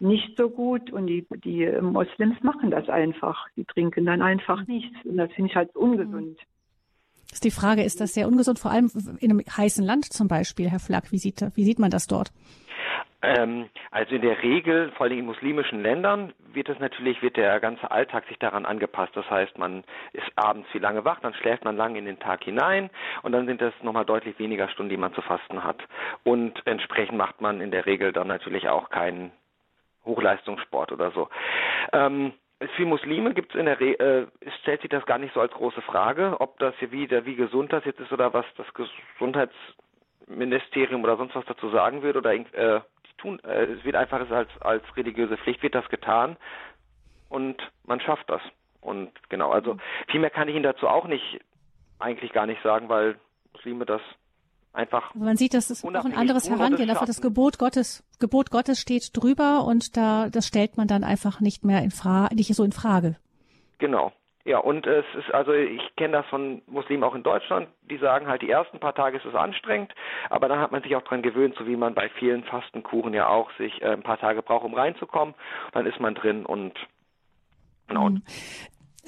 nicht 0.00 0.36
so 0.36 0.48
gut. 0.48 0.90
Und 0.92 1.06
die 1.06 1.26
die 1.44 1.66
Moslems 1.80 2.42
machen 2.42 2.70
das 2.70 2.88
einfach. 2.88 3.46
Die 3.56 3.64
trinken 3.64 4.06
dann 4.06 4.22
einfach 4.22 4.66
nichts. 4.66 4.96
Und 5.04 5.16
das 5.16 5.30
finde 5.32 5.50
ich 5.50 5.56
halt 5.56 5.74
ungesund. 5.76 6.38
Ist 7.30 7.44
die 7.44 7.50
Frage, 7.50 7.82
ist 7.82 8.00
das 8.00 8.14
sehr 8.14 8.26
ungesund, 8.26 8.58
vor 8.58 8.70
allem 8.70 8.90
in 9.20 9.30
einem 9.30 9.40
heißen 9.40 9.84
Land 9.84 10.06
zum 10.06 10.28
Beispiel, 10.28 10.70
Herr 10.70 10.80
Flack? 10.80 11.12
Wie 11.12 11.18
sieht, 11.18 11.44
wie 11.54 11.64
sieht 11.64 11.78
man 11.78 11.90
das 11.90 12.06
dort? 12.06 12.32
Ähm, 13.20 13.68
also 13.90 14.14
in 14.14 14.22
der 14.22 14.40
Regel, 14.42 14.92
vor 14.92 15.06
allem 15.06 15.18
in 15.18 15.26
muslimischen 15.26 15.82
Ländern, 15.82 16.32
wird 16.52 16.68
es 16.68 16.78
natürlich, 16.78 17.20
wird 17.20 17.36
der 17.36 17.58
ganze 17.58 17.90
Alltag 17.90 18.24
sich 18.28 18.38
daran 18.38 18.64
angepasst. 18.64 19.16
Das 19.16 19.28
heißt, 19.28 19.58
man 19.58 19.82
ist 20.12 20.30
abends 20.36 20.68
viel 20.70 20.80
lange 20.80 21.04
wach, 21.04 21.18
dann 21.20 21.34
schläft 21.34 21.64
man 21.64 21.76
lang 21.76 21.96
in 21.96 22.04
den 22.04 22.20
Tag 22.20 22.44
hinein 22.44 22.90
und 23.22 23.32
dann 23.32 23.46
sind 23.46 23.60
es 23.60 23.74
nochmal 23.82 24.04
deutlich 24.04 24.38
weniger 24.38 24.68
Stunden, 24.68 24.90
die 24.90 24.96
man 24.96 25.14
zu 25.14 25.22
fasten 25.22 25.64
hat. 25.64 25.82
Und 26.22 26.64
entsprechend 26.64 27.18
macht 27.18 27.40
man 27.40 27.60
in 27.60 27.72
der 27.72 27.86
Regel 27.86 28.12
dann 28.12 28.28
natürlich 28.28 28.68
auch 28.68 28.88
keinen 28.90 29.32
Hochleistungssport 30.04 30.92
oder 30.92 31.10
so. 31.10 31.28
Ähm, 31.92 32.34
für 32.76 32.86
Muslime 32.86 33.34
gibt 33.34 33.54
es 33.54 33.60
in 33.60 33.66
der 33.66 33.80
Re 33.80 33.98
äh, 33.98 34.26
stellt 34.62 34.80
sich 34.80 34.90
das 34.90 35.04
gar 35.06 35.18
nicht 35.18 35.34
so 35.34 35.40
als 35.40 35.52
große 35.52 35.82
Frage, 35.82 36.40
ob 36.40 36.58
das 36.58 36.74
hier 36.78 36.92
wieder 36.92 37.24
wie 37.24 37.36
gesund 37.36 37.72
das 37.72 37.84
jetzt 37.84 38.00
ist 38.00 38.12
oder 38.12 38.32
was 38.32 38.46
das 38.56 38.66
Gesundheitsministerium 38.74 41.04
oder 41.04 41.16
sonst 41.16 41.36
was 41.36 41.44
dazu 41.46 41.70
sagen 41.70 42.02
wird 42.02 42.16
oder 42.16 42.34
äh, 42.34 42.80
tun, 43.18 43.40
äh, 43.44 43.64
es 43.64 43.84
wird 43.84 43.96
einfach 43.96 44.28
als, 44.30 44.48
als 44.60 44.82
religiöse 44.96 45.36
Pflicht 45.36 45.62
wird 45.62 45.74
das 45.74 45.88
getan 45.88 46.36
und 47.28 47.56
man 47.84 48.00
schafft 48.00 48.28
das. 48.30 48.42
Und 48.80 49.10
genau, 49.28 49.50
also 49.50 49.76
viel 50.10 50.20
mehr 50.20 50.30
kann 50.30 50.48
ich 50.48 50.54
Ihnen 50.54 50.62
dazu 50.62 50.88
auch 50.88 51.06
nicht, 51.06 51.40
eigentlich 51.98 52.32
gar 52.32 52.46
nicht 52.46 52.62
sagen, 52.62 52.88
weil 52.88 53.16
Muslime 53.52 53.84
das 53.84 54.00
einfach. 54.72 55.14
Aber 55.14 55.24
man 55.24 55.36
sieht, 55.36 55.54
dass 55.54 55.70
es 55.70 55.84
auch 55.84 56.04
ein 56.04 56.14
anderes 56.14 56.48
Herangehen. 56.48 56.88
Einfach 56.88 57.06
das 57.06 57.20
Gebot 57.20 57.58
Gottes, 57.58 58.04
Gebot 58.18 58.50
Gottes 58.50 58.80
steht 58.80 59.10
drüber 59.14 59.64
und 59.64 59.96
da, 59.96 60.28
das 60.30 60.46
stellt 60.46 60.76
man 60.76 60.86
dann 60.86 61.04
einfach 61.04 61.40
nicht 61.40 61.64
mehr 61.64 61.82
in 61.82 61.90
Frage, 61.90 62.34
nicht 62.34 62.54
so 62.54 62.64
in 62.64 62.72
Frage. 62.72 63.16
Genau. 63.78 64.12
Ja, 64.48 64.60
und 64.60 64.86
es 64.86 65.04
ist, 65.14 65.30
also 65.34 65.52
ich 65.52 65.94
kenne 65.96 66.14
das 66.14 66.26
von 66.28 66.62
Muslimen 66.66 67.04
auch 67.04 67.14
in 67.14 67.22
Deutschland, 67.22 67.68
die 67.82 67.98
sagen 67.98 68.28
halt, 68.28 68.40
die 68.40 68.48
ersten 68.48 68.80
paar 68.80 68.94
Tage 68.94 69.18
ist 69.18 69.26
es 69.26 69.34
anstrengend, 69.34 69.94
aber 70.30 70.48
dann 70.48 70.58
hat 70.58 70.72
man 70.72 70.82
sich 70.82 70.96
auch 70.96 71.02
dran 71.02 71.20
gewöhnt, 71.20 71.54
so 71.58 71.66
wie 71.66 71.76
man 71.76 71.92
bei 71.92 72.08
vielen 72.08 72.44
Fastenkuchen 72.44 73.12
ja 73.12 73.28
auch 73.28 73.50
sich 73.58 73.82
äh, 73.82 73.90
ein 73.90 74.02
paar 74.02 74.18
Tage 74.18 74.40
braucht, 74.40 74.64
um 74.64 74.72
reinzukommen. 74.72 75.34
Dann 75.72 75.84
ist 75.84 76.00
man 76.00 76.14
drin 76.14 76.46
und 76.46 76.72
genau. 77.88 78.08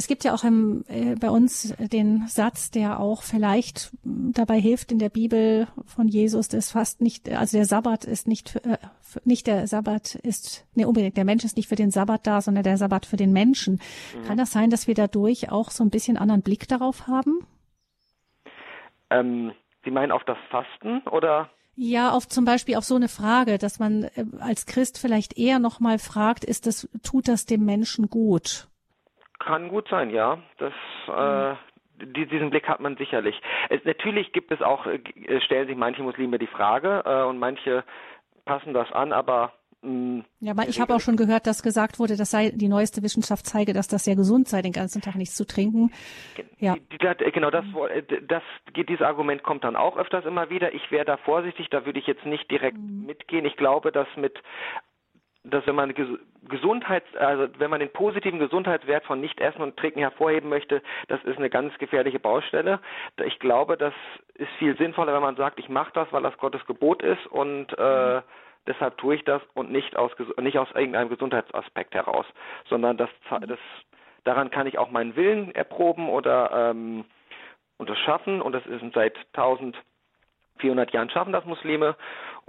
Es 0.01 0.07
gibt 0.07 0.25
ja 0.25 0.33
auch 0.33 0.45
im, 0.45 0.83
äh, 0.89 1.15
bei 1.15 1.29
uns 1.29 1.75
den 1.79 2.27
Satz, 2.27 2.71
der 2.71 3.01
auch 3.01 3.23
vielleicht 3.23 3.91
dabei 4.03 4.59
hilft 4.59 4.93
in 4.93 4.99
der 4.99 5.11
Bibel 5.11 5.69
von 5.85 6.09
Jesus, 6.09 6.49
das 6.49 6.71
fast 6.71 7.03
nicht, 7.03 7.29
also 7.29 7.59
der 7.59 7.67
Sabbat 7.67 8.07
ist 8.07 8.27
nicht, 8.27 8.57
äh, 8.65 8.79
nicht 9.25 9.47
der 9.47 9.67
Sabbat 9.67 10.15
ist, 10.15 10.67
nee, 10.75 10.87
unbedingt, 10.87 11.19
der 11.19 11.27
Mensch 11.27 11.45
ist 11.45 11.59
nicht 11.59 11.69
für 11.69 11.77
den 11.77 11.91
Sabbat 11.91 12.27
da, 12.27 12.41
sondern 12.41 12.65
der 12.65 12.79
Sabbat 12.79 13.05
für 13.05 13.19
den 13.19 13.31
Menschen. 13.35 13.79
Mhm. 14.17 14.23
Kann 14.23 14.39
das 14.39 14.53
sein, 14.53 14.71
dass 14.71 14.87
wir 14.87 14.95
dadurch 14.95 15.53
auch 15.53 15.71
so 15.71 15.85
ein 15.85 15.91
bisschen 15.91 16.17
anderen 16.17 16.41
Blick 16.41 16.67
darauf 16.67 17.07
haben? 17.07 17.47
Ähm, 19.11 19.53
Sie 19.85 19.91
meinen 19.91 20.13
auf 20.13 20.25
das 20.25 20.39
Fasten 20.49 21.07
oder? 21.09 21.51
Ja, 21.77 22.13
auf 22.13 22.27
zum 22.27 22.47
Beispiel 22.47 22.77
auf 22.77 22.85
so 22.85 22.97
eine 22.97 23.09
Frage, 23.09 23.59
dass 23.59 23.79
man 23.79 24.05
äh, 24.05 24.25
als 24.39 24.65
Christ 24.65 24.99
vielleicht 24.99 25.37
eher 25.37 25.59
noch 25.59 25.79
mal 25.79 25.99
fragt, 25.99 26.43
ist 26.43 26.67
das, 26.67 26.89
tut 27.03 27.29
das 27.29 27.45
dem 27.45 27.67
Menschen 27.67 28.09
gut? 28.09 28.70
Kann 29.41 29.69
gut 29.69 29.89
sein, 29.89 30.11
ja. 30.11 30.39
Das 30.59 30.73
äh, 31.09 31.57
die, 32.05 32.27
diesen 32.27 32.51
Blick 32.51 32.69
hat 32.69 32.81
man 32.81 32.97
sicherlich. 32.97 33.41
Es, 33.69 33.85
natürlich 33.85 34.33
gibt 34.33 34.51
es 34.51 34.63
auch, 34.63 34.87
äh, 34.87 35.01
stellen 35.41 35.67
sich 35.67 35.77
manche 35.77 36.03
Muslime 36.03 36.39
die 36.39 36.47
Frage 36.47 37.03
äh, 37.05 37.23
und 37.25 37.39
manche 37.39 37.85
passen 38.45 38.75
das 38.75 38.91
an, 38.93 39.13
aber 39.13 39.53
mh, 39.83 40.25
ja, 40.41 40.53
aber 40.53 40.69
ich 40.69 40.81
habe 40.81 40.95
auch 40.95 41.01
schon 41.01 41.17
gehört, 41.17 41.47
dass 41.47 41.63
gesagt 41.63 41.99
wurde, 41.99 42.17
das 42.17 42.31
sei 42.31 42.51
die 42.51 42.69
neueste 42.69 43.03
Wissenschaft 43.03 43.47
zeige, 43.47 43.73
dass 43.73 43.89
das 43.89 44.05
sehr 44.05 44.17
gesund 44.17 44.49
sei, 44.49 44.63
den 44.63 44.73
ganzen 44.73 45.03
Tag 45.03 45.17
nichts 45.17 45.37
zu 45.37 45.47
trinken. 45.47 45.93
Ja. 46.59 46.77
Genau, 47.33 47.51
das, 47.51 47.65
äh, 47.91 48.03
das, 48.27 48.43
dieses 48.77 49.03
Argument 49.03 49.43
kommt 49.43 49.65
dann 49.65 49.77
auch 49.77 49.97
öfters 49.97 50.25
immer 50.25 50.51
wieder. 50.51 50.75
Ich 50.75 50.91
wäre 50.91 51.05
da 51.05 51.17
vorsichtig, 51.19 51.69
da 51.71 51.85
würde 51.87 51.99
ich 51.99 52.07
jetzt 52.07 52.25
nicht 52.27 52.51
direkt 52.51 52.79
mhm. 52.79 53.07
mitgehen. 53.07 53.45
Ich 53.45 53.57
glaube, 53.57 53.93
dass 53.93 54.09
mit 54.17 54.39
dass 55.51 55.67
wenn 55.67 55.75
man 55.75 55.95
Gesundheits, 56.49 57.07
also 57.17 57.49
wenn 57.59 57.71
man 57.71 57.81
den 57.81 57.93
positiven 57.93 58.39
Gesundheitswert 58.39 59.05
von 59.05 59.21
Nicht-Essen 59.21 59.63
und 59.63 59.77
Trinken 59.77 60.01
hervorheben 60.01 60.49
möchte, 60.49 60.83
das 61.09 61.23
ist 61.25 61.39
eine 61.39 61.51
ganz 61.51 61.77
gefährliche 61.79 62.19
Baustelle. 62.19 62.81
Ich 63.25 63.39
glaube, 63.39 63.77
das 63.77 63.95
ist 64.35 64.51
viel 64.59 64.77
sinnvoller, 64.77 65.15
wenn 65.15 65.23
man 65.23 65.37
sagt, 65.37 65.59
ich 65.59 65.69
mache 65.69 65.93
das, 65.95 66.09
weil 66.13 66.23
das 66.23 66.37
Gottes 66.39 66.65
Gebot 66.67 67.03
ist 67.03 67.27
und 67.27 67.67
äh, 67.79 68.17
mhm. 68.17 68.23
deshalb 68.67 68.99
tue 68.99 69.17
ich 69.17 69.25
das 69.25 69.43
und 69.55 69.71
nicht 69.71 69.97
aus 69.97 70.13
nicht 70.41 70.59
aus 70.59 70.69
irgendeinem 70.75 71.09
Gesundheitsaspekt 71.09 71.95
heraus, 71.95 72.27
sondern 72.69 72.97
das, 72.97 73.11
das 73.29 73.59
daran 74.25 74.51
kann 74.51 74.67
ich 74.67 74.79
auch 74.79 74.91
meinen 74.91 75.17
Willen 75.17 75.55
erproben 75.55 76.09
oder 76.09 76.71
ähm, 76.71 77.05
und 77.79 77.89
das 77.89 77.99
schaffen 77.99 78.43
und 78.43 78.53
das 78.53 78.67
ist 78.67 78.83
seit 78.95 79.17
1400 79.33 80.93
Jahren 80.93 81.09
schaffen 81.11 81.33
das 81.33 81.47
Muslime 81.47 81.97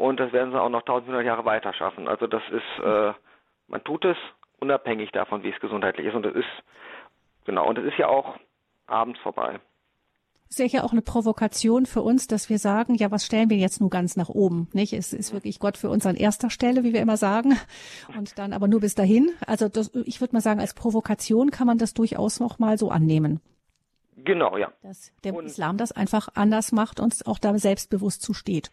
und 0.02 0.20
das 0.20 0.34
werden 0.34 0.52
sie 0.52 0.60
auch 0.60 0.70
noch 0.70 0.82
1500 0.82 1.26
Jahre 1.26 1.46
weiter 1.46 1.74
schaffen. 1.74 2.08
Also 2.08 2.28
das 2.28 2.42
ist, 2.52 2.84
äh, 2.84 3.14
man 3.68 3.84
tut 3.84 4.04
es 4.06 4.18
unabhängig 4.60 5.12
davon, 5.12 5.44
wie 5.44 5.50
es 5.50 5.60
gesundheitlich 5.60 6.08
ist 6.08 6.16
und 6.16 6.26
es 6.26 6.36
ist, 6.36 6.50
genau, 7.46 7.68
und 7.68 7.78
es 7.78 7.86
ist 7.86 7.98
ja 7.98 8.08
auch 8.08 8.38
abends 8.88 9.20
vorbei. 9.20 9.60
Das 10.50 10.60
ist 10.60 10.74
ja 10.74 10.84
auch 10.84 10.92
eine 10.92 11.02
Provokation 11.02 11.86
für 11.86 12.02
uns, 12.02 12.28
dass 12.28 12.50
wir 12.50 12.60
sagen, 12.60 12.96
ja, 12.96 13.10
was 13.10 13.26
stellen 13.26 13.50
wir 13.50 13.56
jetzt 13.58 13.80
nur 13.80 13.90
ganz 13.90 14.18
nach 14.18 14.28
oben, 14.28 14.68
nicht? 14.74 14.92
Es 14.92 15.14
ist 15.14 15.34
wirklich 15.34 15.60
Gott 15.60 15.78
für 15.78 15.90
uns 15.90 16.06
an 16.06 16.16
erster 16.16 16.50
Stelle, 16.50 16.84
wie 16.84 16.94
wir 16.94 17.02
immer 17.02 17.16
sagen, 17.16 17.58
und 18.18 18.38
dann 18.38 18.52
aber 18.52 18.68
nur 18.68 18.82
bis 18.82 18.94
dahin. 18.94 19.30
Also 19.48 19.70
das, 19.70 19.96
ich 20.06 20.20
würde 20.20 20.36
mal 20.36 20.42
sagen, 20.42 20.60
als 20.60 20.74
Provokation 20.74 21.52
kann 21.52 21.68
man 21.68 21.78
das 21.78 21.94
durchaus 21.94 22.42
noch 22.42 22.60
mal 22.60 22.78
so 22.78 22.90
annehmen. 22.90 23.40
Genau, 24.18 24.58
ja. 24.58 24.74
Dass 24.82 25.14
der 25.24 25.34
und 25.36 25.46
Islam 25.46 25.78
das 25.78 25.94
einfach 25.94 26.28
anders 26.34 26.74
macht 26.74 27.00
und 27.00 27.26
auch 27.28 27.40
da 27.40 27.58
selbstbewusst 27.58 28.22
zusteht. 28.22 28.72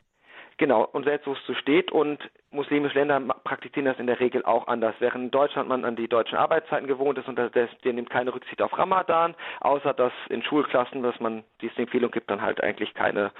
Genau, 0.58 0.84
und 0.84 1.04
selbstbewusst 1.04 1.46
zu 1.46 1.54
steht 1.54 1.92
und 1.92 2.18
muslimische 2.50 2.98
Länder 2.98 3.20
praktizieren 3.44 3.84
das 3.84 4.00
in 4.00 4.08
der 4.08 4.18
Regel 4.18 4.44
auch 4.44 4.66
anders. 4.66 4.96
Während 4.98 5.26
in 5.26 5.30
Deutschland 5.30 5.68
man 5.68 5.84
an 5.84 5.94
die 5.94 6.08
deutschen 6.08 6.36
Arbeitszeiten 6.36 6.88
gewohnt 6.88 7.16
ist 7.16 7.28
und 7.28 7.36
das, 7.36 7.52
der 7.52 7.92
nimmt 7.92 8.10
keine 8.10 8.34
Rücksicht 8.34 8.60
auf 8.60 8.76
Ramadan, 8.76 9.36
außer 9.60 9.94
dass 9.94 10.12
in 10.30 10.42
Schulklassen, 10.42 11.04
dass 11.04 11.18
man 11.20 11.44
diese 11.60 11.76
Empfehlung 11.76 12.10
gibt, 12.10 12.28
dann 12.28 12.42
halt 12.42 12.60
eigentlich 12.60 12.92
keine 12.94 13.30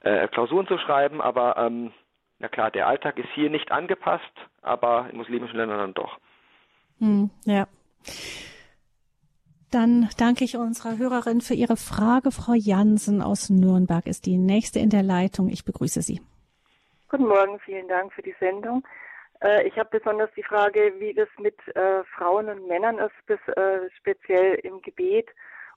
äh, 0.00 0.28
Klausuren 0.28 0.66
zu 0.66 0.78
schreiben. 0.78 1.20
Aber 1.20 1.58
ähm, 1.58 1.92
na 2.38 2.48
klar, 2.48 2.70
der 2.70 2.86
Alltag 2.86 3.18
ist 3.18 3.28
hier 3.34 3.50
nicht 3.50 3.70
angepasst, 3.70 4.32
aber 4.62 5.08
in 5.10 5.18
muslimischen 5.18 5.58
Ländern 5.58 5.78
dann 5.78 5.94
doch. 5.94 6.18
Hm, 7.00 7.28
ja. 7.44 7.66
Dann 9.70 10.08
danke 10.16 10.44
ich 10.44 10.56
unserer 10.56 10.96
Hörerin 10.96 11.42
für 11.42 11.54
ihre 11.54 11.76
Frage. 11.76 12.30
Frau 12.30 12.54
Jansen 12.54 13.20
aus 13.20 13.50
Nürnberg 13.50 14.06
ist 14.06 14.24
die 14.24 14.38
nächste 14.38 14.78
in 14.78 14.88
der 14.88 15.02
Leitung. 15.02 15.50
Ich 15.50 15.66
begrüße 15.66 16.00
Sie. 16.00 16.22
Guten 17.12 17.28
Morgen, 17.28 17.60
vielen 17.60 17.88
Dank 17.88 18.10
für 18.14 18.22
die 18.22 18.34
Sendung. 18.40 18.82
Äh, 19.42 19.68
ich 19.68 19.78
habe 19.78 19.98
besonders 19.98 20.30
die 20.34 20.42
Frage, 20.42 20.94
wie 20.96 21.12
das 21.12 21.28
mit 21.36 21.54
äh, 21.76 22.02
Frauen 22.04 22.48
und 22.48 22.66
Männern 22.66 22.96
ist, 22.96 23.12
bis, 23.26 23.38
äh, 23.48 23.90
speziell 23.98 24.54
im 24.62 24.80
Gebet. 24.80 25.28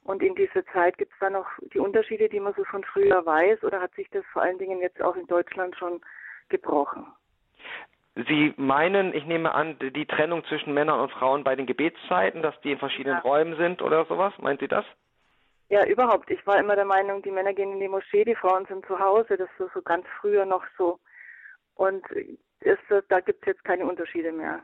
Und 0.06 0.24
in 0.24 0.34
dieser 0.36 0.66
Zeit 0.68 0.98
gibt 0.98 1.12
es 1.12 1.20
da 1.20 1.30
noch 1.30 1.46
die 1.74 1.80
Unterschiede, 1.80 2.30
die 2.30 2.40
man 2.40 2.54
so 2.54 2.64
von 2.64 2.86
früher 2.86 3.26
weiß, 3.26 3.66
oder 3.66 3.82
hat 3.82 3.94
sich 3.96 4.10
das 4.12 4.24
vor 4.32 4.44
allen 4.44 4.60
Dingen 4.60 4.80
jetzt 4.80 5.02
auch 5.02 5.18
in 5.18 5.28
Deutschland 5.28 5.76
schon 5.76 6.00
gebrochen? 6.48 7.06
Sie 8.16 8.54
meinen, 8.56 9.14
ich 9.14 9.26
nehme 9.26 9.54
an, 9.54 9.78
die 9.78 10.06
Trennung 10.06 10.46
zwischen 10.46 10.74
Männern 10.74 11.02
und 11.02 11.12
Frauen 11.12 11.44
bei 11.44 11.58
den 11.58 11.66
Gebetszeiten, 11.66 12.44
dass 12.44 12.58
die 12.62 12.72
in 12.72 12.80
verschiedenen 12.80 13.18
ja. 13.18 13.24
Räumen 13.24 13.58
sind 13.58 13.82
oder 13.82 14.06
sowas? 14.06 14.32
Meint 14.38 14.62
Sie 14.62 14.70
das? 14.70 14.86
Ja, 15.68 15.86
überhaupt. 15.86 16.32
Ich 16.32 16.48
war 16.48 16.58
immer 16.60 16.78
der 16.78 16.86
Meinung, 16.86 17.22
die 17.24 17.32
Männer 17.32 17.52
gehen 17.52 17.74
in 17.74 17.82
die 17.82 17.90
Moschee, 17.90 18.24
die 18.24 18.36
Frauen 18.36 18.66
sind 18.68 18.86
zu 18.86 18.98
Hause. 18.98 19.36
Das 19.36 19.50
ist 19.60 19.74
so 19.74 19.82
ganz 19.82 20.06
früher 20.22 20.46
noch 20.46 20.64
so. 20.78 20.98
Und 21.76 22.04
ist, 22.62 22.80
da 23.10 23.20
gibt 23.20 23.42
es 23.42 23.48
jetzt 23.48 23.64
keine 23.64 23.86
Unterschiede 23.86 24.32
mehr. 24.32 24.62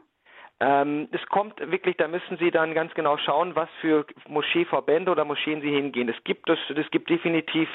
Ähm, 0.61 1.07
es 1.11 1.25
kommt 1.27 1.59
wirklich, 1.71 1.97
da 1.97 2.07
müssen 2.07 2.37
Sie 2.37 2.51
dann 2.51 2.75
ganz 2.75 2.93
genau 2.93 3.17
schauen, 3.17 3.55
was 3.55 3.67
für 3.81 4.05
Moscheeverbände 4.27 5.11
oder 5.11 5.25
Moscheen 5.25 5.59
Sie 5.61 5.71
hingehen. 5.71 6.07
Es 6.07 6.23
gibt 6.23 6.47
es, 6.51 6.59
es 6.69 6.89
gibt 6.91 7.09
definitiv 7.09 7.67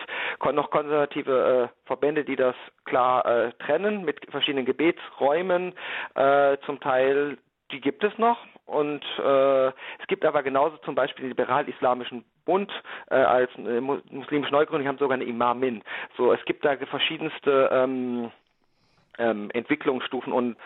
noch 0.53 0.70
konservative 0.70 1.70
äh, 1.72 1.87
Verbände, 1.87 2.24
die 2.24 2.37
das 2.37 2.55
klar 2.84 3.26
äh, 3.26 3.53
trennen 3.55 4.05
mit 4.05 4.20
verschiedenen 4.30 4.66
Gebetsräumen, 4.66 5.74
äh, 6.14 6.59
zum 6.64 6.78
Teil 6.78 7.39
die 7.72 7.80
gibt 7.80 8.05
es 8.05 8.16
noch 8.16 8.39
und 8.66 9.05
äh, 9.18 9.66
es 9.66 10.07
gibt 10.07 10.24
aber 10.24 10.45
genauso 10.45 10.76
zum 10.78 10.95
Beispiel 10.95 11.24
den 11.24 11.30
liberal-islamischen 11.30 12.24
Bund 12.45 12.70
äh, 13.11 13.16
als 13.16 13.51
äh, 13.57 13.80
muslimische 13.80 14.53
Neugründung, 14.53 14.82
die 14.82 14.89
haben 14.89 14.99
sogar 14.99 15.16
eine 15.16 15.24
Imamin. 15.24 15.82
So, 16.16 16.32
es 16.32 16.45
gibt 16.45 16.64
da 16.64 16.76
verschiedenste 16.76 17.68
ähm, 17.72 18.30
ähm, 19.18 19.50
Entwicklungsstufen 19.52 20.32
und 20.32 20.56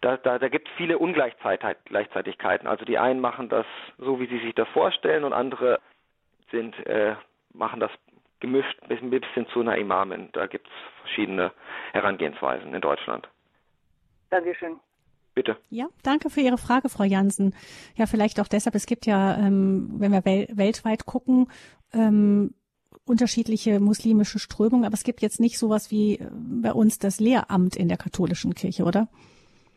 da, 0.00 0.16
da, 0.16 0.38
da 0.38 0.48
gibt 0.48 0.68
es 0.68 0.74
viele 0.76 0.98
Ungleichzeitigkeiten. 0.98 2.68
Also 2.68 2.84
die 2.84 2.98
einen 2.98 3.20
machen 3.20 3.48
das 3.48 3.66
so, 3.98 4.20
wie 4.20 4.26
sie 4.26 4.38
sich 4.38 4.54
das 4.54 4.68
vorstellen 4.68 5.24
und 5.24 5.32
andere 5.32 5.80
sind, 6.52 6.74
äh, 6.86 7.16
machen 7.52 7.80
das 7.80 7.90
gemischt 8.40 8.78
ein 8.88 9.10
bisschen 9.10 9.48
zu 9.48 9.60
einer 9.60 9.76
Imamin. 9.76 10.28
Da 10.32 10.46
gibt 10.46 10.68
es 10.68 10.72
verschiedene 11.02 11.52
Herangehensweisen 11.92 12.72
in 12.74 12.80
Deutschland. 12.80 13.28
Dankeschön. 14.30 14.78
Bitte. 15.34 15.56
Ja, 15.70 15.86
danke 16.02 16.30
für 16.30 16.40
Ihre 16.40 16.58
Frage, 16.58 16.88
Frau 16.88 17.04
Jansen. 17.04 17.54
Ja, 17.94 18.06
vielleicht 18.06 18.40
auch 18.40 18.48
deshalb, 18.48 18.74
es 18.74 18.86
gibt 18.86 19.06
ja, 19.06 19.36
ähm, 19.36 19.88
wenn 19.98 20.12
wir 20.12 20.24
wel 20.24 20.48
weltweit 20.52 21.06
gucken, 21.06 21.48
ähm, 21.92 22.54
unterschiedliche 23.08 23.80
muslimische 23.80 24.38
Strömungen, 24.38 24.84
aber 24.84 24.94
es 24.94 25.04
gibt 25.04 25.22
jetzt 25.22 25.40
nicht 25.40 25.58
sowas 25.58 25.90
wie 25.90 26.14
äh, 26.14 26.28
bei 26.62 26.72
uns 26.72 26.98
das 26.98 27.20
Lehramt 27.20 27.76
in 27.76 27.88
der 27.88 27.96
katholischen 27.96 28.54
Kirche, 28.54 28.84
oder? 28.84 29.08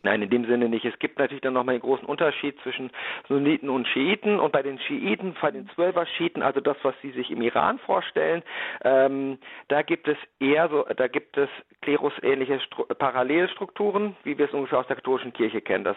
Nein, 0.04 0.22
in 0.22 0.30
dem 0.30 0.46
Sinne 0.46 0.68
nicht. 0.68 0.84
Es 0.84 0.98
gibt 0.98 1.18
natürlich 1.18 1.42
dann 1.42 1.52
nochmal 1.54 1.74
einen 1.74 1.82
großen 1.82 2.06
Unterschied 2.06 2.58
zwischen 2.62 2.90
Sunniten 3.28 3.70
und 3.70 3.86
Schiiten. 3.86 4.40
Und 4.40 4.52
bei 4.52 4.62
den 4.62 4.80
Schiiten, 4.80 5.36
bei 5.40 5.52
den 5.52 5.68
Zwölfer-Schiiten, 5.68 6.42
also 6.42 6.60
das, 6.60 6.76
was 6.82 6.94
sie 7.02 7.12
sich 7.12 7.30
im 7.30 7.40
Iran 7.40 7.78
vorstellen, 7.78 8.42
ähm, 8.82 9.38
da 9.68 9.82
gibt 9.82 10.08
es 10.08 10.16
eher 10.40 10.68
so, 10.70 10.84
da 10.96 11.06
gibt 11.06 11.36
es 11.36 11.48
klerusähnliche 11.82 12.58
Stru 12.60 12.84
Parallelstrukturen, 12.84 14.16
wie 14.24 14.36
wir 14.36 14.46
es 14.46 14.52
ungefähr 14.52 14.80
aus 14.80 14.88
der 14.88 14.96
katholischen 14.96 15.32
Kirche 15.32 15.60
kennen. 15.60 15.84
Das 15.84 15.96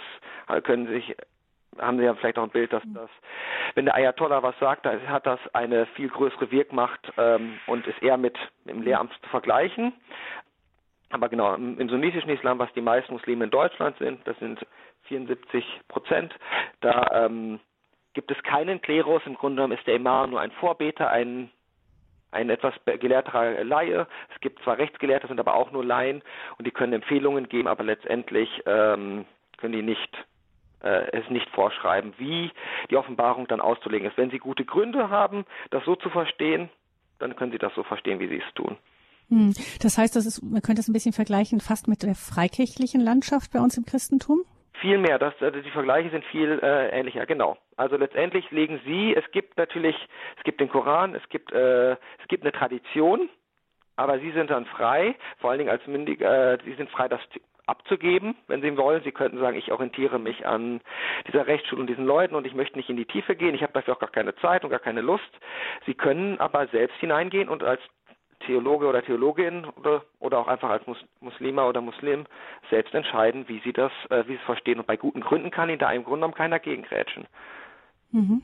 können 0.63 0.87
sich 0.87 1.15
haben 1.79 1.97
Sie 1.97 2.03
ja 2.05 2.13
vielleicht 2.15 2.37
auch 2.37 2.43
ein 2.43 2.49
Bild, 2.49 2.71
dass 2.73 2.83
das, 2.93 3.09
wenn 3.73 3.85
der 3.85 3.95
Ayatollah 3.95 4.43
was 4.43 4.57
sagt, 4.59 4.85
dann 4.85 5.07
hat 5.09 5.25
das 5.25 5.39
eine 5.53 5.85
viel 5.87 6.09
größere 6.09 6.51
Wirkmacht 6.51 7.11
ähm, 7.17 7.59
und 7.67 7.85
ist 7.87 8.01
eher 8.01 8.17
mit 8.17 8.37
dem 8.65 8.81
Lehramt 8.81 9.11
zu 9.21 9.29
vergleichen. 9.29 9.93
Aber 11.09 11.29
genau, 11.29 11.53
im, 11.55 11.79
im 11.79 11.89
sunnitischen 11.89 12.29
Islam, 12.29 12.59
was 12.59 12.71
die 12.73 12.81
meisten 12.81 13.13
Muslime 13.13 13.45
in 13.45 13.51
Deutschland 13.51 13.97
sind, 13.97 14.25
das 14.25 14.37
sind 14.39 14.65
74 15.03 15.63
Prozent, 15.87 16.33
da 16.81 17.25
ähm, 17.25 17.59
gibt 18.13 18.31
es 18.31 18.41
keinen 18.43 18.81
Klerus. 18.81 19.21
Im 19.25 19.35
Grunde 19.35 19.57
genommen 19.57 19.77
ist 19.77 19.85
der 19.85 19.95
Imam 19.95 20.31
nur 20.31 20.41
ein 20.41 20.51
Vorbeter, 20.51 21.09
ein 21.09 21.51
ein 22.31 22.49
etwas 22.49 22.73
gelehrterer 22.85 23.63
Laie. 23.63 24.07
Es 24.33 24.41
gibt 24.41 24.61
zwar 24.63 24.77
Rechtsgelehrte, 24.77 25.27
sind 25.27 25.39
aber 25.39 25.55
auch 25.55 25.71
nur 25.71 25.85
Laien 25.85 26.21
und 26.57 26.67
die 26.67 26.71
können 26.71 26.91
Empfehlungen 26.91 27.47
geben, 27.47 27.69
aber 27.69 27.83
letztendlich 27.83 28.49
ähm, 28.65 29.25
können 29.57 29.73
die 29.73 29.81
nicht 29.81 30.25
es 30.85 31.29
nicht 31.29 31.49
vorschreiben, 31.49 32.13
wie 32.17 32.51
die 32.89 32.97
Offenbarung 32.97 33.47
dann 33.47 33.59
auszulegen 33.61 34.07
ist. 34.07 34.17
Wenn 34.17 34.29
Sie 34.29 34.37
gute 34.37 34.65
Gründe 34.65 35.09
haben, 35.09 35.45
das 35.71 35.83
so 35.85 35.95
zu 35.95 36.09
verstehen, 36.09 36.69
dann 37.19 37.35
können 37.35 37.51
Sie 37.51 37.57
das 37.57 37.73
so 37.73 37.83
verstehen, 37.83 38.19
wie 38.19 38.27
Sie 38.27 38.41
es 38.45 38.53
tun. 38.53 38.77
Hm. 39.29 39.53
Das 39.81 39.97
heißt, 39.97 40.15
das 40.15 40.25
ist, 40.25 40.41
man 40.43 40.61
könnte 40.61 40.81
es 40.81 40.87
ein 40.87 40.93
bisschen 40.93 41.13
vergleichen 41.13 41.59
fast 41.59 41.87
mit 41.87 42.03
der 42.03 42.15
freikirchlichen 42.15 43.01
Landschaft 43.01 43.51
bei 43.53 43.59
uns 43.59 43.77
im 43.77 43.85
Christentum? 43.85 44.43
Viel 44.81 44.97
mehr, 44.97 45.17
das, 45.17 45.33
also 45.39 45.61
die 45.61 45.71
Vergleiche 45.71 46.09
sind 46.09 46.25
viel 46.25 46.59
äh, 46.61 46.89
ähnlicher, 46.89 47.25
genau. 47.25 47.57
Also 47.77 47.95
letztendlich 47.95 48.51
legen 48.51 48.79
Sie, 48.85 49.15
es 49.15 49.23
gibt 49.31 49.57
natürlich, 49.57 49.95
es 50.37 50.43
gibt 50.43 50.59
den 50.59 50.69
Koran, 50.69 51.15
es 51.15 51.27
gibt, 51.29 51.51
äh, 51.53 51.93
es 51.93 52.27
gibt 52.27 52.43
eine 52.43 52.51
Tradition, 52.51 53.29
aber 53.95 54.19
Sie 54.19 54.31
sind 54.31 54.49
dann 54.49 54.65
frei, 54.65 55.15
vor 55.39 55.49
allen 55.49 55.59
Dingen 55.59 55.71
als 55.71 55.87
Mündig, 55.87 56.21
äh, 56.21 56.57
Sie 56.65 56.73
sind 56.73 56.89
frei, 56.89 57.07
das 57.07 57.21
abzugeben, 57.67 58.35
wenn 58.47 58.61
Sie 58.61 58.77
wollen. 58.77 59.03
Sie 59.03 59.11
könnten 59.11 59.39
sagen, 59.39 59.57
ich 59.57 59.71
orientiere 59.71 60.19
mich 60.19 60.45
an 60.45 60.81
dieser 61.27 61.47
Rechtsschule 61.47 61.81
und 61.81 61.87
diesen 61.87 62.05
Leuten 62.05 62.35
und 62.35 62.45
ich 62.45 62.53
möchte 62.53 62.77
nicht 62.77 62.89
in 62.89 62.97
die 62.97 63.05
Tiefe 63.05 63.35
gehen. 63.35 63.55
Ich 63.55 63.63
habe 63.63 63.73
dafür 63.73 63.95
auch 63.95 63.99
gar 63.99 64.11
keine 64.11 64.35
Zeit 64.35 64.63
und 64.63 64.69
gar 64.69 64.79
keine 64.79 65.01
Lust. 65.01 65.23
Sie 65.85 65.93
können 65.93 66.39
aber 66.39 66.67
selbst 66.67 66.97
hineingehen 66.99 67.49
und 67.49 67.63
als 67.63 67.81
Theologe 68.45 68.87
oder 68.87 69.03
Theologin 69.03 69.65
oder, 69.65 70.03
oder 70.19 70.39
auch 70.39 70.47
einfach 70.47 70.69
als 70.69 70.85
Mus 70.85 70.97
Muslima 71.19 71.67
oder 71.67 71.81
Muslim 71.81 72.25
selbst 72.69 72.93
entscheiden, 72.93 73.47
wie 73.47 73.59
sie 73.63 73.73
das, 73.73 73.91
äh, 74.09 74.23
wie 74.27 74.33
sie 74.33 74.39
es 74.39 74.45
verstehen. 74.45 74.79
Und 74.79 74.87
bei 74.87 74.97
guten 74.97 75.21
Gründen 75.21 75.51
kann 75.51 75.69
ihnen 75.69 75.79
da 75.79 75.91
im 75.91 76.03
Grunde 76.03 76.19
genommen 76.19 76.35
keiner 76.35 76.59
gegengrätschen. 76.59 77.25
Mhm. 78.11 78.43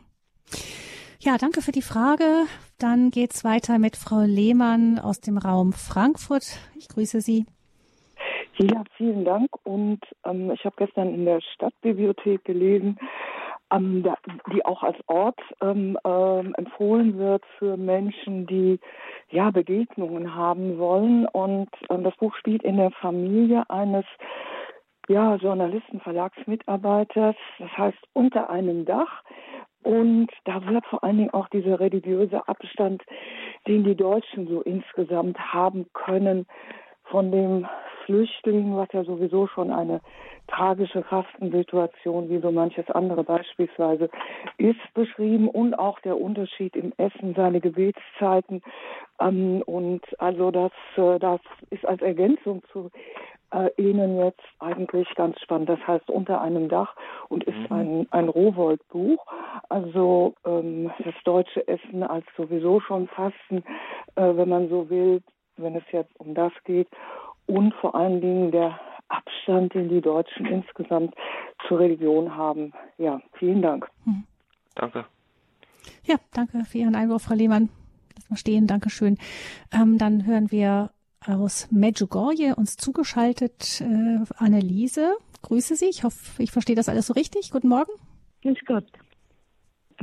Ja, 1.20 1.38
danke 1.38 1.62
für 1.62 1.72
die 1.72 1.84
Frage. 1.84 2.46
Dann 2.80 3.12
geht's 3.12 3.44
weiter 3.44 3.78
mit 3.78 3.96
Frau 3.96 4.22
Lehmann 4.22 4.98
aus 4.98 5.22
dem 5.22 5.38
Raum 5.38 5.72
Frankfurt. 5.72 6.58
Ich 6.76 6.88
grüße 6.88 7.22
Sie. 7.22 7.46
Ja, 8.58 8.84
vielen 8.98 9.26
Dank. 9.26 9.50
Und 9.64 10.00
ähm, 10.26 10.52
ich 10.52 10.64
habe 10.66 10.76
gestern 10.78 11.14
in 11.14 11.26
der 11.26 11.42
Stadtbibliothek 11.42 12.44
gelesen, 12.44 12.98
ähm, 13.72 14.04
die 14.54 14.66
auch 14.66 14.84
als 14.84 14.98
Ort 15.08 15.40
ähm, 15.62 15.98
ähm, 16.04 16.54
empfohlen 16.56 17.18
wird 17.18 17.44
für 17.58 17.78
Menschen, 17.78 18.46
die 18.46 18.80
ja 19.30 19.52
Begegnungen 19.52 20.36
haben 20.36 20.78
wollen. 20.78 21.26
Und 21.28 21.70
ähm, 21.90 22.04
das 22.04 22.16
Buch 22.18 22.36
spielt 22.36 22.64
in 22.64 22.78
der 22.78 22.92
Familie 22.92 23.64
eines 23.70 24.06
ja, 25.08 25.36
Journalisten, 25.36 26.00
Verlagsmitarbeiters, 26.00 27.36
das 27.60 27.78
heißt 27.78 27.98
unter 28.14 28.50
einem 28.50 28.86
Dach. 28.86 29.24
Und 29.84 30.30
da 30.46 30.64
wird 30.68 30.86
vor 30.86 31.04
allen 31.04 31.18
Dingen 31.18 31.34
auch 31.34 31.50
dieser 31.50 31.80
religiöse 31.80 32.48
Abstand, 32.48 33.02
den 33.68 33.84
die 33.84 33.96
Deutschen 33.96 34.48
so 34.48 34.62
insgesamt 34.62 35.40
haben 35.40 35.88
können, 35.94 36.46
von 37.12 37.32
dem 37.32 37.68
Flüchtling, 38.06 38.76
was 38.76 38.88
ja 38.94 39.04
sowieso 39.04 39.48
schon 39.48 39.72
eine 39.72 40.02
tragische 40.48 41.04
Fastensituation, 41.04 42.30
wie 42.30 42.40
so 42.40 42.52
manches 42.52 42.90
andere 42.90 43.24
beispielsweise, 43.24 44.10
ist 44.58 44.94
beschrieben 44.94 45.48
und 45.48 45.76
auch 45.76 46.00
der 46.00 46.20
Unterschied 46.20 46.76
im 46.76 46.94
Essen, 46.98 47.34
seine 47.36 47.62
Gebetszeiten. 47.62 48.62
Ähm, 49.20 49.62
und 49.66 50.02
also 50.20 50.52
das, 50.52 50.72
äh, 50.98 51.20
das 51.20 51.40
ist 51.70 51.86
als 51.86 52.02
Ergänzung 52.02 52.64
zu 52.72 52.90
äh, 53.54 53.70
Ihnen 53.78 54.18
jetzt 54.18 54.44
eigentlich 54.60 55.08
ganz 55.16 55.40
spannend. 55.42 55.70
Das 55.70 55.86
heißt 55.86 56.10
unter 56.10 56.42
einem 56.42 56.70
Dach 56.70 56.96
und 57.30 57.44
ist 57.44 57.70
mhm. 57.70 57.76
ein, 57.76 58.08
ein 58.12 58.30
Rowold-Buch. 58.30 59.26
Also 59.70 60.34
ähm, 60.46 60.92
das 61.04 61.16
deutsche 61.24 61.68
Essen 61.68 62.04
als 62.04 62.26
sowieso 62.36 62.80
schon 62.80 63.08
Fasten, 63.10 63.64
äh, 64.16 64.36
wenn 64.36 64.50
man 64.50 64.70
so 64.70 64.90
will, 64.90 65.22
wenn 65.58 65.76
es 65.76 65.84
jetzt 65.92 66.18
um 66.20 66.34
das 66.34 66.52
geht 66.66 66.88
und 67.48 67.74
vor 67.76 67.96
allen 67.96 68.22
Dingen 68.22 68.52
der 68.52 68.80
Abstand, 69.10 69.74
den 69.74 69.90
die 69.90 70.02
Deutschen 70.02 70.46
insgesamt 70.46 71.14
zur 71.68 71.80
Religion 71.80 72.36
haben. 72.36 72.74
Ja, 72.98 73.22
vielen 73.34 73.62
Dank. 73.62 73.88
Hm. 74.06 74.24
Danke. 74.76 75.06
Ja, 76.04 76.16
danke 76.34 76.64
für 76.66 76.78
Ihren 76.78 76.96
Einwurf, 76.96 77.24
Frau 77.24 77.36
Lehmann. 77.36 77.70
Lass 78.16 78.30
mal 78.30 78.38
stehen, 78.38 78.68
Dankeschön. 78.68 79.18
Ähm, 79.74 79.98
dann 79.98 80.26
hören 80.26 80.52
wir 80.52 80.92
aus 81.28 81.68
Medjugorje 81.72 82.56
uns 82.56 82.78
zugeschaltet 82.78 83.82
äh, 83.82 84.20
Anneliese. 84.38 85.16
Grüße 85.44 85.76
Sie. 85.76 85.90
Ich 85.90 86.04
hoffe, 86.04 86.42
ich 86.42 86.52
verstehe 86.52 86.76
das 86.76 86.90
alles 86.90 87.08
so 87.08 87.14
richtig. 87.14 87.52
Guten 87.52 87.68
Morgen. 87.68 87.92
Grüß 88.42 88.58
Gott. 88.66 88.86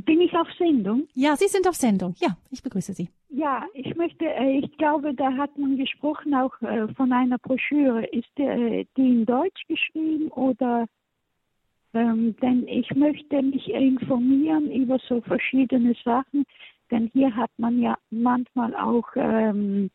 Bin 0.04 0.20
ich 0.20 0.32
auf 0.34 0.48
Sendung? 0.58 1.08
Ja, 1.14 1.36
Sie 1.36 1.48
sind 1.48 1.66
auf 1.68 1.74
Sendung. 1.74 2.14
Ja, 2.18 2.36
ich 2.50 2.62
begrüße 2.62 2.92
Sie. 2.92 3.08
Ja, 3.30 3.64
ich 3.74 3.94
möchte, 3.96 4.24
äh, 4.26 4.58
ich 4.58 4.76
glaube, 4.78 5.14
da 5.14 5.32
hat 5.36 5.56
man 5.58 5.76
gesprochen 5.76 6.34
auch 6.34 6.60
äh, 6.62 6.88
von 6.94 7.12
einer 7.12 7.38
Broschüre. 7.38 8.06
Ist 8.06 8.38
äh, 8.38 8.86
die 8.96 9.08
in 9.08 9.26
Deutsch 9.26 9.62
geschrieben 9.68 10.28
oder? 10.28 10.86
Ähm, 11.94 12.36
denn 12.42 12.68
ich 12.68 12.94
möchte 12.94 13.42
mich 13.42 13.68
informieren 13.68 14.70
über 14.70 14.98
so 15.08 15.22
verschiedene 15.22 15.94
Sachen, 16.04 16.44
denn 16.90 17.10
hier 17.14 17.34
hat 17.34 17.50
man 17.56 17.80
ja 17.80 17.96
manchmal 18.10 18.74
auch 18.76 19.08
ähm, 19.16 19.90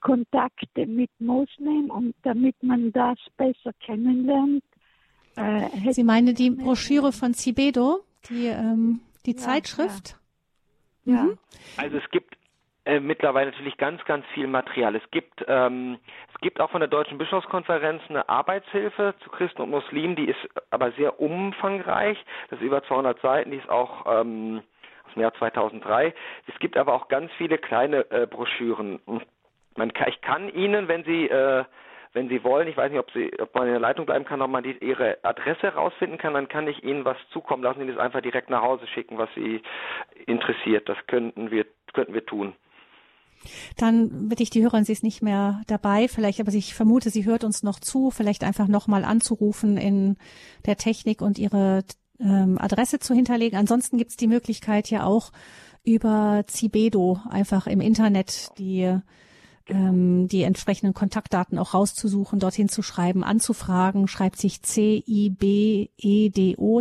Kontakte 0.00 0.86
mit 0.86 1.10
Moslem 1.18 1.90
und 1.90 2.14
damit 2.22 2.60
man 2.62 2.92
das 2.92 3.18
besser 3.36 3.72
kennenlernt. 3.84 4.64
Äh, 5.36 5.92
Sie 5.92 6.04
meinen 6.04 6.34
die 6.34 6.50
Broschüre 6.50 7.12
von 7.12 7.34
Cibedo, 7.34 8.00
die 8.28 8.46
ähm, 8.46 9.00
die 9.26 9.32
ja, 9.32 9.38
Zeitschrift? 9.38 10.16
Ja. 11.04 11.24
Mhm. 11.24 11.38
Also 11.76 11.98
es 11.98 12.10
gibt 12.10 12.36
Äh, 12.86 13.00
mittlerweile 13.00 13.50
natürlich 13.50 13.76
ganz, 13.78 14.04
ganz 14.04 14.24
viel 14.32 14.46
Material. 14.46 14.94
Es 14.94 15.10
gibt, 15.10 15.44
ähm, 15.48 15.98
es 16.32 16.40
gibt 16.40 16.60
auch 16.60 16.70
von 16.70 16.78
der 16.78 16.88
Deutschen 16.88 17.18
Bischofskonferenz 17.18 18.00
eine 18.08 18.28
Arbeitshilfe 18.28 19.14
zu 19.24 19.30
Christen 19.30 19.62
und 19.62 19.70
Muslimen, 19.70 20.14
die 20.14 20.26
ist 20.26 20.38
aber 20.70 20.92
sehr 20.92 21.18
umfangreich. 21.18 22.16
Das 22.48 22.60
ist 22.60 22.64
über 22.64 22.84
200 22.84 23.20
Seiten, 23.20 23.50
die 23.50 23.56
ist 23.56 23.68
auch 23.68 24.06
ähm, 24.06 24.62
aus 25.04 25.14
dem 25.14 25.22
Jahr 25.22 25.34
2003. 25.34 26.14
Es 26.46 26.56
gibt 26.60 26.76
aber 26.76 26.94
auch 26.94 27.08
ganz 27.08 27.32
viele 27.36 27.58
kleine 27.58 28.08
äh, 28.12 28.28
Broschüren. 28.28 29.00
Man 29.74 29.92
kann, 29.92 30.08
ich 30.08 30.20
kann 30.20 30.48
Ihnen, 30.48 30.86
wenn 30.86 31.02
Sie 31.02 31.26
äh, 31.26 31.64
wenn 32.16 32.30
Sie 32.30 32.42
wollen, 32.42 32.66
ich 32.66 32.78
weiß 32.78 32.90
nicht, 32.90 32.98
ob, 32.98 33.10
Sie, 33.12 33.30
ob 33.38 33.54
man 33.54 33.66
in 33.66 33.72
der 33.72 33.80
Leitung 33.80 34.06
bleiben 34.06 34.24
kann, 34.24 34.40
ob 34.40 34.50
man 34.50 34.64
die, 34.64 34.74
Ihre 34.80 35.18
Adresse 35.22 35.60
herausfinden 35.64 36.16
kann, 36.16 36.32
dann 36.32 36.48
kann 36.48 36.66
ich 36.66 36.82
Ihnen 36.82 37.04
was 37.04 37.18
zukommen 37.30 37.62
lassen, 37.62 37.82
Ihnen 37.82 37.94
das 37.94 38.02
einfach 38.02 38.22
direkt 38.22 38.48
nach 38.48 38.62
Hause 38.62 38.86
schicken, 38.86 39.18
was 39.18 39.28
Sie 39.34 39.60
interessiert. 40.26 40.88
Das 40.88 40.96
könnten 41.06 41.50
wir, 41.50 41.66
könnten 41.92 42.14
wir 42.14 42.24
tun. 42.24 42.54
Dann 43.76 44.30
bitte 44.30 44.42
ich 44.42 44.48
die 44.48 44.62
Hörerin, 44.62 44.84
sie 44.84 44.92
ist 44.92 45.04
nicht 45.04 45.22
mehr 45.22 45.60
dabei, 45.66 46.08
vielleicht, 46.08 46.40
aber 46.40 46.50
ich 46.52 46.74
vermute, 46.74 47.10
sie 47.10 47.26
hört 47.26 47.44
uns 47.44 47.62
noch 47.62 47.78
zu, 47.78 48.10
vielleicht 48.10 48.44
einfach 48.44 48.66
nochmal 48.66 49.04
anzurufen 49.04 49.76
in 49.76 50.16
der 50.64 50.76
Technik 50.76 51.20
und 51.20 51.38
ihre 51.38 51.84
ähm, 52.18 52.56
Adresse 52.58 52.98
zu 52.98 53.14
hinterlegen. 53.14 53.58
Ansonsten 53.58 53.98
gibt 53.98 54.12
es 54.12 54.16
die 54.16 54.26
Möglichkeit 54.26 54.88
ja 54.88 55.04
auch 55.04 55.32
über 55.84 56.44
Zibedo 56.46 57.20
einfach 57.30 57.66
im 57.66 57.82
Internet 57.82 58.58
die 58.58 58.98
ähm, 59.68 60.28
die 60.28 60.42
entsprechenden 60.42 60.94
Kontaktdaten 60.94 61.58
auch 61.58 61.74
rauszusuchen, 61.74 62.38
dorthin 62.38 62.68
zu 62.68 62.82
schreiben, 62.82 63.24
anzufragen, 63.24 64.08
schreibt 64.08 64.38
sich 64.38 64.62
C-I-B-E-D-O, 64.62 65.02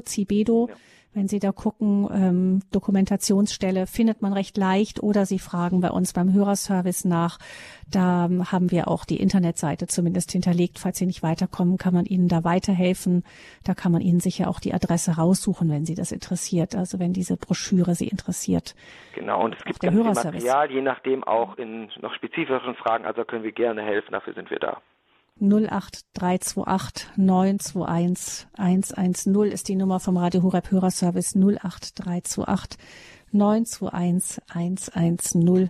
Cibedo. 0.01 0.69
Ja. 0.69 0.75
Wenn 1.16 1.30
Sie 1.30 1.39
da 1.39 1.53
gucken, 1.53 2.09
ähm, 2.11 2.59
Dokumentationsstelle 2.74 3.88
findet 3.88 4.22
man 4.22 4.34
recht 4.34 4.57
leicht 4.57 5.01
oder 5.01 5.26
Sie 5.26 5.39
fragen 5.39 5.80
bei 5.80 5.89
uns 5.89 6.11
beim 6.11 6.34
Hörerservice 6.34 7.05
nach. 7.05 7.38
Da 7.89 8.26
ähm, 8.26 8.51
haben 8.51 8.70
wir 8.70 8.89
auch 8.89 9.05
die 9.05 9.22
Internetseite 9.22 9.88
zumindest 9.88 10.34
hinterlegt. 10.34 10.78
Falls 10.78 10.97
Sie 10.97 11.05
nicht 11.05 11.24
weiterkommen, 11.24 11.78
kann 11.78 11.93
man 11.93 12.03
Ihnen 12.03 12.28
da 12.28 12.43
weiterhelfen. 12.43 13.24
Da 13.63 13.74
kann 13.74 13.93
man 13.93 14.01
Ihnen 14.01 14.20
sicher 14.20 14.49
auch 14.49 14.59
die 14.59 14.74
Adresse 14.74 15.16
raussuchen, 15.16 15.70
wenn 15.70 15.86
Sie 15.86 15.95
das 15.95 16.11
interessiert. 16.11 16.76
Also 16.76 16.99
wenn 16.99 17.13
diese 17.13 17.38
Broschüre 17.38 17.95
Sie 17.95 18.09
interessiert. 18.09 18.76
Genau, 19.13 19.45
und 19.45 19.55
es 19.55 19.63
gibt 19.63 19.80
ganz 19.80 19.95
viel 19.95 20.03
Material, 20.03 20.70
je 20.70 20.82
nachdem 20.82 21.24
auch 21.24 21.57
in 21.57 21.89
noch 22.01 22.13
spezifischen 22.13 22.76
Fragen. 22.76 23.05
Also 23.05 23.24
können 23.24 23.45
wir 23.45 23.53
gerne 23.53 23.84
helfen. 23.84 24.11
Dafür 24.11 24.34
sind 24.34 24.51
wir 24.51 24.59
da. 24.59 24.82
08328 25.41 27.09
921 27.17 28.47
110 28.57 29.51
ist 29.51 29.67
die 29.67 29.75
Nummer 29.75 29.99
vom 29.99 30.15
Radio 30.15 30.41
Horeb 30.43 30.71
Hörerservice 30.71 31.36
08328 31.36 32.79
921 33.33 34.95
110 34.95 35.69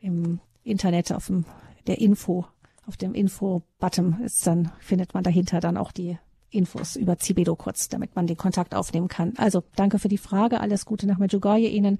im 0.00 0.40
Internet 0.62 1.12
auf 1.12 1.28
dem 1.28 1.46
der 1.86 2.02
Info 2.02 2.44
auf 2.86 2.98
dem 2.98 3.14
Info-Button 3.14 4.20
ist 4.24 4.46
dann 4.46 4.72
findet 4.78 5.14
man 5.14 5.24
dahinter 5.24 5.60
dann 5.60 5.78
auch 5.78 5.92
die 5.92 6.18
Infos 6.50 6.96
über 6.96 7.18
Zibedo 7.18 7.56
kurz, 7.56 7.88
damit 7.88 8.16
man 8.16 8.26
den 8.26 8.38
Kontakt 8.38 8.74
aufnehmen 8.74 9.08
kann. 9.08 9.34
Also 9.36 9.64
danke 9.76 9.98
für 9.98 10.08
die 10.08 10.16
Frage. 10.16 10.60
Alles 10.60 10.86
Gute 10.86 11.06
nach 11.06 11.18
Medjugorje 11.18 11.68
Ihnen. 11.68 11.98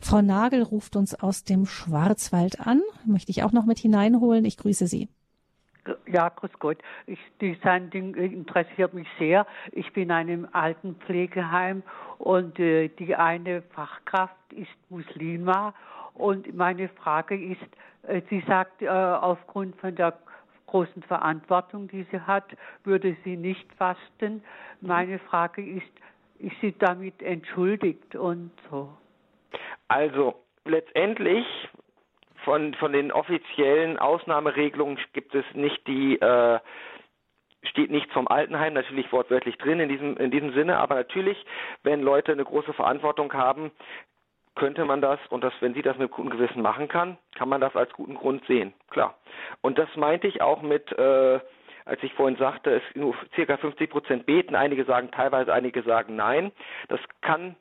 Frau 0.00 0.22
Nagel 0.22 0.62
ruft 0.62 0.96
uns 0.96 1.14
aus 1.14 1.44
dem 1.44 1.66
Schwarzwald 1.66 2.58
an. 2.60 2.80
Möchte 3.04 3.30
ich 3.30 3.42
auch 3.42 3.52
noch 3.52 3.66
mit 3.66 3.78
hineinholen. 3.78 4.46
Ich 4.46 4.56
grüße 4.56 4.86
Sie. 4.86 5.10
Ja, 6.06 6.28
grüß 6.28 6.52
Gott. 6.58 6.78
Ich, 7.06 7.18
die 7.40 7.58
Sendung 7.62 8.14
interessiert 8.14 8.94
mich 8.94 9.08
sehr. 9.18 9.46
Ich 9.72 9.92
bin 9.92 10.04
in 10.04 10.10
einem 10.12 10.48
Altenpflegeheim 10.52 11.82
und 12.18 12.58
äh, 12.58 12.88
die 12.88 13.16
eine 13.16 13.62
Fachkraft 13.62 14.36
ist 14.52 14.70
Muslima. 14.90 15.74
Und 16.14 16.54
meine 16.54 16.88
Frage 16.88 17.34
ist, 17.34 17.60
äh, 18.02 18.22
sie 18.30 18.44
sagt, 18.46 18.82
äh, 18.82 18.88
aufgrund 18.88 19.76
von 19.80 19.94
der 19.94 20.16
großen 20.66 21.02
Verantwortung, 21.02 21.88
die 21.88 22.06
sie 22.10 22.20
hat, 22.20 22.44
würde 22.84 23.16
sie 23.24 23.36
nicht 23.36 23.72
fasten. 23.74 24.42
Meine 24.80 25.18
Frage 25.18 25.64
ist, 25.64 25.92
ist 26.38 26.56
sie 26.60 26.74
damit 26.78 27.20
entschuldigt 27.22 28.14
und 28.14 28.50
so? 28.70 28.88
Also 29.88 30.34
letztendlich 30.64 31.46
von, 32.44 32.74
von 32.74 32.92
den 32.92 33.12
offiziellen 33.12 33.98
Ausnahmeregelungen 33.98 34.98
gibt 35.12 35.34
es 35.34 35.44
nicht 35.54 35.86
die, 35.86 36.20
äh, 36.20 36.58
steht 37.62 37.90
nichts 37.90 38.12
vom 38.12 38.28
Altenheim 38.28 38.74
natürlich 38.74 39.10
wortwörtlich 39.12 39.56
drin 39.58 39.80
in 39.80 39.88
diesem, 39.88 40.16
in 40.16 40.30
diesem 40.30 40.52
Sinne, 40.52 40.78
aber 40.78 40.96
natürlich, 40.96 41.44
wenn 41.82 42.02
Leute 42.02 42.32
eine 42.32 42.44
große 42.44 42.72
Verantwortung 42.72 43.32
haben, 43.32 43.70
könnte 44.54 44.84
man 44.84 45.00
das, 45.00 45.18
und 45.30 45.42
das, 45.42 45.52
wenn 45.60 45.74
sie 45.74 45.82
das 45.82 45.96
mit 45.96 46.10
gutem 46.10 46.30
Gewissen 46.30 46.62
machen 46.62 46.88
kann, 46.88 47.16
kann 47.36 47.48
man 47.48 47.60
das 47.60 47.74
als 47.74 47.92
guten 47.92 48.14
Grund 48.14 48.44
sehen, 48.46 48.74
klar. 48.90 49.16
Und 49.62 49.78
das 49.78 49.88
meinte 49.96 50.26
ich 50.26 50.42
auch 50.42 50.60
mit, 50.62 50.92
äh, 50.98 51.40
als 51.84 52.02
ich 52.02 52.12
vorhin 52.14 52.36
sagte, 52.36 52.70
es 52.70 52.82
nur 52.94 53.14
circa 53.34 53.56
50 53.56 53.90
Prozent 53.90 54.26
beten, 54.26 54.54
einige 54.54 54.84
sagen 54.84 55.10
teilweise, 55.10 55.52
einige 55.52 55.82
sagen 55.82 56.16
nein. 56.16 56.52
Das 56.88 57.00
kann 57.22 57.56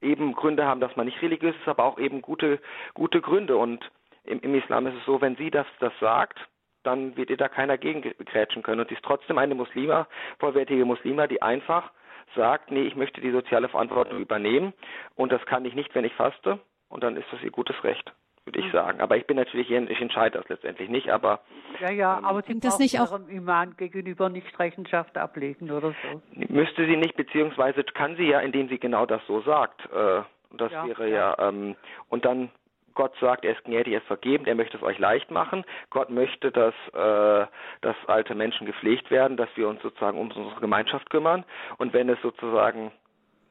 eben 0.00 0.34
Gründe 0.34 0.66
haben, 0.66 0.80
dass 0.80 0.96
man 0.96 1.06
nicht 1.06 1.20
religiös 1.22 1.54
ist, 1.56 1.68
aber 1.68 1.84
auch 1.84 1.98
eben 1.98 2.22
gute, 2.22 2.60
gute 2.94 3.20
Gründe. 3.20 3.56
Und 3.56 3.90
im, 4.24 4.40
im 4.40 4.54
Islam 4.54 4.86
ist 4.86 4.96
es 4.96 5.04
so, 5.04 5.20
wenn 5.20 5.36
sie 5.36 5.50
das, 5.50 5.66
das 5.80 5.92
sagt, 6.00 6.38
dann 6.82 7.16
wird 7.16 7.30
ihr 7.30 7.36
da 7.36 7.48
keiner 7.48 7.78
gegengrätschen 7.78 8.62
können. 8.62 8.80
Und 8.80 8.88
sie 8.88 8.94
ist 8.94 9.04
trotzdem 9.04 9.38
eine 9.38 9.54
Muslima, 9.54 10.06
vollwertige 10.38 10.84
Muslima, 10.84 11.26
die 11.26 11.42
einfach 11.42 11.90
sagt, 12.34 12.70
nee, 12.70 12.82
ich 12.82 12.96
möchte 12.96 13.20
die 13.20 13.30
soziale 13.30 13.68
Verantwortung 13.68 14.18
übernehmen 14.18 14.72
und 15.14 15.32
das 15.32 15.44
kann 15.46 15.64
ich 15.64 15.74
nicht, 15.74 15.94
wenn 15.94 16.04
ich 16.04 16.14
faste. 16.14 16.58
Und 16.88 17.02
dann 17.02 17.16
ist 17.16 17.26
das 17.32 17.42
ihr 17.42 17.50
gutes 17.50 17.82
Recht 17.82 18.12
würde 18.46 18.60
ich 18.60 18.72
sagen. 18.72 19.00
Aber 19.00 19.16
ich 19.16 19.26
bin 19.26 19.36
natürlich, 19.36 19.70
ich 19.70 20.00
entscheide 20.00 20.38
das 20.38 20.48
letztendlich 20.48 20.88
nicht, 20.88 21.10
aber. 21.10 21.40
Ja, 21.80 21.90
ja, 21.90 22.18
ähm, 22.18 22.24
aber 22.24 22.42
Sie 22.42 22.58
das 22.60 22.78
nicht 22.78 22.98
auch 23.00 23.12
ihrem 23.12 23.28
Iman 23.28 23.76
gegenüber 23.76 24.28
nicht 24.28 24.58
Rechenschaft 24.58 25.18
ablegen 25.18 25.70
oder 25.70 25.90
so? 25.90 26.22
Müsste 26.32 26.86
sie 26.86 26.96
nicht, 26.96 27.16
beziehungsweise 27.16 27.82
kann 27.82 28.16
sie 28.16 28.28
ja, 28.28 28.40
indem 28.40 28.68
sie 28.68 28.78
genau 28.78 29.04
das 29.04 29.20
so 29.26 29.42
sagt. 29.42 29.84
Äh, 29.92 30.22
das 30.56 30.72
ja, 30.72 30.86
wäre 30.86 31.10
ja, 31.10 31.34
ja 31.38 31.48
ähm, 31.48 31.76
und 32.08 32.24
dann 32.24 32.50
Gott 32.94 33.12
sagt, 33.20 33.44
er 33.44 33.52
ist 33.52 33.64
gnädig, 33.64 33.92
er 33.92 34.00
ist 34.00 34.06
vergeben, 34.06 34.46
er 34.46 34.54
möchte 34.54 34.76
es 34.76 34.82
euch 34.82 34.98
leicht 34.98 35.30
machen. 35.30 35.64
Gott 35.90 36.08
möchte, 36.08 36.50
dass, 36.50 36.74
äh, 36.94 37.46
dass 37.82 37.96
alte 38.06 38.34
Menschen 38.34 38.66
gepflegt 38.66 39.10
werden, 39.10 39.36
dass 39.36 39.50
wir 39.54 39.68
uns 39.68 39.82
sozusagen 39.82 40.18
um 40.18 40.30
unsere 40.30 40.60
Gemeinschaft 40.60 41.10
kümmern. 41.10 41.44
Und 41.76 41.92
wenn 41.92 42.08
es 42.08 42.20
sozusagen 42.22 42.90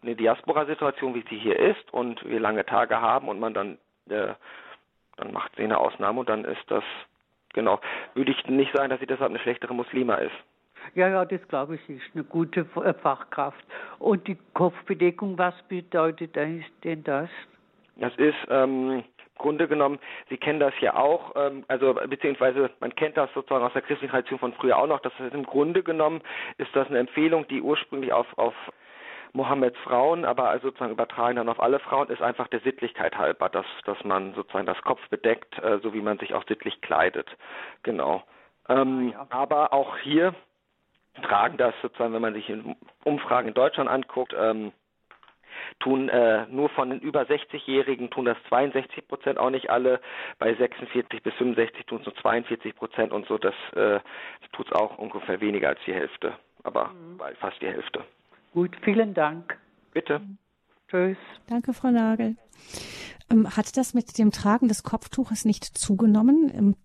eine 0.02 0.16
Diaspora-Situation, 0.16 1.14
wie 1.14 1.24
sie 1.30 1.38
hier 1.38 1.60
ist, 1.60 1.94
und 1.94 2.28
wir 2.28 2.40
lange 2.40 2.66
Tage 2.66 3.00
haben 3.00 3.30
und 3.30 3.40
man 3.40 3.54
dann 3.54 3.78
äh, 4.10 4.34
dann 5.18 5.32
macht 5.32 5.56
sie 5.56 5.64
eine 5.64 5.78
Ausnahme 5.78 6.20
und 6.22 6.30
dann 6.30 6.46
ist 6.46 6.64
das, 6.68 6.84
genau, 7.54 7.80
würde 8.14 8.32
ich 8.32 8.46
nicht 8.48 8.76
sagen, 8.76 8.90
dass 8.90 9.00
sie 9.00 9.08
deshalb 9.08 9.30
eine 9.30 9.40
schlechtere 9.40 9.74
Muslima 9.74 10.16
ist. 10.16 10.36
Ja, 10.94 11.10
ja, 11.10 11.26
das 11.26 11.46
glaube 11.48 11.76
ich, 11.76 11.90
ist 11.90 12.04
eine 12.14 12.24
gute 12.24 12.62
äh, 12.84 12.94
Fachkraft. 12.94 13.66
Und 13.98 14.28
die 14.28 14.38
Kopfbedeckung, 14.54 15.38
was 15.38 15.56
bedeutet 15.64 16.36
denn 16.36 16.64
das? 17.04 17.30
Das 17.96 18.16
ist 18.18 18.36
ähm, 18.50 18.92
im 18.92 19.04
Grunde 19.38 19.68
genommen, 19.68 20.00
Sie 20.30 20.38
kennen 20.38 20.60
das 20.60 20.74
ja 20.82 20.96
auch, 20.96 21.34
ähm, 21.36 21.66
also 21.68 21.94
beziehungsweise 21.94 22.70
man 22.80 22.94
kennt 22.94 23.18
das 23.18 23.34
sozusagen 23.34 23.66
aus 23.66 23.74
der 23.74 23.82
christlichen 23.82 24.12
Tradition 24.12 24.40
von 24.40 24.54
früher 24.54 24.78
auch 24.78 24.88
noch, 24.88 25.00
das 25.00 25.14
ist 25.20 25.34
im 25.34 25.46
Grunde 25.46 25.82
genommen 25.82 26.22
ist 26.58 26.74
das 26.74 26.88
eine 26.88 27.00
Empfehlung, 27.00 27.48
die 27.48 27.62
ursprünglich 27.62 28.14
auf, 28.14 28.28
auf 28.38 28.54
Mohammeds 29.36 29.78
Frauen, 29.80 30.24
aber 30.26 30.50
also 30.50 30.70
sozusagen 30.70 30.94
übertragen 30.94 31.36
dann 31.36 31.50
auf 31.50 31.60
alle 31.60 31.80
Frauen, 31.80 32.10
ist 32.10 32.22
einfach 32.22 32.48
der 32.48 32.62
Sittlichkeit 32.62 33.18
halber, 33.18 33.50
dass, 33.50 33.66
dass 33.86 34.02
man 34.04 34.34
sozusagen 34.34 34.66
das 34.66 34.82
Kopf 34.82 35.02
bedeckt, 35.10 35.60
äh, 35.60 35.80
so 35.84 35.94
wie 35.94 36.02
man 36.02 36.18
sich 36.18 36.34
auch 36.34 36.46
sittlich 36.48 36.82
kleidet. 36.82 37.28
Genau. 37.84 38.24
Ähm, 38.70 39.10
ja. 39.10 39.28
Aber 39.30 39.74
auch 39.74 39.98
hier 39.98 40.34
tragen 41.22 41.58
das 41.58 41.74
sozusagen, 41.82 42.14
wenn 42.14 42.22
man 42.22 42.34
sich 42.34 42.50
in 42.50 42.76
Umfragen 43.04 43.50
in 43.50 43.54
Deutschland 43.54 43.90
anguckt, 43.90 44.34
ähm, 44.38 44.72
tun 45.80 46.10
äh, 46.10 46.46
nur 46.48 46.70
von 46.70 46.90
den 46.90 47.00
über 47.00 47.24
60-Jährigen 47.24 48.10
tun 48.10 48.26
das 48.26 48.38
62 48.50 49.08
Prozent, 49.08 49.38
auch 49.38 49.50
nicht 49.50 49.70
alle. 49.70 50.00
Bei 50.40 50.54
46 50.54 51.24
bis 51.24 51.34
65 51.36 51.86
tun 51.86 52.00
es 52.00 52.06
nur 52.06 52.16
42 52.16 52.76
Prozent 52.76 53.12
und 53.12 53.28
so. 53.28 53.38
Das, 53.38 53.56
äh, 53.74 54.00
tut 54.54 54.68
es 54.68 54.74
auch 54.74 54.98
ungefähr 54.98 55.42
weniger 55.42 55.70
als 55.70 55.80
die 55.86 55.94
Hälfte, 55.94 56.34
aber 56.64 56.90
mhm. 56.90 57.20
fast 57.40 57.62
die 57.62 57.68
Hälfte. 57.68 58.04
Gut, 58.56 58.72
vielen 58.84 59.14
Dank. 59.14 59.58
Bitte. 59.92 60.22
Tschüss. 60.90 61.18
Danke, 61.48 61.74
Frau 61.74 61.92
Nagel. 61.92 62.38
Ähm, 63.30 63.56
hat 63.58 63.76
das 63.76 63.94
mit 63.94 64.18
dem 64.18 64.32
Tragen 64.32 64.70
des 64.70 64.84
Kopftuches 64.84 65.44
nicht 65.44 65.66
zugenommen? 65.66 66.50
Ähm, 66.56 66.76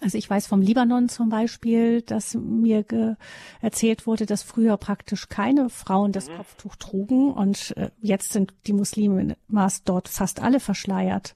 also 0.00 0.16
ich 0.16 0.30
weiß 0.30 0.46
vom 0.46 0.62
Libanon 0.62 1.08
zum 1.08 1.28
Beispiel, 1.28 2.02
dass 2.02 2.34
mir 2.34 3.16
erzählt 3.60 4.06
wurde, 4.06 4.26
dass 4.26 4.44
früher 4.44 4.76
praktisch 4.76 5.28
keine 5.28 5.70
Frauen 5.70 6.12
das 6.12 6.28
mhm. 6.28 6.36
Kopftuch 6.36 6.76
trugen 6.76 7.32
und 7.32 7.76
äh, 7.76 7.90
jetzt 8.00 8.32
sind 8.32 8.54
die 8.68 8.72
Muslime 8.72 9.36
dort 9.84 10.08
fast 10.08 10.40
alle 10.40 10.60
verschleiert. 10.60 11.34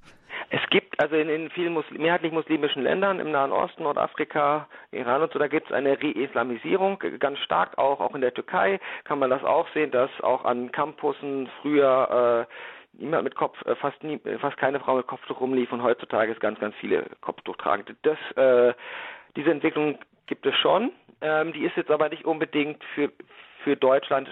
Es 0.54 0.60
gibt 0.68 1.00
also 1.00 1.16
in, 1.16 1.30
in 1.30 1.48
vielen 1.48 1.72
Muslim, 1.72 2.02
mehrheitlich 2.02 2.30
muslimischen 2.30 2.82
Ländern 2.82 3.20
im 3.20 3.30
Nahen 3.30 3.52
Osten, 3.52 3.84
Nordafrika, 3.84 4.68
Iran 4.90 5.22
und 5.22 5.32
so, 5.32 5.38
da 5.38 5.48
gibt 5.48 5.68
es 5.68 5.72
eine 5.72 5.98
Re-Islamisierung, 6.02 6.98
ganz 7.20 7.38
stark 7.38 7.78
auch, 7.78 8.00
auch 8.00 8.14
in 8.14 8.20
der 8.20 8.34
Türkei 8.34 8.78
kann 9.04 9.18
man 9.18 9.30
das 9.30 9.42
auch 9.44 9.66
sehen, 9.72 9.90
dass 9.92 10.10
auch 10.20 10.44
an 10.44 10.70
Campussen 10.70 11.48
früher 11.62 12.46
äh, 12.46 13.02
niemand 13.02 13.24
mit 13.24 13.34
Kopf, 13.34 13.64
äh, 13.64 13.74
fast 13.76 14.04
nie, 14.04 14.20
äh, 14.24 14.38
fast 14.40 14.58
keine 14.58 14.78
Frau 14.78 14.96
mit 14.96 15.06
Kopftuch 15.06 15.40
rumlief 15.40 15.72
und 15.72 15.82
heutzutage 15.82 16.30
ist 16.30 16.40
ganz, 16.42 16.60
ganz 16.60 16.76
viele 16.76 17.06
Kopftuch 17.22 17.56
tragen. 17.56 17.84
Das, 18.02 18.18
äh, 18.36 18.74
diese 19.36 19.50
Entwicklung 19.50 19.98
gibt 20.26 20.44
es 20.44 20.54
schon. 20.56 20.92
Ähm, 21.22 21.54
die 21.54 21.64
ist 21.64 21.76
jetzt 21.78 21.90
aber 21.90 22.10
nicht 22.10 22.26
unbedingt 22.26 22.84
für 22.94 23.10
für 23.62 23.76
Deutschland 23.76 24.28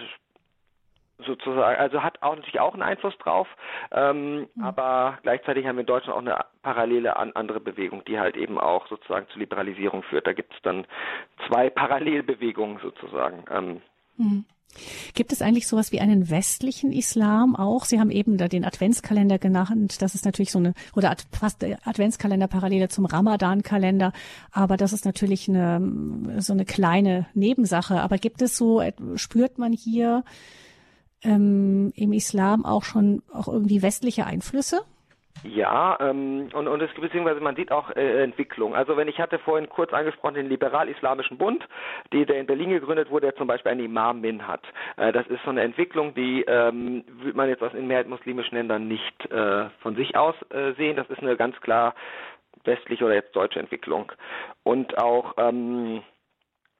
sozusagen, 1.25 1.79
also 1.79 2.03
hat 2.03 2.21
auch 2.21 2.35
natürlich 2.35 2.59
auch 2.59 2.73
einen 2.73 2.83
Einfluss 2.83 3.17
drauf, 3.17 3.47
ähm, 3.91 4.47
mhm. 4.55 4.63
aber 4.63 5.17
gleichzeitig 5.23 5.65
haben 5.65 5.75
wir 5.77 5.81
in 5.81 5.87
Deutschland 5.87 6.15
auch 6.15 6.21
eine 6.21 6.45
parallele 6.61 7.17
an, 7.17 7.31
andere 7.33 7.59
Bewegung, 7.59 8.03
die 8.05 8.19
halt 8.19 8.35
eben 8.35 8.57
auch 8.57 8.87
sozusagen 8.87 9.27
zur 9.29 9.39
Liberalisierung 9.39 10.03
führt. 10.03 10.27
Da 10.27 10.33
gibt 10.33 10.53
es 10.53 10.61
dann 10.63 10.85
zwei 11.47 11.69
Parallelbewegungen 11.81 12.79
sozusagen. 12.79 13.45
Ähm, 13.51 13.81
mhm. 14.17 14.45
Gibt 15.13 15.31
es 15.31 15.41
eigentlich 15.41 15.67
sowas 15.67 15.91
wie 15.91 15.99
einen 15.99 16.29
westlichen 16.29 16.91
Islam 16.91 17.55
auch? 17.55 17.85
Sie 17.85 17.99
haben 17.99 18.09
eben 18.09 18.37
da 18.37 18.47
den 18.47 18.63
Adventskalender 18.63 19.37
genannt. 19.37 20.01
Das 20.01 20.15
ist 20.15 20.25
natürlich 20.25 20.51
so 20.51 20.59
eine, 20.59 20.73
oder 20.95 21.15
fast 21.31 21.63
Adventskalender 21.63 22.47
parallele 22.47 22.87
zum 22.87 23.05
Ramadan-Kalender. 23.05 24.13
Aber 24.51 24.77
das 24.77 24.93
ist 24.93 25.05
natürlich 25.05 25.49
eine, 25.49 26.39
so 26.39 26.53
eine 26.53 26.65
kleine 26.65 27.27
Nebensache. 27.33 28.01
Aber 28.01 28.17
gibt 28.17 28.41
es 28.41 28.57
so, 28.57 28.81
spürt 29.15 29.57
man 29.57 29.73
hier 29.73 30.23
ähm, 31.23 31.91
im 31.95 32.13
Islam 32.13 32.65
auch 32.65 32.83
schon 32.83 33.21
auch 33.33 33.47
irgendwie 33.47 33.81
westliche 33.81 34.25
Einflüsse? 34.25 34.81
Ja, 35.43 35.97
ähm, 35.99 36.49
und, 36.53 36.67
und 36.67 36.81
es 36.81 36.91
beziehungsweise 36.93 37.39
man 37.39 37.55
sieht 37.55 37.71
auch 37.71 37.89
äh, 37.95 38.23
Entwicklung. 38.23 38.75
Also 38.75 38.95
wenn 38.95 39.07
ich 39.07 39.19
hatte 39.19 39.39
vorhin 39.39 39.69
kurz 39.69 39.91
angesprochen 39.91 40.35
den 40.35 40.49
liberal-islamischen 40.49 41.37
Bund, 41.37 41.67
die, 42.13 42.25
der 42.25 42.39
in 42.39 42.45
Berlin 42.45 42.69
gegründet 42.69 43.09
wurde, 43.09 43.27
der 43.27 43.35
zum 43.35 43.47
Beispiel 43.47 43.71
einen 43.71 43.85
Imam 43.85 44.21
Min 44.21 44.47
hat. 44.47 44.61
Äh, 44.97 45.11
das 45.11 45.25
ist 45.27 45.43
so 45.43 45.49
eine 45.49 45.61
Entwicklung, 45.61 46.13
die 46.13 46.43
ähm, 46.47 47.03
würde 47.07 47.37
man 47.37 47.49
jetzt 47.49 47.63
aus 47.63 47.73
in 47.73 47.87
mehrheit 47.87 48.07
muslimischen 48.07 48.55
Ländern 48.55 48.87
nicht 48.87 49.31
äh, 49.31 49.69
von 49.79 49.95
sich 49.95 50.15
aus 50.15 50.35
äh, 50.49 50.73
sehen. 50.73 50.95
Das 50.95 51.09
ist 51.09 51.19
eine 51.19 51.35
ganz 51.35 51.59
klar 51.61 51.95
westliche 52.63 53.05
oder 53.05 53.15
jetzt 53.15 53.35
deutsche 53.35 53.59
Entwicklung. 53.59 54.11
Und 54.63 54.97
auch 54.99 55.33
ähm, 55.37 56.03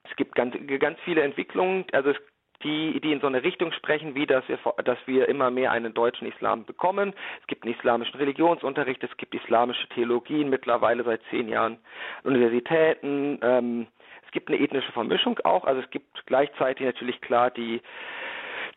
es 0.03 0.15
gibt 0.17 0.35
ganz, 0.35 0.55
ganz 0.79 0.99
viele 1.03 1.21
Entwicklungen, 1.21 1.85
also 1.93 2.09
es 2.09 2.17
die, 2.63 2.99
die 3.01 3.11
in 3.11 3.21
so 3.21 3.27
eine 3.27 3.43
Richtung 3.43 3.71
sprechen, 3.71 4.15
wie 4.15 4.25
dass 4.25 4.47
wir, 4.47 4.57
dass 4.83 4.97
wir 5.05 5.27
immer 5.29 5.51
mehr 5.51 5.71
einen 5.71 5.93
deutschen 5.93 6.27
Islam 6.27 6.65
bekommen. 6.65 7.13
Es 7.41 7.47
gibt 7.47 7.63
einen 7.63 7.73
islamischen 7.73 8.17
Religionsunterricht, 8.17 9.03
es 9.03 9.15
gibt 9.17 9.35
islamische 9.35 9.87
Theologien 9.89 10.49
mittlerweile 10.49 11.03
seit 11.03 11.21
zehn 11.29 11.47
Jahren, 11.49 11.77
Universitäten. 12.23 13.39
Ähm, 13.41 13.87
es 14.25 14.31
gibt 14.31 14.49
eine 14.49 14.59
ethnische 14.59 14.91
Vermischung 14.91 15.39
auch, 15.43 15.65
also 15.65 15.81
es 15.81 15.89
gibt 15.89 16.25
gleichzeitig 16.25 16.85
natürlich 16.85 17.19
klar 17.21 17.51
die 17.51 17.81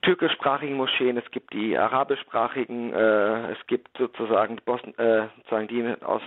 türkischsprachigen 0.03 0.77
Moscheen, 0.77 1.17
es 1.17 1.31
gibt 1.31 1.53
die 1.53 1.77
arabischsprachigen, 1.77 2.93
äh, 2.93 3.53
es 3.53 3.67
gibt 3.67 3.89
sozusagen, 3.97 4.57
Bosn 4.65 4.95
äh, 4.99 5.29
sozusagen 5.37 5.69
die 5.69 6.05
aus 6.05 6.23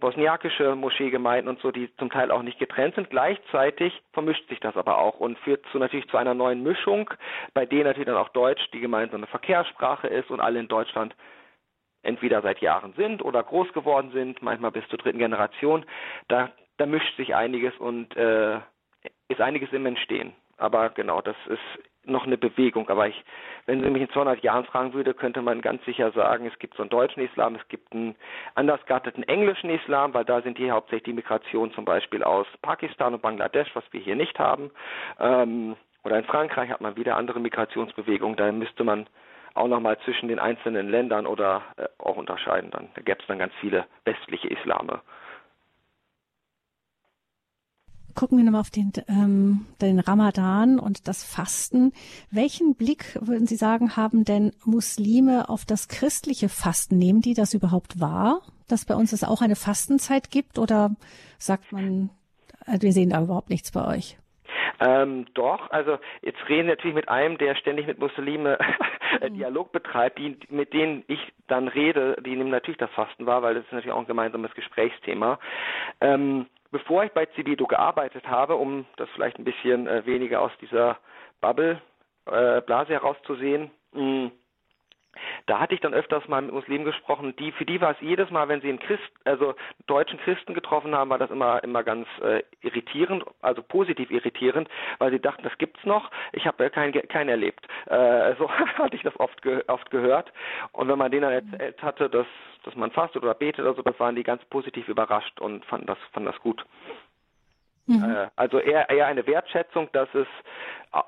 bosniakische 0.00 0.74
Moscheegemeinden 0.74 1.48
und 1.48 1.60
so, 1.60 1.70
die 1.70 1.94
zum 1.96 2.10
Teil 2.10 2.30
auch 2.30 2.42
nicht 2.42 2.58
getrennt 2.58 2.94
sind. 2.94 3.10
Gleichzeitig 3.10 4.02
vermischt 4.12 4.48
sich 4.48 4.60
das 4.60 4.76
aber 4.76 4.98
auch 4.98 5.20
und 5.20 5.38
führt 5.40 5.64
zu 5.72 5.78
natürlich 5.78 6.08
zu 6.08 6.16
einer 6.16 6.34
neuen 6.34 6.62
Mischung, 6.62 7.10
bei 7.54 7.66
der 7.66 7.84
natürlich 7.84 8.06
dann 8.06 8.16
auch 8.16 8.30
Deutsch 8.30 8.62
die 8.72 8.80
gemeinsame 8.80 9.26
Verkehrssprache 9.26 10.08
ist 10.08 10.30
und 10.30 10.40
alle 10.40 10.60
in 10.60 10.68
Deutschland 10.68 11.14
entweder 12.02 12.42
seit 12.42 12.60
Jahren 12.60 12.92
sind 12.94 13.22
oder 13.22 13.42
groß 13.42 13.72
geworden 13.72 14.10
sind, 14.12 14.40
manchmal 14.42 14.70
bis 14.70 14.86
zur 14.88 14.98
dritten 14.98 15.18
Generation. 15.18 15.84
Da, 16.28 16.50
da 16.76 16.86
mischt 16.86 17.16
sich 17.16 17.34
einiges 17.34 17.76
und 17.78 18.16
äh, 18.16 18.58
ist 19.28 19.40
einiges 19.40 19.72
im 19.72 19.86
Entstehen. 19.86 20.32
Aber 20.56 20.90
genau, 20.90 21.20
das 21.20 21.36
ist 21.46 21.97
noch 22.08 22.26
eine 22.26 22.38
Bewegung. 22.38 22.88
Aber 22.88 23.08
ich, 23.08 23.24
wenn 23.66 23.82
Sie 23.82 23.90
mich 23.90 24.02
in 24.02 24.10
200 24.10 24.42
Jahren 24.42 24.64
fragen 24.64 24.92
würde, 24.92 25.14
könnte 25.14 25.42
man 25.42 25.60
ganz 25.60 25.84
sicher 25.84 26.10
sagen, 26.12 26.46
es 26.46 26.58
gibt 26.58 26.74
so 26.74 26.82
einen 26.82 26.90
deutschen 26.90 27.22
Islam, 27.22 27.54
es 27.54 27.68
gibt 27.68 27.92
einen 27.92 28.14
anders 28.54 28.84
gearteten 28.86 29.22
englischen 29.22 29.70
Islam, 29.70 30.14
weil 30.14 30.24
da 30.24 30.42
sind 30.42 30.58
hier 30.58 30.72
hauptsächlich 30.72 31.04
die 31.04 31.12
Migration 31.12 31.72
zum 31.72 31.84
Beispiel 31.84 32.22
aus 32.22 32.46
Pakistan 32.62 33.14
und 33.14 33.22
Bangladesch, 33.22 33.70
was 33.74 33.84
wir 33.92 34.00
hier 34.00 34.16
nicht 34.16 34.38
haben. 34.38 34.70
Ähm, 35.18 35.76
oder 36.04 36.18
in 36.18 36.24
Frankreich 36.24 36.70
hat 36.70 36.80
man 36.80 36.96
wieder 36.96 37.16
andere 37.16 37.40
Migrationsbewegungen. 37.40 38.36
Da 38.36 38.50
müsste 38.52 38.84
man 38.84 39.06
auch 39.54 39.68
nochmal 39.68 39.98
zwischen 40.04 40.28
den 40.28 40.38
einzelnen 40.38 40.88
Ländern 40.88 41.26
oder 41.26 41.62
äh, 41.76 41.86
auch 41.98 42.16
unterscheiden. 42.16 42.70
Dann 42.70 42.88
da 42.94 43.02
gäbe 43.02 43.20
es 43.20 43.26
dann 43.26 43.38
ganz 43.38 43.52
viele 43.60 43.86
westliche 44.04 44.48
Islame. 44.48 45.00
Gucken 48.18 48.36
wir 48.36 48.44
nochmal 48.44 48.62
auf 48.62 48.70
den, 48.70 48.90
ähm, 49.08 49.66
den 49.80 50.00
Ramadan 50.00 50.80
und 50.80 51.06
das 51.06 51.22
Fasten. 51.22 51.92
Welchen 52.32 52.74
Blick, 52.74 53.16
würden 53.20 53.46
Sie 53.46 53.54
sagen, 53.54 53.96
haben 53.96 54.24
denn 54.24 54.50
Muslime 54.64 55.48
auf 55.48 55.64
das 55.64 55.86
christliche 55.86 56.48
Fasten? 56.48 56.98
Nehmen 56.98 57.20
die 57.20 57.34
das 57.34 57.54
überhaupt 57.54 58.00
wahr, 58.00 58.40
dass 58.68 58.86
bei 58.86 58.96
uns 58.96 59.12
es 59.12 59.22
auch 59.22 59.40
eine 59.40 59.54
Fastenzeit 59.54 60.32
gibt? 60.32 60.58
Oder 60.58 60.96
sagt 61.38 61.70
man, 61.70 62.10
äh, 62.66 62.80
wir 62.80 62.90
sehen 62.90 63.10
da 63.10 63.22
überhaupt 63.22 63.50
nichts 63.50 63.70
bei 63.70 63.86
euch? 63.86 64.18
Ähm, 64.80 65.26
doch, 65.34 65.70
also 65.70 65.98
jetzt 66.22 66.40
reden 66.48 66.66
wir 66.66 66.74
natürlich 66.74 66.96
mit 66.96 67.08
einem, 67.08 67.38
der 67.38 67.54
ständig 67.54 67.86
mit 67.86 68.00
Muslime 68.00 68.58
mhm. 69.22 69.34
Dialog 69.34 69.70
betreibt, 69.70 70.18
die, 70.18 70.36
mit 70.50 70.72
denen 70.72 71.04
ich 71.06 71.20
dann 71.46 71.68
rede, 71.68 72.16
die 72.24 72.34
nehmen 72.34 72.50
natürlich 72.50 72.78
das 72.78 72.90
Fasten 72.90 73.26
wahr, 73.26 73.42
weil 73.42 73.54
das 73.54 73.64
ist 73.64 73.72
natürlich 73.72 73.94
auch 73.94 74.00
ein 74.00 74.06
gemeinsames 74.06 74.52
Gesprächsthema. 74.54 75.38
Ähm, 76.00 76.46
bevor 76.70 77.04
ich 77.04 77.12
bei 77.12 77.26
Civido 77.34 77.66
gearbeitet 77.66 78.26
habe, 78.28 78.56
um 78.56 78.86
das 78.96 79.08
vielleicht 79.10 79.38
ein 79.38 79.44
bisschen 79.44 79.86
äh, 79.86 80.04
weniger 80.06 80.40
aus 80.40 80.52
dieser 80.60 80.98
Bubble, 81.40 81.80
äh, 82.26 82.60
Blase 82.62 82.92
herauszusehen, 82.92 83.70
mh, 83.92 84.00
hm, 84.00 84.32
da 85.46 85.60
hatte 85.60 85.74
ich 85.74 85.80
dann 85.80 85.94
öfters 85.94 86.26
mal 86.28 86.42
mit 86.42 86.52
Muslimen 86.52 86.84
gesprochen, 86.84 87.34
die 87.36 87.52
für 87.52 87.64
die 87.64 87.80
war 87.80 87.92
es 87.92 88.00
jedes 88.00 88.30
Mal, 88.30 88.48
wenn 88.48 88.60
sie 88.60 88.68
einen 88.68 88.78
Christ, 88.78 89.02
also 89.24 89.54
deutschen 89.86 90.18
Christen 90.20 90.54
getroffen 90.54 90.94
haben, 90.94 91.10
war 91.10 91.18
das 91.18 91.30
immer 91.30 91.62
immer 91.64 91.82
ganz 91.82 92.06
äh, 92.22 92.42
irritierend, 92.62 93.24
also 93.40 93.62
positiv 93.62 94.10
irritierend, 94.10 94.68
weil 94.98 95.10
sie 95.10 95.20
dachten, 95.20 95.42
das 95.42 95.56
gibt's 95.58 95.84
noch. 95.84 96.10
Ich 96.32 96.46
habe 96.46 96.64
äh, 96.64 96.70
keinen 96.70 96.92
keinen 97.08 97.28
erlebt. 97.28 97.66
Äh, 97.86 98.34
so 98.38 98.50
hatte 98.78 98.96
ich 98.96 99.02
das 99.02 99.18
oft 99.18 99.40
ge 99.42 99.62
oft 99.68 99.90
gehört. 99.90 100.32
Und 100.72 100.88
wenn 100.88 100.98
man 100.98 101.10
denen 101.10 101.22
dann 101.22 101.32
erzählt 101.32 101.82
hatte, 101.82 102.08
dass 102.10 102.26
dass 102.64 102.74
man 102.74 102.90
fastet 102.90 103.22
oder 103.22 103.34
betet 103.34 103.64
oder 103.64 103.74
so, 103.74 103.82
das 103.82 103.98
waren 103.98 104.16
die 104.16 104.22
ganz 104.22 104.44
positiv 104.46 104.88
überrascht 104.88 105.40
und 105.40 105.64
fanden 105.64 105.86
das 105.86 105.98
fanden 106.12 106.30
das 106.30 106.40
gut. 106.40 106.64
Mhm. 107.86 108.04
Äh, 108.04 108.28
also 108.36 108.58
eher 108.58 108.90
eher 108.90 109.06
eine 109.06 109.26
Wertschätzung, 109.26 109.88
dass 109.92 110.08
es 110.14 110.26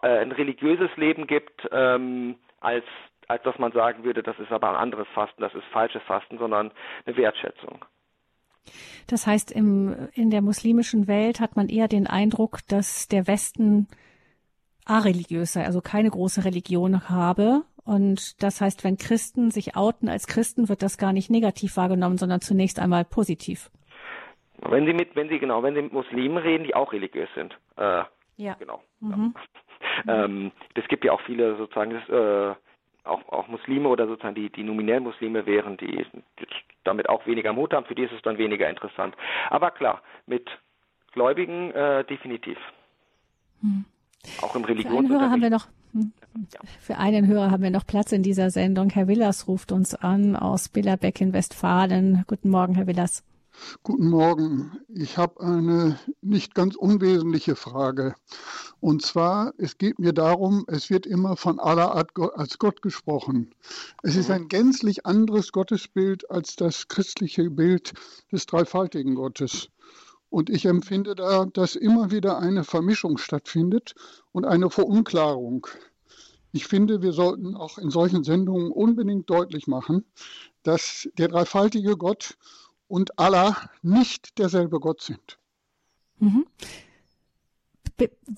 äh, 0.03 0.21
ein 0.21 0.33
religiöses 0.33 0.91
Leben 0.97 1.27
gibt 1.27 1.69
ähm, 1.71 2.37
als 2.61 2.85
als 3.31 3.43
dass 3.45 3.59
man 3.59 3.73
sagen 3.73 4.03
würde, 4.03 4.23
das 4.23 4.39
ist 4.41 4.51
aber 4.51 4.71
ein 4.71 4.77
anderes 4.77 5.07
Fasten, 5.15 5.41
das 5.41 5.55
ist 5.55 5.65
falsches 5.73 6.03
Fasten, 6.03 6.39
sondern 6.39 6.73
eine 7.07 7.17
Wertschätzung. 7.17 7.85
Das 9.07 9.27
heißt, 9.27 9.53
im, 9.53 10.09
in 10.15 10.31
der 10.31 10.43
muslimischen 10.43 11.07
Welt 11.07 11.41
hat 11.41 11.57
man 11.57 11.69
eher 11.69 11.89
den 11.89 12.07
Eindruck, 12.07 12.59
dass 12.69 13.09
der 13.09 13.27
Westen 13.27 13.89
areligiös 14.85 15.53
sei, 15.53 15.65
also 15.65 15.81
keine 15.81 16.11
große 16.11 16.45
Religion 16.45 17.09
habe. 17.09 17.63
Und 17.85 18.43
das 18.43 18.61
heißt, 18.61 18.83
wenn 18.83 18.99
Christen 18.99 19.51
sich 19.51 19.77
outen 19.77 20.09
als 20.09 20.27
Christen, 20.27 20.69
wird 20.69 20.83
das 20.83 20.99
gar 20.99 21.13
nicht 21.13 21.31
negativ 21.31 21.77
wahrgenommen, 21.77 22.19
sondern 22.19 22.41
zunächst 22.41 22.81
einmal 22.81 23.05
positiv. 23.05 23.71
Wenn 24.59 24.87
Sie 24.87 24.93
mit, 24.93 25.15
wenn 25.15 25.29
Sie 25.29 25.39
genau, 25.39 25.63
wenn 25.63 25.75
Sie 25.75 25.83
mit 25.83 25.93
Muslimen 25.93 26.37
reden, 26.37 26.65
die 26.65 26.75
auch 26.75 26.93
religiös 26.93 27.29
sind. 27.35 27.57
Äh, 27.77 28.03
ja. 28.37 28.55
Genau. 28.59 28.83
Mhm. 29.01 29.35
Ja. 29.35 29.43
Ähm, 30.07 30.53
es 30.75 30.87
gibt 30.89 31.05
ja 31.05 31.13
auch 31.13 31.21
viele 31.23 31.57
sozusagen 31.57 31.91
das, 31.91 32.09
äh, 32.09 32.55
auch, 33.05 33.27
auch 33.29 33.49
Muslime 33.49 33.89
oder 33.89 34.07
sozusagen 34.07 34.35
die, 34.35 34.51
die 34.51 34.63
nominell 34.63 35.01
Muslime 35.01 35.47
wären, 35.47 35.77
die 35.77 36.05
damit 36.85 37.09
auch 37.09 37.27
weniger 37.27 37.53
Mut 37.53 37.73
haben, 37.73 37.87
für 37.87 37.95
die 37.95 38.05
ist 38.05 38.13
es 38.13 38.23
dann 38.23 38.39
weniger 38.39 38.69
interessant. 38.69 39.15
Aber 39.51 39.71
klar, 39.71 40.03
mit 40.27 40.49
Gläubigen 41.13 41.71
äh, 41.73 42.05
definitiv. 42.05 42.59
Hm. 43.61 43.85
Auch 44.43 44.55
im 44.55 44.65
Religionsunterricht. 44.65 45.31
haben 45.31 45.43
wir 45.43 45.51
noch 45.51 45.67
hm. 45.93 46.13
Für 46.81 46.99
einen 46.99 47.27
Hörer 47.27 47.51
haben 47.51 47.63
wir 47.63 47.71
noch 47.71 47.87
Platz 47.87 48.13
in 48.13 48.23
dieser 48.23 48.51
Sendung. 48.51 48.91
Herr 48.91 49.09
Willers 49.09 49.49
ruft 49.49 49.73
uns 49.73 49.95
an 49.95 50.37
aus 50.37 50.69
Billerbeck 50.69 51.21
in 51.21 51.33
Westfalen. 51.33 52.25
Guten 52.29 52.51
Morgen, 52.51 52.75
Herr 52.75 52.87
Willers. 52.87 53.25
Guten 53.83 54.09
Morgen. 54.09 54.81
Ich 54.89 55.19
habe 55.19 55.41
eine 55.41 55.99
nicht 56.23 56.55
ganz 56.55 56.77
unwesentliche 56.77 57.57
Frage. 57.57 58.15
Und 58.81 59.03
zwar, 59.03 59.53
es 59.59 59.77
geht 59.77 59.99
mir 59.99 60.13
darum, 60.13 60.65
es 60.67 60.89
wird 60.89 61.07
immer 61.07 61.37
von 61.37 61.61
aller 61.61 61.95
Art 61.95 62.11
als 62.35 62.59
Gott 62.59 62.81
gesprochen. 62.81 63.55
Es 64.03 64.17
ist 64.17 64.31
ein 64.31 64.49
gänzlich 64.49 65.05
anderes 65.05 65.53
Gottesbild 65.53 66.31
als 66.31 66.57
das 66.57 66.89
christliche 66.89 67.51
Bild 67.51 67.93
des 68.33 68.47
dreifaltigen 68.47 69.15
Gottes. 69.15 69.69
Und 70.31 70.49
ich 70.49 70.65
empfinde 70.65 71.15
da, 71.15 71.45
dass 71.45 71.77
immer 71.77 72.11
wieder 72.11 72.39
eine 72.39 72.65
Vermischung 72.65 73.19
stattfindet 73.19 73.95
und 74.33 74.47
eine 74.47 74.71
Verunklarung. 74.71 75.67
Ich 76.53 76.67
finde, 76.67 77.03
wir 77.03 77.13
sollten 77.13 77.57
auch 77.57 77.79
in 77.79 77.91
solchen 77.91 78.25
Sendungen 78.25 78.73
unbedingt 78.73 79.29
deutlich 79.29 79.67
machen, 79.67 80.05
dass 80.63 81.09
der 81.19 81.29
dreifaltige 81.29 81.97
Gott 81.97 82.37
und 82.91 83.19
Allah 83.19 83.57
nicht 83.83 84.39
derselbe 84.39 84.81
Gott 84.81 85.01
sind. 85.01 85.39
Mhm. 86.19 86.45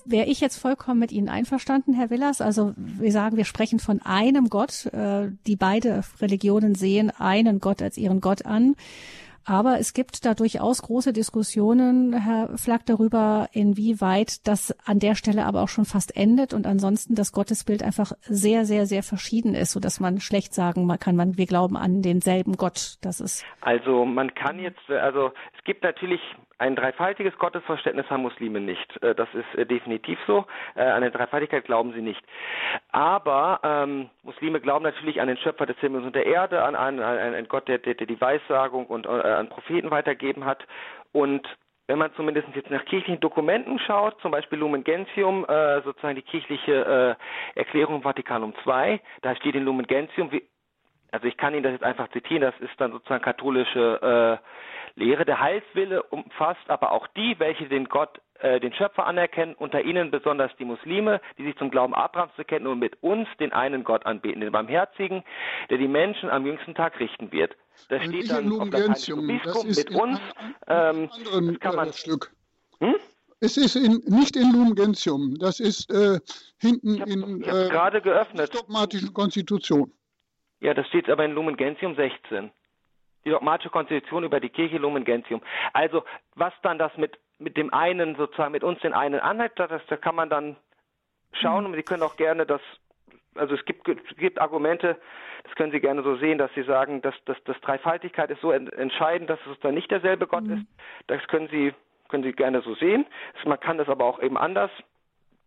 wäre 0.05 0.27
ich 0.27 0.41
jetzt 0.41 0.57
vollkommen 0.57 0.99
mit 0.99 1.11
Ihnen 1.11 1.29
einverstanden, 1.29 1.93
Herr 1.93 2.09
Willers. 2.09 2.41
Also 2.41 2.73
wir 2.75 3.11
sagen, 3.11 3.37
wir 3.37 3.45
sprechen 3.45 3.79
von 3.79 4.01
einem 4.01 4.49
Gott. 4.49 4.85
Äh, 4.87 5.31
die 5.47 5.55
beide 5.55 6.03
Religionen 6.19 6.75
sehen 6.75 7.11
einen 7.11 7.59
Gott 7.59 7.81
als 7.81 7.97
ihren 7.97 8.21
Gott 8.21 8.45
an. 8.45 8.75
Aber 9.45 9.79
es 9.79 9.93
gibt 9.93 10.25
da 10.25 10.33
durchaus 10.33 10.81
große 10.81 11.13
Diskussionen, 11.13 12.13
Herr 12.13 12.57
Flack, 12.57 12.85
darüber, 12.85 13.47
inwieweit 13.51 14.47
das 14.47 14.75
an 14.85 14.99
der 14.99 15.15
Stelle 15.15 15.45
aber 15.45 15.61
auch 15.61 15.67
schon 15.67 15.85
fast 15.85 16.15
endet 16.15 16.53
und 16.53 16.65
ansonsten 16.65 17.15
das 17.15 17.31
Gottesbild 17.31 17.83
einfach 17.83 18.13
sehr, 18.21 18.65
sehr, 18.65 18.85
sehr 18.85 19.03
verschieden 19.03 19.55
ist, 19.55 19.71
sodass 19.71 19.99
man 19.99 20.19
schlecht 20.19 20.53
sagen 20.53 20.87
kann, 20.99 21.15
man, 21.15 21.37
wir 21.37 21.45
glauben 21.45 21.77
an 21.77 22.01
denselben 22.01 22.53
Gott. 22.57 22.97
Das 23.01 23.19
ist. 23.19 23.45
Also 23.61 24.05
man 24.05 24.33
kann 24.33 24.59
jetzt, 24.59 24.89
also 24.89 25.31
es 25.57 25.63
gibt 25.63 25.83
natürlich 25.83 26.21
ein 26.63 26.75
dreifaltiges 26.75 27.37
Gottesverständnis 27.37 28.09
haben 28.09 28.21
Muslime 28.21 28.61
nicht. 28.61 29.03
Äh, 29.03 29.15
das 29.15 29.27
ist 29.33 29.57
äh, 29.57 29.65
definitiv 29.65 30.17
so. 30.25 30.45
Äh, 30.75 30.81
an 30.83 31.03
eine 31.03 31.11
Dreifaltigkeit 31.11 31.65
glauben 31.65 31.91
sie 31.93 32.01
nicht. 32.01 32.23
Aber 32.91 33.59
ähm, 33.63 34.09
Muslime 34.23 34.61
glauben 34.61 34.83
natürlich 34.83 35.19
an 35.19 35.27
den 35.27 35.37
Schöpfer 35.37 35.65
des 35.65 35.77
Himmels 35.79 36.05
und 36.05 36.15
der 36.15 36.25
Erde, 36.25 36.63
an, 36.63 36.75
an, 36.75 36.99
an 36.99 37.17
einen 37.17 37.47
Gott, 37.47 37.67
der, 37.67 37.79
der, 37.79 37.95
der 37.95 38.07
die 38.07 38.19
Weissagung 38.21 38.85
und 38.85 39.05
äh, 39.05 39.09
an 39.37 39.49
Propheten 39.49 39.91
weitergeben 39.91 40.45
hat. 40.45 40.65
Und 41.11 41.47
wenn 41.87 41.97
man 41.97 42.13
zumindest 42.15 42.47
jetzt 42.55 42.69
nach 42.69 42.85
kirchlichen 42.85 43.19
Dokumenten 43.19 43.77
schaut, 43.79 44.19
zum 44.21 44.31
Beispiel 44.31 44.59
Lumen 44.59 44.83
Gentium, 44.83 45.45
äh, 45.45 45.81
sozusagen 45.81 46.15
die 46.15 46.21
kirchliche 46.21 47.17
äh, 47.55 47.59
Erklärung 47.59 48.01
Vatikanum 48.03 48.53
II, 48.65 48.99
da 49.21 49.35
steht 49.35 49.55
in 49.55 49.65
Lumen 49.65 49.85
Gentium, 49.85 50.31
wie, 50.31 50.43
also 51.11 51.27
ich 51.27 51.37
kann 51.37 51.53
Ihnen 51.53 51.63
das 51.63 51.73
jetzt 51.73 51.83
einfach 51.83 52.09
zitieren, 52.11 52.41
das 52.41 52.57
ist 52.59 52.79
dann 52.79 52.91
sozusagen 52.91 53.23
katholische 53.23 54.39
äh, 54.41 54.99
Lehre 54.99 55.25
der 55.25 55.39
Heilswille 55.39 56.03
umfasst 56.03 56.69
aber 56.69 56.91
auch 56.91 57.07
die, 57.07 57.39
welche 57.39 57.67
den 57.67 57.89
Gott, 57.89 58.21
äh, 58.43 58.59
den 58.59 58.73
Schöpfer 58.73 59.05
anerkennen, 59.05 59.55
unter 59.55 59.81
ihnen 59.81 60.11
besonders 60.11 60.51
die 60.59 60.65
Muslime, 60.65 61.21
die 61.37 61.45
sich 61.45 61.55
zum 61.57 61.71
Glauben 61.71 61.93
Abrahams 61.93 62.33
bekennen 62.35 62.67
und 62.67 62.77
mit 62.77 63.01
uns 63.01 63.27
den 63.39 63.53
einen 63.53 63.85
Gott 63.85 64.05
anbeten, 64.05 64.41
den 64.41 64.51
Barmherzigen, 64.51 65.23
der 65.69 65.77
die 65.77 65.87
Menschen 65.87 66.29
am 66.29 66.45
jüngsten 66.45 66.75
Tag 66.75 66.99
richten 66.99 67.31
wird. 67.31 67.55
Da 67.87 67.95
also 67.95 68.11
steht 68.11 68.29
dann 68.29 68.51
auf 68.59 68.69
der 68.69 68.89
Bistum 68.89 69.25
mit 69.25 69.91
uns. 69.91 70.19
Ähm, 70.67 71.09
das 71.09 71.59
kann 71.61 71.75
man, 71.77 71.93
Stück. 71.93 72.33
Hm? 72.79 72.95
Es 73.39 73.55
ist 73.55 73.77
in, 73.77 74.03
nicht 74.07 74.35
in 74.35 74.51
Lumen 74.51 74.75
Gentium, 74.75 75.37
das 75.39 75.61
ist 75.61 75.89
äh, 75.89 76.19
hinten 76.59 76.99
hab, 76.99 77.07
in 77.07 77.43
äh, 77.43 77.69
gerade 77.69 78.01
geöffnet. 78.01 78.53
der 78.53 78.59
dogmatischen 78.59 79.13
Konstitution. 79.13 79.89
Ja, 80.59 80.73
das 80.73 80.85
steht 80.87 81.09
aber 81.09 81.23
in 81.23 81.31
Lumen 81.31 81.55
Gentium 81.55 81.95
16 81.95 82.51
die 83.25 83.29
dogmatische 83.29 83.69
Konstitution 83.69 84.23
über 84.23 84.39
die 84.39 84.49
Kirche 84.49 84.77
Lumen 84.77 85.05
Gentium. 85.05 85.41
Also 85.71 86.03
was 86.35 86.53
dann 86.61 86.77
das 86.77 86.91
mit 86.97 87.17
mit 87.43 87.57
dem 87.57 87.73
einen 87.73 88.15
sozusagen 88.15 88.51
mit 88.51 88.63
uns 88.63 88.79
den 88.79 88.93
einen 88.93 89.19
anhat, 89.19 89.51
das, 89.57 89.69
da 89.87 89.97
kann 89.97 90.15
man 90.15 90.29
dann 90.29 90.55
schauen 91.33 91.63
mhm. 91.63 91.71
und 91.71 91.75
Sie 91.75 91.83
können 91.83 92.03
auch 92.03 92.15
gerne 92.15 92.45
das 92.45 92.61
also 93.35 93.55
es 93.55 93.65
gibt, 93.65 93.87
es 93.87 94.17
gibt 94.17 94.39
Argumente, 94.39 94.97
das 95.43 95.55
können 95.55 95.71
Sie 95.71 95.79
gerne 95.79 96.03
so 96.03 96.15
sehen, 96.17 96.37
dass 96.37 96.53
Sie 96.53 96.63
sagen, 96.63 97.01
dass, 97.01 97.15
dass, 97.25 97.41
dass 97.43 97.59
Dreifaltigkeit 97.61 98.29
ist 98.29 98.41
so 98.41 98.51
entscheidend, 98.51 99.29
dass 99.29 99.39
es 99.51 99.59
dann 99.61 99.73
nicht 99.73 99.91
derselbe 99.91 100.27
Gott 100.27 100.43
mhm. 100.43 100.53
ist. 100.53 100.65
Das 101.07 101.27
können 101.27 101.47
Sie, 101.49 101.73
können 102.09 102.23
Sie 102.23 102.33
gerne 102.33 102.61
so 102.61 102.75
sehen. 102.75 103.05
Man 103.45 103.59
kann 103.59 103.77
das 103.77 103.89
aber 103.89 104.05
auch 104.05 104.21
eben 104.21 104.37
anders 104.37 104.71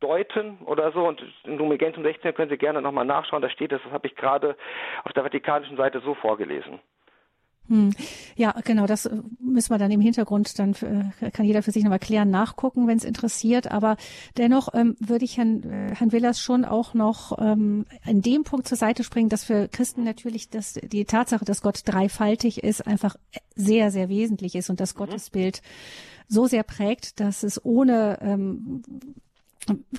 deuten 0.01 0.59
oder 0.65 0.93
so. 0.93 1.07
Und 1.07 1.23
in 1.45 1.57
Lumen 1.57 1.79
Gentium 1.79 2.05
16 2.05 2.35
können 2.35 2.51
Sie 2.51 2.59
gerne 2.59 2.83
nochmal 2.83 3.05
nachschauen. 3.05 3.43
Da 3.43 3.49
steht 3.49 3.73
das, 3.73 3.81
das 3.83 3.93
habe 3.93 4.07
ich 4.07 4.17
gerade 4.17 4.57
auf 5.05 5.13
der 5.13 5.23
vatikanischen 5.23 5.77
Seite 5.77 6.01
so 6.01 6.15
vorgelesen. 6.15 6.81
Hm. 7.69 7.93
Ja, 8.37 8.55
genau, 8.65 8.87
das 8.87 9.07
äh, 9.07 9.17
müssen 9.41 9.71
wir 9.71 9.79
dann 9.79 9.91
im 9.91 10.01
Hintergrund, 10.01 10.59
dann 10.59 10.75
äh, 11.21 11.31
kann 11.31 11.47
jeder 11.47 11.63
für 11.63 11.73
sich 11.73 11.83
nochmal 11.83 11.99
klären, 11.99 12.31
nachgucken, 12.31 12.87
wenn 12.87 12.99
es 12.99 13.05
interessiert. 13.05 13.71
Aber 13.71 13.97
dennoch 14.37 14.69
ähm, 14.75 14.97
würde 15.01 15.25
ich 15.25 15.37
Herrn, 15.37 15.63
äh, 15.65 15.95
Herrn 15.95 16.13
Willers 16.13 16.41
schon 16.41 16.65
auch 16.65 16.95
noch 16.95 17.39
ähm, 17.39 17.87
in 18.05 18.23
dem 18.23 18.45
Punkt 18.45 18.69
zur 18.69 18.79
Seite 18.79 19.05
springen, 19.05 19.29
dass 19.29 19.45
für 19.45 19.69
Christen 19.69 20.05
natürlich 20.05 20.49
dass 20.51 20.75
die 20.75 21.05
Tatsache, 21.05 21.45
dass 21.45 21.63
Gott 21.63 21.81
dreifaltig 21.85 22.63
ist, 22.63 22.87
einfach 22.87 23.17
sehr, 23.55 23.91
sehr 23.91 24.09
wesentlich 24.09 24.55
ist 24.55 24.71
und 24.71 24.81
das 24.81 24.95
mhm. 24.95 24.99
Gottesbild 24.99 25.63
so 26.29 26.47
sehr 26.47 26.63
prägt, 26.63 27.21
dass 27.21 27.43
es 27.43 27.65
ohne 27.65 28.19
ähm, 28.21 28.83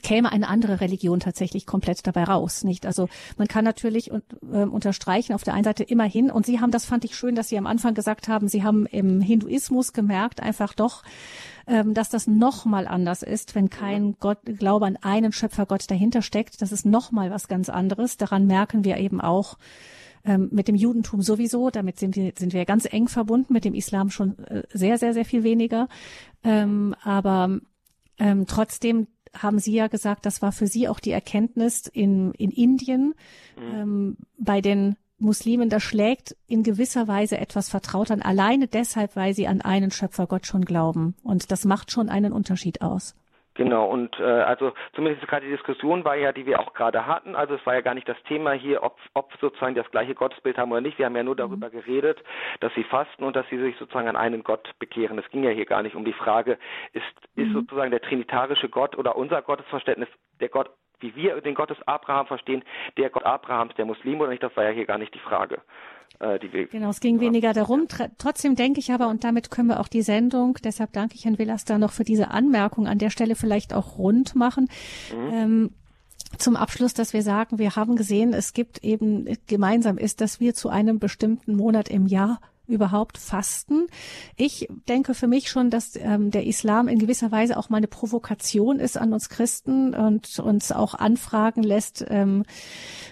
käme 0.02 0.32
eine 0.32 0.48
andere 0.48 0.82
Religion 0.82 1.20
tatsächlich 1.20 1.66
komplett 1.66 2.06
dabei 2.06 2.24
raus, 2.24 2.64
nicht? 2.64 2.86
Also 2.86 3.10
man 3.38 3.48
kann 3.48 3.66
natürlich 3.66 4.12
äh, 4.12 4.64
unterstreichen 4.64 5.34
auf 5.34 5.44
der 5.44 5.54
einen 5.54 5.64
Seite 5.64 5.84
immerhin 5.84 6.32
und 6.32 6.46
Sie 6.46 6.60
haben, 6.60 6.72
das 6.72 6.86
fand 6.86 7.06
ich 7.06 7.16
schön, 7.16 7.36
dass 7.36 7.50
Sie 7.50 7.58
am 7.58 7.68
Anfang 7.68 7.94
gesagt 7.94 8.28
haben, 8.28 8.48
Sie 8.48 8.64
haben 8.64 8.86
im 8.86 9.22
Hinduismus 9.22 9.94
gemerkt, 9.94 10.42
einfach 10.42 10.74
doch, 10.74 11.04
ähm, 11.68 11.94
dass 11.94 12.10
das 12.10 12.28
noch 12.28 12.66
mal 12.66 12.88
anders 12.88 13.24
ist, 13.24 13.56
wenn 13.56 13.70
kein 13.70 14.16
Gott, 14.20 14.40
Glaube 14.46 14.86
an 14.86 14.98
einen 15.02 15.32
Schöpfergott 15.32 15.90
dahinter 15.92 16.22
steckt. 16.22 16.62
Das 16.62 16.72
ist 16.72 16.86
noch 16.86 17.12
mal 17.12 17.30
was 17.30 17.48
ganz 17.48 17.70
anderes. 17.70 18.18
Daran 18.18 18.48
merken 18.48 18.84
wir 18.84 18.98
eben 18.98 19.20
auch, 19.20 19.58
ähm, 20.24 20.50
mit 20.52 20.68
dem 20.68 20.76
Judentum 20.76 21.22
sowieso, 21.22 21.70
damit 21.70 22.00
sind 22.00 22.16
wir, 22.16 22.34
sind 22.38 22.54
wir 22.54 22.66
ganz 22.66 22.86
eng 22.92 23.08
verbunden, 23.08 23.54
mit 23.54 23.66
dem 23.66 23.74
Islam 23.74 24.10
schon 24.10 24.38
äh, 24.40 24.64
sehr, 24.74 24.98
sehr, 24.98 25.14
sehr 25.14 25.26
viel 25.26 25.44
weniger. 25.44 25.88
Ähm, 26.44 26.96
aber 27.04 27.60
ähm, 28.20 28.46
trotzdem 28.48 29.08
haben 29.38 29.60
Sie 29.60 29.74
ja 29.74 29.88
gesagt, 29.88 30.26
das 30.26 30.42
war 30.42 30.52
für 30.52 30.68
Sie 30.68 30.88
auch 30.88 31.00
die 31.00 31.12
Erkenntnis 31.12 31.88
in, 31.88 32.32
in 32.34 32.52
Indien 32.52 33.14
mhm. 33.58 33.76
ähm, 33.76 34.18
bei 34.38 34.62
den 34.62 34.96
Muslimen, 35.20 35.70
da 35.70 35.80
schlägt 35.80 36.36
in 36.48 36.62
gewisser 36.64 37.08
Weise 37.08 37.40
etwas 37.40 37.70
vertraut 37.70 38.12
an, 38.12 38.22
alleine 38.22 38.68
deshalb, 38.68 39.16
weil 39.16 39.34
sie 39.34 39.48
an 39.48 39.62
einen 39.62 39.90
Schöpfergott 39.90 40.46
schon 40.46 40.64
glauben. 40.64 41.16
Und 41.24 41.52
das 41.52 41.66
macht 41.66 41.92
schon 41.92 42.10
einen 42.10 42.32
Unterschied 42.32 42.82
aus. 42.82 43.16
Genau, 43.58 43.88
und 43.88 44.20
äh, 44.20 44.24
also 44.24 44.72
zumindest 44.94 45.28
gerade 45.28 45.48
die 45.48 45.52
Diskussion 45.52 46.06
war 46.06 46.16
ja, 46.16 46.32
die 46.32 46.46
wir 46.46 46.60
auch 46.60 46.76
gerade 46.76 47.08
hatten, 47.08 47.36
also 47.36 47.56
es 47.56 47.66
war 47.66 47.74
ja 47.74 47.82
gar 47.82 47.96
nicht 47.96 48.08
das 48.08 48.22
Thema 48.28 48.52
hier, 48.52 48.84
ob, 48.84 49.00
ob 49.16 49.34
sozusagen 49.42 49.74
das 49.74 49.90
gleiche 49.90 50.14
Gottesbild 50.14 50.60
haben 50.60 50.72
oder 50.72 50.82
nicht. 50.82 51.00
Wir 51.00 51.08
haben 51.08 51.16
ja 51.16 51.24
nur 51.24 51.34
mhm. 51.34 51.40
darüber 51.40 51.68
mhm. 51.70 51.72
geredet, 51.72 52.24
dass 52.60 52.72
sie 52.76 52.84
fasten 52.84 53.24
und 53.24 53.36
dass 53.36 53.50
sie 53.50 53.58
sich 53.58 53.76
sozusagen 53.78 54.08
an 54.08 54.16
einen 54.16 54.44
Gott 54.44 54.70
bekehren. 54.78 55.18
Es 55.18 55.28
ging 55.32 55.44
ja 55.44 55.50
hier 55.50 55.66
gar 55.66 55.82
nicht 55.82 55.96
um 55.96 56.06
die 56.06 56.14
Frage, 56.14 56.60
ist, 56.94 57.04
mhm. 57.34 57.46
ist 57.46 57.54
sozusagen 57.54 57.90
der 57.90 58.02
trinitarische 58.02 58.70
Gott 58.70 58.96
oder 58.96 59.16
unser 59.16 59.42
Gottesverständnis 59.42 60.10
der 60.40 60.50
Gott, 60.50 60.70
wie 61.00 61.16
wir 61.16 61.42
den 61.42 61.56
Gott 61.56 61.72
des 61.72 61.82
Abraham 61.88 62.28
verstehen, 62.28 62.64
der 62.96 63.10
Gott 63.10 63.24
Abrahams, 63.24 63.74
der 63.74 63.86
Muslim 63.86 64.22
oder 64.22 64.30
nicht, 64.30 64.44
das 64.44 64.56
war 64.56 64.66
ja 64.66 64.70
hier 64.70 64.86
gar 64.86 65.00
nicht 65.00 65.16
die 65.16 65.20
Frage. 65.20 65.64
Äh, 66.20 66.40
genau, 66.40 66.90
es 66.90 67.00
ging 67.00 67.20
weniger 67.20 67.54
darum. 67.54 67.88
Trotzdem 68.18 68.56
denke 68.56 68.80
ich 68.80 68.92
aber, 68.92 69.08
und 69.08 69.24
damit 69.24 69.52
können 69.52 69.68
wir 69.68 69.80
auch 69.80 69.88
die 69.88 70.02
Sendung, 70.02 70.58
deshalb 70.64 70.94
danke 70.94 71.16
ich 71.16 71.26
Herrn 71.26 71.38
Willers 71.38 71.66
da 71.66 71.78
noch 71.78 71.92
für 71.92 72.04
diese 72.04 72.32
Anmerkung 72.32 72.88
an 72.88 72.98
der 72.98 73.12
Stelle 73.12 73.36
vielleicht 73.36 73.74
auch 73.74 73.98
rund 73.98 74.36
machen. 74.36 74.68
Mhm. 75.16 75.34
Ähm, 75.34 75.72
zum 76.38 76.56
Abschluss, 76.56 76.94
dass 76.94 77.14
wir 77.14 77.22
sagen, 77.22 77.60
wir 77.60 77.76
haben 77.76 77.96
gesehen, 77.96 78.34
es 78.34 78.54
gibt 78.54 78.84
eben 78.84 79.38
gemeinsam 79.48 79.98
ist, 79.98 80.20
dass 80.20 80.40
wir 80.40 80.54
zu 80.54 80.70
einem 80.70 81.00
bestimmten 81.00 81.56
Monat 81.56 81.88
im 81.90 82.08
Jahr 82.08 82.42
überhaupt 82.68 83.18
fasten. 83.18 83.88
Ich 84.36 84.68
denke 84.88 85.14
für 85.14 85.28
mich 85.28 85.50
schon, 85.50 85.70
dass 85.70 85.96
ähm, 85.96 86.32
der 86.32 86.46
Islam 86.46 86.88
in 86.88 87.00
gewisser 87.00 87.32
Weise 87.32 87.58
auch 87.58 87.70
mal 87.70 87.78
eine 87.78 87.88
Provokation 87.88 88.80
ist 88.80 88.98
an 88.98 89.14
uns 89.14 89.30
Christen 89.30 89.94
und 89.94 90.40
uns 90.40 90.72
auch 90.72 90.94
anfragen 90.94 91.64
lässt, 91.64 92.06
ähm, 92.10 92.44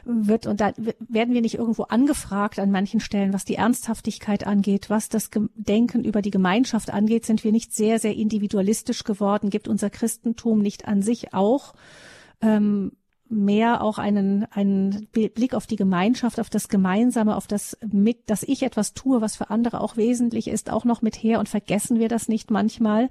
wird 0.03 0.45
und 0.47 0.61
da 0.61 0.73
werden 0.77 1.33
wir 1.33 1.41
nicht 1.41 1.55
irgendwo 1.55 1.83
angefragt 1.83 2.59
an 2.59 2.71
manchen 2.71 2.99
Stellen, 2.99 3.33
was 3.33 3.45
die 3.45 3.55
Ernsthaftigkeit 3.55 4.45
angeht, 4.45 4.89
was 4.89 5.09
das 5.09 5.29
Denken 5.55 6.03
über 6.03 6.21
die 6.21 6.31
Gemeinschaft 6.31 6.91
angeht, 6.91 7.25
sind 7.25 7.43
wir 7.43 7.51
nicht 7.51 7.73
sehr, 7.73 7.99
sehr 7.99 8.15
individualistisch 8.15 9.03
geworden, 9.03 9.49
gibt 9.49 9.67
unser 9.67 9.89
Christentum 9.89 10.59
nicht 10.59 10.87
an 10.87 11.01
sich 11.01 11.33
auch 11.33 11.73
ähm, 12.41 12.91
mehr 13.27 13.81
auch 13.81 13.97
einen, 13.97 14.45
einen 14.51 15.07
Blick 15.11 15.53
auf 15.53 15.67
die 15.67 15.75
Gemeinschaft, 15.75 16.39
auf 16.39 16.49
das 16.49 16.69
Gemeinsame, 16.69 17.35
auf 17.35 17.47
das 17.47 17.77
mit, 17.85 18.29
dass 18.29 18.43
ich 18.43 18.63
etwas 18.63 18.93
tue, 18.93 19.21
was 19.21 19.35
für 19.35 19.49
andere 19.49 19.81
auch 19.81 19.97
wesentlich 19.97 20.47
ist, 20.47 20.69
auch 20.69 20.85
noch 20.85 21.01
mit 21.01 21.15
her 21.15 21.39
und 21.39 21.49
vergessen 21.49 21.99
wir 21.99 22.07
das 22.07 22.27
nicht 22.27 22.51
manchmal. 22.51 23.09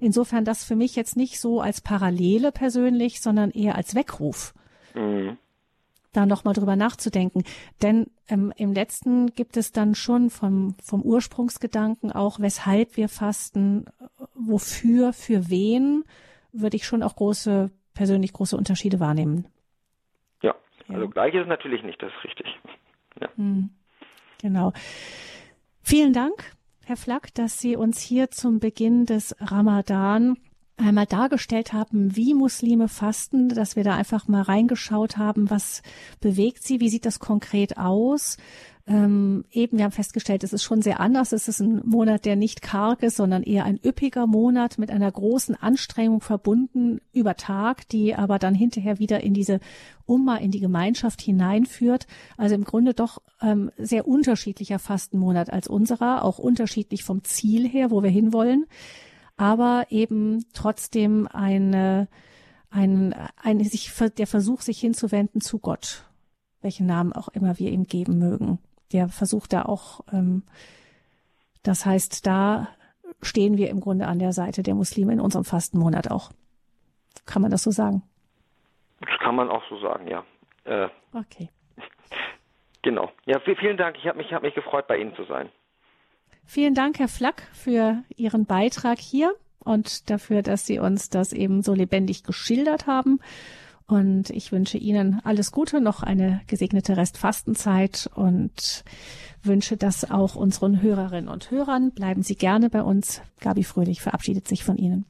Insofern 0.00 0.44
das 0.44 0.64
für 0.64 0.76
mich 0.76 0.94
jetzt 0.94 1.16
nicht 1.16 1.40
so 1.40 1.60
als 1.60 1.80
Parallele 1.80 2.52
persönlich, 2.52 3.20
sondern 3.20 3.50
eher 3.50 3.74
als 3.74 3.94
Weckruf. 3.94 4.54
Mhm. 4.94 5.36
Da 6.12 6.24
nochmal 6.24 6.54
drüber 6.54 6.76
nachzudenken. 6.76 7.42
Denn 7.82 8.06
ähm, 8.28 8.52
im 8.56 8.72
letzten 8.72 9.34
gibt 9.34 9.56
es 9.56 9.72
dann 9.72 9.94
schon 9.94 10.30
vom, 10.30 10.76
vom 10.82 11.02
Ursprungsgedanken 11.02 12.12
auch, 12.12 12.38
weshalb 12.40 12.96
wir 12.96 13.08
fasten, 13.08 13.86
wofür, 14.34 15.12
für 15.12 15.50
wen, 15.50 16.04
würde 16.52 16.76
ich 16.76 16.86
schon 16.86 17.02
auch 17.02 17.16
große 17.16 17.70
persönlich 17.98 18.32
große 18.32 18.56
Unterschiede 18.56 19.00
wahrnehmen. 19.00 19.48
Ja, 20.40 20.54
also 20.88 21.02
ja. 21.02 21.10
gleich 21.10 21.34
ist 21.34 21.42
es 21.42 21.48
natürlich 21.48 21.82
nicht, 21.82 22.00
das 22.00 22.12
ist 22.12 22.24
richtig. 22.24 22.46
Ja. 23.20 23.28
Hm, 23.34 23.70
genau. 24.40 24.72
Vielen 25.82 26.12
Dank, 26.12 26.52
Herr 26.84 26.96
Flack, 26.96 27.34
dass 27.34 27.58
Sie 27.58 27.74
uns 27.74 28.00
hier 28.00 28.30
zum 28.30 28.60
Beginn 28.60 29.06
des 29.06 29.34
Ramadan 29.40 30.36
einmal 30.76 31.06
dargestellt 31.06 31.72
haben, 31.72 32.14
wie 32.14 32.32
Muslime 32.34 32.86
fasten, 32.86 33.48
dass 33.48 33.74
wir 33.74 33.82
da 33.82 33.96
einfach 33.96 34.28
mal 34.28 34.42
reingeschaut 34.42 35.16
haben, 35.16 35.50
was 35.50 35.82
bewegt 36.20 36.62
sie, 36.62 36.78
wie 36.78 36.90
sieht 36.90 37.06
das 37.06 37.18
konkret 37.18 37.76
aus. 37.76 38.36
Ähm, 38.88 39.44
eben, 39.52 39.76
wir 39.76 39.84
haben 39.84 39.92
festgestellt, 39.92 40.42
es 40.42 40.52
ist 40.52 40.62
schon 40.62 40.82
sehr 40.82 40.98
anders. 40.98 41.32
Es 41.32 41.46
ist 41.46 41.60
ein 41.60 41.82
Monat, 41.84 42.24
der 42.24 42.36
nicht 42.36 42.62
karg 42.62 43.02
ist, 43.02 43.16
sondern 43.16 43.42
eher 43.42 43.64
ein 43.64 43.78
üppiger 43.84 44.26
Monat 44.26 44.78
mit 44.78 44.90
einer 44.90 45.12
großen 45.12 45.54
Anstrengung 45.54 46.20
verbunden 46.20 47.00
über 47.12 47.36
Tag, 47.36 47.86
die 47.90 48.14
aber 48.14 48.38
dann 48.38 48.54
hinterher 48.54 48.98
wieder 48.98 49.22
in 49.22 49.34
diese 49.34 49.60
Umma, 50.06 50.36
in 50.36 50.50
die 50.50 50.60
Gemeinschaft 50.60 51.20
hineinführt. 51.20 52.06
Also 52.36 52.54
im 52.54 52.64
Grunde 52.64 52.94
doch 52.94 53.20
ähm, 53.42 53.70
sehr 53.76 54.08
unterschiedlicher 54.08 54.78
Fastenmonat 54.78 55.52
als 55.52 55.68
unserer, 55.68 56.24
auch 56.24 56.38
unterschiedlich 56.38 57.04
vom 57.04 57.22
Ziel 57.24 57.68
her, 57.68 57.90
wo 57.90 58.02
wir 58.02 58.10
hinwollen 58.10 58.64
aber 59.38 59.86
eben 59.90 60.44
trotzdem 60.52 61.26
eine, 61.28 62.08
ein, 62.70 63.14
ein, 63.36 63.64
sich, 63.64 63.90
der 64.18 64.26
Versuch, 64.26 64.60
sich 64.60 64.78
hinzuwenden 64.80 65.40
zu 65.40 65.58
Gott, 65.60 66.04
welchen 66.60 66.86
Namen 66.86 67.12
auch 67.12 67.28
immer 67.28 67.58
wir 67.58 67.70
ihm 67.70 67.84
geben 67.84 68.18
mögen. 68.18 68.58
Der 68.92 69.08
versucht 69.08 69.52
da 69.52 69.62
auch, 69.62 70.00
ähm, 70.12 70.44
das 71.62 71.84
heißt, 71.84 72.26
da 72.26 72.68
stehen 73.22 73.56
wir 73.56 73.70
im 73.70 73.80
Grunde 73.80 74.06
an 74.06 74.18
der 74.18 74.32
Seite 74.32 74.62
der 74.62 74.74
Muslime 74.74 75.12
in 75.12 75.20
unserem 75.20 75.44
Fastenmonat 75.44 76.10
auch. 76.10 76.30
Kann 77.26 77.42
man 77.42 77.50
das 77.50 77.62
so 77.62 77.70
sagen? 77.70 78.02
Das 79.00 79.18
kann 79.20 79.34
man 79.34 79.50
auch 79.50 79.62
so 79.68 79.78
sagen, 79.80 80.08
ja. 80.08 80.24
Äh, 80.64 80.88
okay. 81.12 81.50
Genau. 82.82 83.10
Ja, 83.26 83.40
vielen 83.40 83.76
Dank. 83.76 83.96
Ich 83.98 84.06
habe 84.06 84.18
mich, 84.18 84.32
hab 84.32 84.42
mich 84.42 84.54
gefreut, 84.54 84.86
bei 84.86 84.98
Ihnen 84.98 85.14
zu 85.16 85.24
sein. 85.24 85.50
Vielen 86.46 86.74
Dank, 86.74 86.98
Herr 87.00 87.08
Flack, 87.08 87.42
für 87.52 88.02
Ihren 88.16 88.46
Beitrag 88.46 88.98
hier 88.98 89.34
und 89.58 90.08
dafür, 90.08 90.42
dass 90.42 90.64
Sie 90.64 90.78
uns 90.78 91.10
das 91.10 91.32
eben 91.32 91.60
so 91.60 91.74
lebendig 91.74 92.22
geschildert 92.22 92.86
haben. 92.86 93.20
Und 93.88 94.28
ich 94.28 94.52
wünsche 94.52 94.76
Ihnen 94.76 95.20
alles 95.24 95.50
Gute, 95.50 95.80
noch 95.80 96.02
eine 96.02 96.42
gesegnete 96.46 96.98
Restfastenzeit 96.98 98.10
und 98.14 98.84
wünsche 99.42 99.78
das 99.78 100.10
auch 100.10 100.36
unseren 100.36 100.82
Hörerinnen 100.82 101.28
und 101.28 101.50
Hörern. 101.50 101.90
Bleiben 101.92 102.22
Sie 102.22 102.36
gerne 102.36 102.68
bei 102.68 102.82
uns. 102.82 103.22
Gabi 103.40 103.64
Fröhlich 103.64 104.02
verabschiedet 104.02 104.46
sich 104.46 104.62
von 104.62 104.76
Ihnen. 104.76 105.06